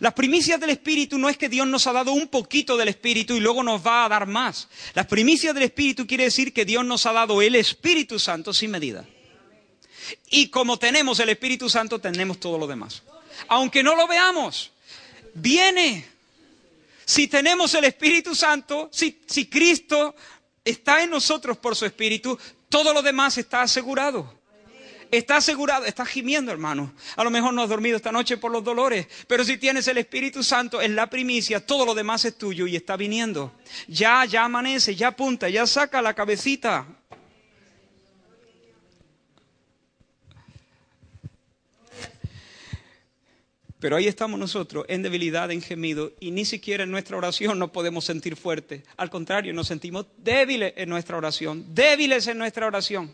Las 0.00 0.14
primicias 0.14 0.60
del 0.60 0.70
Espíritu 0.70 1.18
no 1.18 1.28
es 1.28 1.36
que 1.36 1.48
Dios 1.48 1.66
nos 1.66 1.86
ha 1.86 1.92
dado 1.92 2.12
un 2.12 2.28
poquito 2.28 2.76
del 2.76 2.88
Espíritu 2.88 3.34
y 3.34 3.40
luego 3.40 3.62
nos 3.62 3.84
va 3.84 4.04
a 4.04 4.08
dar 4.08 4.26
más. 4.26 4.68
Las 4.94 5.06
primicias 5.06 5.54
del 5.54 5.64
Espíritu 5.64 6.06
quiere 6.06 6.24
decir 6.24 6.52
que 6.52 6.64
Dios 6.64 6.84
nos 6.84 7.04
ha 7.06 7.12
dado 7.12 7.42
el 7.42 7.56
Espíritu 7.56 8.18
Santo 8.18 8.52
sin 8.52 8.70
medida. 8.70 9.04
Y 10.30 10.48
como 10.48 10.78
tenemos 10.78 11.18
el 11.20 11.30
Espíritu 11.30 11.68
Santo, 11.68 11.98
tenemos 11.98 12.38
todo 12.38 12.58
lo 12.58 12.66
demás. 12.66 13.02
Aunque 13.48 13.82
no 13.82 13.96
lo 13.96 14.06
veamos, 14.06 14.70
viene. 15.34 16.06
Si 17.04 17.26
tenemos 17.26 17.74
el 17.74 17.84
Espíritu 17.84 18.34
Santo, 18.34 18.88
si, 18.92 19.20
si 19.26 19.46
Cristo 19.46 20.14
está 20.64 21.02
en 21.02 21.10
nosotros 21.10 21.56
por 21.56 21.74
su 21.74 21.86
Espíritu, 21.86 22.38
todo 22.68 22.92
lo 22.92 23.02
demás 23.02 23.36
está 23.38 23.62
asegurado. 23.62 24.37
Está 25.10 25.36
asegurado, 25.36 25.86
está 25.86 26.04
gimiendo, 26.04 26.52
hermano. 26.52 26.92
A 27.16 27.24
lo 27.24 27.30
mejor 27.30 27.54
no 27.54 27.62
has 27.62 27.68
dormido 27.68 27.96
esta 27.96 28.12
noche 28.12 28.36
por 28.36 28.52
los 28.52 28.62
dolores, 28.62 29.06
pero 29.26 29.42
si 29.42 29.56
tienes 29.56 29.88
el 29.88 29.98
Espíritu 29.98 30.42
Santo 30.42 30.82
en 30.82 30.94
la 30.94 31.08
primicia, 31.08 31.64
todo 31.64 31.86
lo 31.86 31.94
demás 31.94 32.24
es 32.26 32.36
tuyo 32.36 32.66
y 32.66 32.76
está 32.76 32.96
viniendo. 32.96 33.52
Ya, 33.86 34.24
ya 34.26 34.44
amanece, 34.44 34.94
ya 34.94 35.08
apunta, 35.08 35.48
ya 35.48 35.66
saca 35.66 36.02
la 36.02 36.14
cabecita. 36.14 36.86
Pero 43.80 43.96
ahí 43.96 44.08
estamos 44.08 44.40
nosotros, 44.40 44.84
en 44.88 45.02
debilidad, 45.02 45.50
en 45.52 45.62
gemido, 45.62 46.12
y 46.18 46.32
ni 46.32 46.44
siquiera 46.44 46.82
en 46.82 46.90
nuestra 46.90 47.16
oración 47.16 47.58
nos 47.58 47.70
podemos 47.70 48.04
sentir 48.04 48.34
fuertes. 48.36 48.82
Al 48.96 49.08
contrario, 49.08 49.54
nos 49.54 49.68
sentimos 49.68 50.06
débiles 50.16 50.74
en 50.76 50.88
nuestra 50.88 51.16
oración, 51.16 51.64
débiles 51.74 52.26
en 52.26 52.38
nuestra 52.38 52.66
oración. 52.66 53.12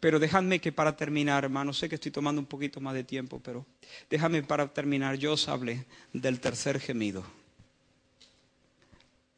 Pero 0.00 0.18
déjame 0.18 0.60
que 0.60 0.70
para 0.70 0.96
terminar, 0.96 1.44
hermano, 1.44 1.72
sé 1.72 1.88
que 1.88 1.96
estoy 1.96 2.12
tomando 2.12 2.40
un 2.40 2.46
poquito 2.46 2.80
más 2.80 2.94
de 2.94 3.02
tiempo, 3.02 3.40
pero 3.40 3.66
déjame 4.08 4.42
para 4.42 4.72
terminar, 4.72 5.16
yo 5.16 5.32
os 5.32 5.48
hable 5.48 5.86
del 6.12 6.38
tercer 6.38 6.78
gemido. 6.78 7.24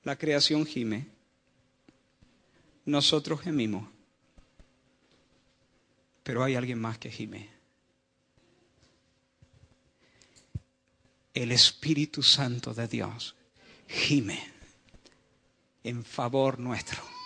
La 0.04 0.16
creación 0.16 0.66
gime, 0.66 1.06
nosotros 2.84 3.40
gemimos, 3.40 3.88
pero 6.22 6.44
hay 6.44 6.54
alguien 6.54 6.78
más 6.78 6.98
que 6.98 7.10
gime. 7.10 7.48
El 11.32 11.52
Espíritu 11.52 12.22
Santo 12.22 12.74
de 12.74 12.86
Dios 12.86 13.34
gime 13.86 14.42
en 15.84 16.04
favor 16.04 16.58
nuestro. 16.58 17.19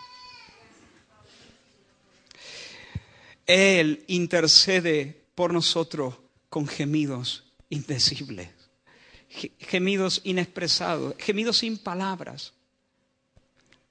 Él 3.46 4.04
intercede 4.06 5.24
por 5.34 5.52
nosotros 5.52 6.14
con 6.48 6.66
gemidos 6.66 7.44
indecibles, 7.68 8.48
gemidos 9.58 10.20
inexpresados, 10.24 11.14
gemidos 11.18 11.58
sin 11.58 11.78
palabras. 11.78 12.52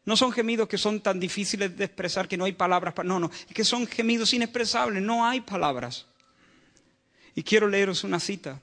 No 0.05 0.17
son 0.17 0.31
gemidos 0.31 0.67
que 0.67 0.77
son 0.77 1.01
tan 1.01 1.19
difíciles 1.19 1.75
de 1.77 1.85
expresar 1.85 2.27
que 2.27 2.37
no 2.37 2.45
hay 2.45 2.53
palabras. 2.53 2.93
Para... 2.93 3.07
No, 3.07 3.19
no, 3.19 3.31
es 3.47 3.53
que 3.53 3.63
son 3.63 3.87
gemidos 3.87 4.33
inexpresables, 4.33 5.01
no 5.01 5.25
hay 5.25 5.41
palabras. 5.41 6.05
Y 7.35 7.43
quiero 7.43 7.67
leeros 7.67 8.03
una 8.03 8.19
cita 8.19 8.61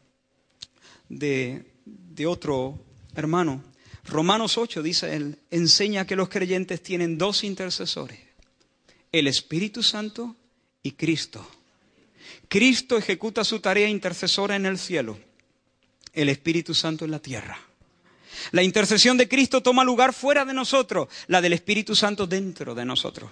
de, 1.08 1.64
de 1.84 2.26
otro 2.26 2.78
hermano. 3.14 3.62
Romanos 4.04 4.58
8 4.58 4.82
dice 4.82 5.14
él, 5.14 5.38
enseña 5.50 6.06
que 6.06 6.16
los 6.16 6.28
creyentes 6.28 6.82
tienen 6.82 7.18
dos 7.18 7.44
intercesores, 7.44 8.18
el 9.12 9.26
Espíritu 9.26 9.82
Santo 9.82 10.36
y 10.82 10.92
Cristo. 10.92 11.46
Cristo 12.48 12.96
ejecuta 12.96 13.44
su 13.44 13.60
tarea 13.60 13.88
intercesora 13.88 14.56
en 14.56 14.66
el 14.66 14.78
cielo, 14.78 15.18
el 16.12 16.28
Espíritu 16.28 16.74
Santo 16.74 17.04
en 17.04 17.10
la 17.10 17.20
tierra. 17.20 17.58
La 18.52 18.62
intercesión 18.62 19.16
de 19.16 19.28
Cristo 19.28 19.62
toma 19.62 19.84
lugar 19.84 20.12
fuera 20.12 20.44
de 20.44 20.54
nosotros, 20.54 21.08
la 21.26 21.40
del 21.40 21.52
Espíritu 21.52 21.94
Santo 21.94 22.26
dentro 22.26 22.74
de 22.74 22.84
nosotros, 22.84 23.30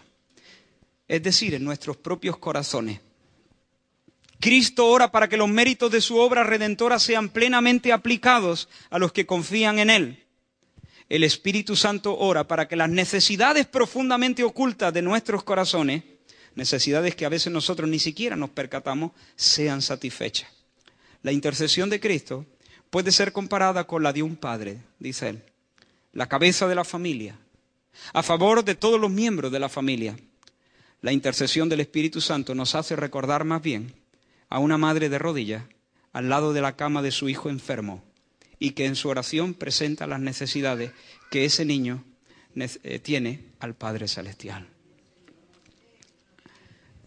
es 1.07 1.23
decir, 1.23 1.55
en 1.55 1.65
nuestros 1.65 1.97
propios 1.97 2.37
corazones. 2.39 3.01
Cristo 4.41 4.87
ora 4.87 5.11
para 5.11 5.29
que 5.29 5.37
los 5.37 5.49
méritos 5.49 5.91
de 5.91 6.01
su 6.01 6.17
obra 6.19 6.45
redentora 6.45 6.99
sean 6.99 7.29
plenamente 7.29 7.93
aplicados 7.93 8.69
a 8.91 8.99
los 8.99 9.13
que 9.13 9.27
confían 9.27 9.81
en 9.81 9.91
Él. 9.91 10.25
El 11.09 11.25
Espíritu 11.25 11.75
Santo 11.75 12.17
ora 12.17 12.47
para 12.47 12.69
que 12.69 12.77
las 12.77 12.91
necesidades 12.91 13.67
profundamente 13.67 14.45
ocultas 14.45 14.93
de 14.93 15.03
nuestros 15.03 15.43
corazones, 15.43 16.05
necesidades 16.59 17.15
que 17.15 17.25
a 17.25 17.29
veces 17.29 17.53
nosotros 17.53 17.89
ni 17.89 18.01
siquiera 18.01 18.35
nos 18.35 18.51
percatamos, 18.51 19.13
sean 19.37 19.81
satisfechas. 19.81 20.51
La 21.23 21.31
intercesión 21.31 21.89
de 21.89 22.01
Cristo 22.01 22.45
puede 22.91 23.13
ser 23.13 23.33
comparada 23.33 23.87
con 23.87 24.03
la 24.03 24.13
de 24.13 24.25
un 24.25 24.35
padre, 24.35 24.79
dice 24.99 25.29
él, 25.29 25.43
la 26.13 26.29
cabeza 26.29 26.67
de 26.67 26.75
la 26.75 26.85
familia, 26.85 27.39
a 28.13 28.25
favor 28.25 28.65
de 28.65 28.75
todos 28.75 29.01
los 29.01 29.11
miembros 29.11 29.53
de 29.53 29.61
la 29.61 29.69
familia. 29.69 30.17
La 31.01 31.13
intercesión 31.13 31.69
del 31.69 31.79
Espíritu 31.79 32.21
Santo 32.21 32.57
nos 32.57 32.75
hace 32.75 32.97
recordar 32.97 33.45
más 33.45 33.63
bien 33.63 33.95
a 34.49 34.59
una 34.59 34.79
madre 34.79 35.09
de 35.09 35.19
rodillas 35.19 35.63
al 36.13 36.29
lado 36.29 36.53
de 36.53 36.61
la 36.61 36.75
cama 36.75 37.03
de 37.03 37.13
su 37.13 37.29
hijo 37.29 37.51
enfermo 37.51 38.03
y 38.59 38.73
que 38.73 38.87
en 38.87 38.97
su 38.97 39.09
oración 39.09 39.55
presenta 39.55 40.09
las 40.09 40.19
necesidades 40.19 40.91
que 41.31 41.45
ese 41.45 41.65
niño 41.65 42.03
eh, 42.57 42.99
tiene 42.99 43.45
al 43.61 43.77
Padre 43.77 44.09
Celestial. 44.09 44.67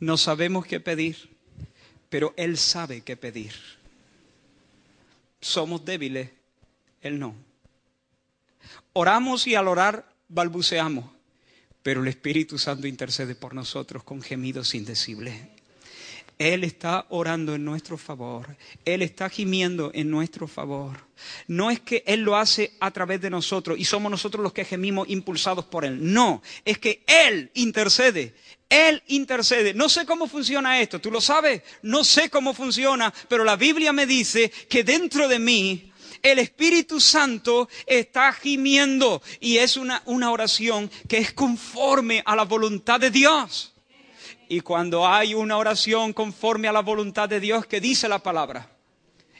No 0.01 0.17
sabemos 0.17 0.65
qué 0.65 0.81
pedir, 0.81 1.29
pero 2.09 2.33
Él 2.35 2.57
sabe 2.57 2.99
qué 3.01 3.15
pedir 3.15 3.53
somos 5.41 5.83
débiles, 5.83 6.29
Él 7.01 7.19
no. 7.19 7.35
Oramos 8.93 9.47
y 9.47 9.55
al 9.55 9.67
orar 9.67 10.13
balbuceamos, 10.29 11.09
pero 11.83 12.01
el 12.01 12.07
Espíritu 12.07 12.57
Santo 12.57 12.87
intercede 12.87 13.35
por 13.35 13.53
nosotros 13.53 14.03
con 14.03 14.21
gemidos 14.21 14.75
indecibles. 14.75 15.35
Él 16.41 16.63
está 16.63 17.05
orando 17.09 17.53
en 17.53 17.63
nuestro 17.63 17.99
favor. 17.99 18.57
Él 18.83 19.03
está 19.03 19.29
gimiendo 19.29 19.91
en 19.93 20.09
nuestro 20.09 20.47
favor. 20.47 20.97
No 21.47 21.69
es 21.69 21.79
que 21.79 22.03
Él 22.07 22.21
lo 22.21 22.35
hace 22.35 22.73
a 22.79 22.89
través 22.89 23.21
de 23.21 23.29
nosotros 23.29 23.77
y 23.77 23.85
somos 23.85 24.09
nosotros 24.09 24.41
los 24.41 24.51
que 24.51 24.65
gemimos 24.65 25.07
impulsados 25.07 25.65
por 25.65 25.85
Él. 25.85 25.99
No, 26.11 26.41
es 26.65 26.79
que 26.79 27.03
Él 27.05 27.51
intercede. 27.53 28.33
Él 28.69 29.03
intercede. 29.05 29.75
No 29.75 29.87
sé 29.87 30.07
cómo 30.07 30.27
funciona 30.27 30.81
esto, 30.81 30.99
¿tú 30.99 31.11
lo 31.11 31.21
sabes? 31.21 31.61
No 31.83 32.03
sé 32.03 32.31
cómo 32.31 32.55
funciona, 32.55 33.13
pero 33.27 33.43
la 33.43 33.55
Biblia 33.55 33.93
me 33.93 34.07
dice 34.07 34.51
que 34.67 34.83
dentro 34.83 35.27
de 35.27 35.37
mí 35.37 35.91
el 36.23 36.39
Espíritu 36.39 36.99
Santo 36.99 37.69
está 37.85 38.33
gimiendo 38.33 39.21
y 39.39 39.57
es 39.57 39.77
una, 39.77 40.01
una 40.05 40.31
oración 40.31 40.89
que 41.07 41.19
es 41.19 41.33
conforme 41.33 42.23
a 42.25 42.35
la 42.35 42.45
voluntad 42.45 42.99
de 42.99 43.11
Dios. 43.11 43.70
Y 44.51 44.59
cuando 44.59 45.07
hay 45.07 45.33
una 45.33 45.57
oración 45.57 46.11
conforme 46.11 46.67
a 46.67 46.73
la 46.73 46.81
voluntad 46.81 47.29
de 47.29 47.39
Dios 47.39 47.65
que 47.65 47.79
dice 47.79 48.09
la 48.09 48.19
palabra, 48.19 48.69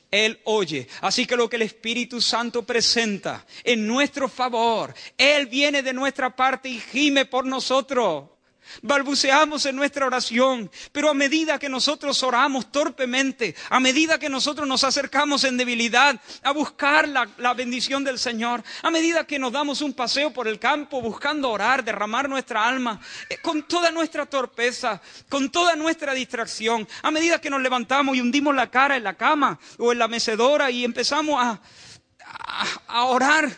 él 0.10 0.40
oye. 0.46 0.88
Así 1.02 1.26
que 1.26 1.36
lo 1.36 1.50
que 1.50 1.58
el 1.58 1.64
Espíritu 1.64 2.22
Santo 2.22 2.64
presenta 2.64 3.46
en 3.66 3.86
nuestro 3.86 4.30
favor, 4.30 4.94
Él 5.18 5.48
viene 5.48 5.84
de 5.84 5.92
nuestra 5.92 6.34
parte 6.34 6.70
y 6.70 6.80
gime 6.80 7.26
por 7.26 7.46
nosotros. 7.46 8.30
Balbuceamos 8.82 9.66
en 9.66 9.76
nuestra 9.76 10.06
oración, 10.06 10.72
pero 10.92 11.10
a 11.10 11.14
medida 11.14 11.60
que 11.60 11.70
nosotros 11.70 12.24
oramos 12.24 12.72
torpemente, 12.72 13.56
a 13.70 13.80
medida 13.80 14.18
que 14.18 14.30
nosotros 14.30 14.68
nos 14.68 14.84
acercamos 14.84 15.44
en 15.44 15.58
debilidad 15.58 16.20
a 16.42 16.52
buscar 16.52 17.08
la, 17.08 17.54
bendición 17.54 18.04
del 18.04 18.18
Señor, 18.18 18.64
a 18.82 18.90
medida 18.90 19.28
que 19.28 19.40
nos 19.40 19.52
damos 19.52 19.82
un 19.82 19.94
paseo 19.94 20.32
por 20.32 20.48
el 20.48 20.58
campo 20.58 21.02
buscando 21.02 21.50
orar, 21.50 21.84
derramar 21.84 22.30
nuestra 22.30 22.66
alma, 22.66 23.00
eh, 23.30 23.38
con 23.42 23.64
toda 23.68 23.92
nuestra 23.92 24.26
torpeza, 24.26 25.02
con 25.28 25.50
toda 25.50 25.76
nuestra 25.76 26.14
distracción, 26.14 26.88
a 27.02 27.12
medida 27.12 27.42
que 27.42 27.50
nos 27.50 27.62
levantamos 27.62 28.16
y 28.16 28.22
hundimos 28.22 28.56
la 28.56 28.72
cara 28.72 28.96
en 28.96 29.04
la 29.04 29.16
cama 29.16 29.60
o 29.78 29.92
en 29.92 30.00
la 30.00 30.08
mecedora 30.08 30.72
y 30.72 30.86
empezamos 30.86 31.44
a 32.88 33.04
orar 33.06 33.52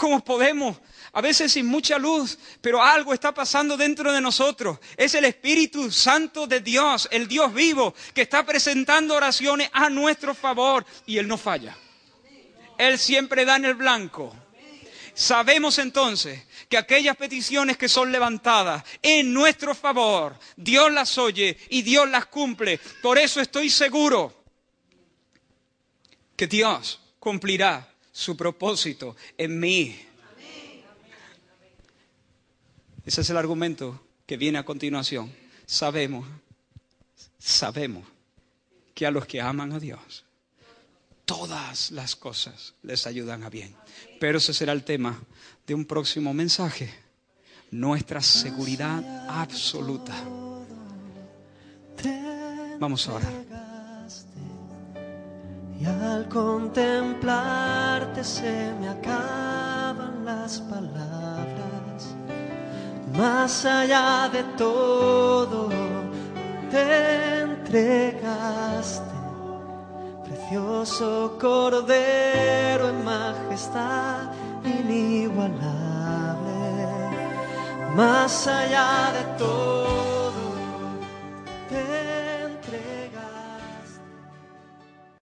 como 0.00 0.24
podemos, 0.24 0.78
a 1.12 1.20
veces 1.20 1.52
sin 1.52 1.66
mucha 1.66 1.98
luz, 1.98 2.38
pero 2.60 2.82
algo 2.82 3.12
está 3.12 3.34
pasando 3.34 3.76
dentro 3.76 4.12
de 4.12 4.20
nosotros. 4.20 4.78
Es 4.96 5.14
el 5.14 5.24
Espíritu 5.24 5.90
Santo 5.90 6.46
de 6.46 6.60
Dios, 6.60 7.08
el 7.10 7.26
Dios 7.26 7.52
vivo, 7.52 7.94
que 8.14 8.22
está 8.22 8.46
presentando 8.46 9.14
oraciones 9.14 9.68
a 9.72 9.90
nuestro 9.90 10.34
favor 10.34 10.86
y 11.06 11.18
Él 11.18 11.26
no 11.26 11.36
falla. 11.36 11.76
Él 12.78 12.98
siempre 12.98 13.44
da 13.44 13.56
en 13.56 13.64
el 13.64 13.74
blanco. 13.74 14.34
Sabemos 15.12 15.78
entonces 15.78 16.44
que 16.68 16.78
aquellas 16.78 17.16
peticiones 17.16 17.76
que 17.76 17.88
son 17.88 18.12
levantadas 18.12 18.84
en 19.02 19.32
nuestro 19.32 19.74
favor, 19.74 20.38
Dios 20.56 20.92
las 20.92 21.18
oye 21.18 21.58
y 21.68 21.82
Dios 21.82 22.08
las 22.08 22.26
cumple. 22.26 22.78
Por 23.02 23.18
eso 23.18 23.40
estoy 23.40 23.68
seguro 23.68 24.32
que 26.36 26.46
Dios 26.46 27.00
cumplirá 27.18 27.92
su 28.12 28.36
propósito 28.36 29.16
en 29.36 29.58
mí 29.58 30.09
ese 33.04 33.20
es 33.22 33.30
el 33.30 33.36
argumento 33.36 34.00
que 34.26 34.36
viene 34.36 34.58
a 34.58 34.64
continuación. 34.64 35.32
Sabemos, 35.66 36.26
sabemos 37.38 38.04
que 38.94 39.06
a 39.06 39.10
los 39.10 39.26
que 39.26 39.40
aman 39.40 39.72
a 39.72 39.80
Dios, 39.80 40.24
todas 41.24 41.90
las 41.90 42.16
cosas 42.16 42.74
les 42.82 43.06
ayudan 43.06 43.42
a 43.44 43.50
bien. 43.50 43.74
Pero 44.18 44.38
ese 44.38 44.52
será 44.52 44.72
el 44.72 44.84
tema 44.84 45.18
de 45.66 45.74
un 45.74 45.84
próximo 45.84 46.34
mensaje. 46.34 46.92
Nuestra 47.70 48.20
seguridad 48.20 49.28
absoluta. 49.28 50.14
Vamos 52.78 53.06
a 53.08 53.14
orar. 53.14 53.32
Y 55.80 55.84
al 55.86 56.28
contemplarte 56.28 58.22
se 58.22 58.72
me 58.80 58.88
acaban 58.88 60.24
las 60.24 60.60
palabras 60.60 61.69
más 63.20 63.66
allá 63.66 64.30
de 64.32 64.42
todo 64.56 65.68
te 66.70 67.40
entregaste, 67.42 69.18
precioso 70.24 71.36
cordero 71.38 72.88
en 72.88 73.04
majestad 73.04 74.30
inigualable, 74.64 75.58
más 77.94 78.46
allá 78.46 79.12
de 79.16 79.24
todo 79.36 80.42
te 81.68 82.09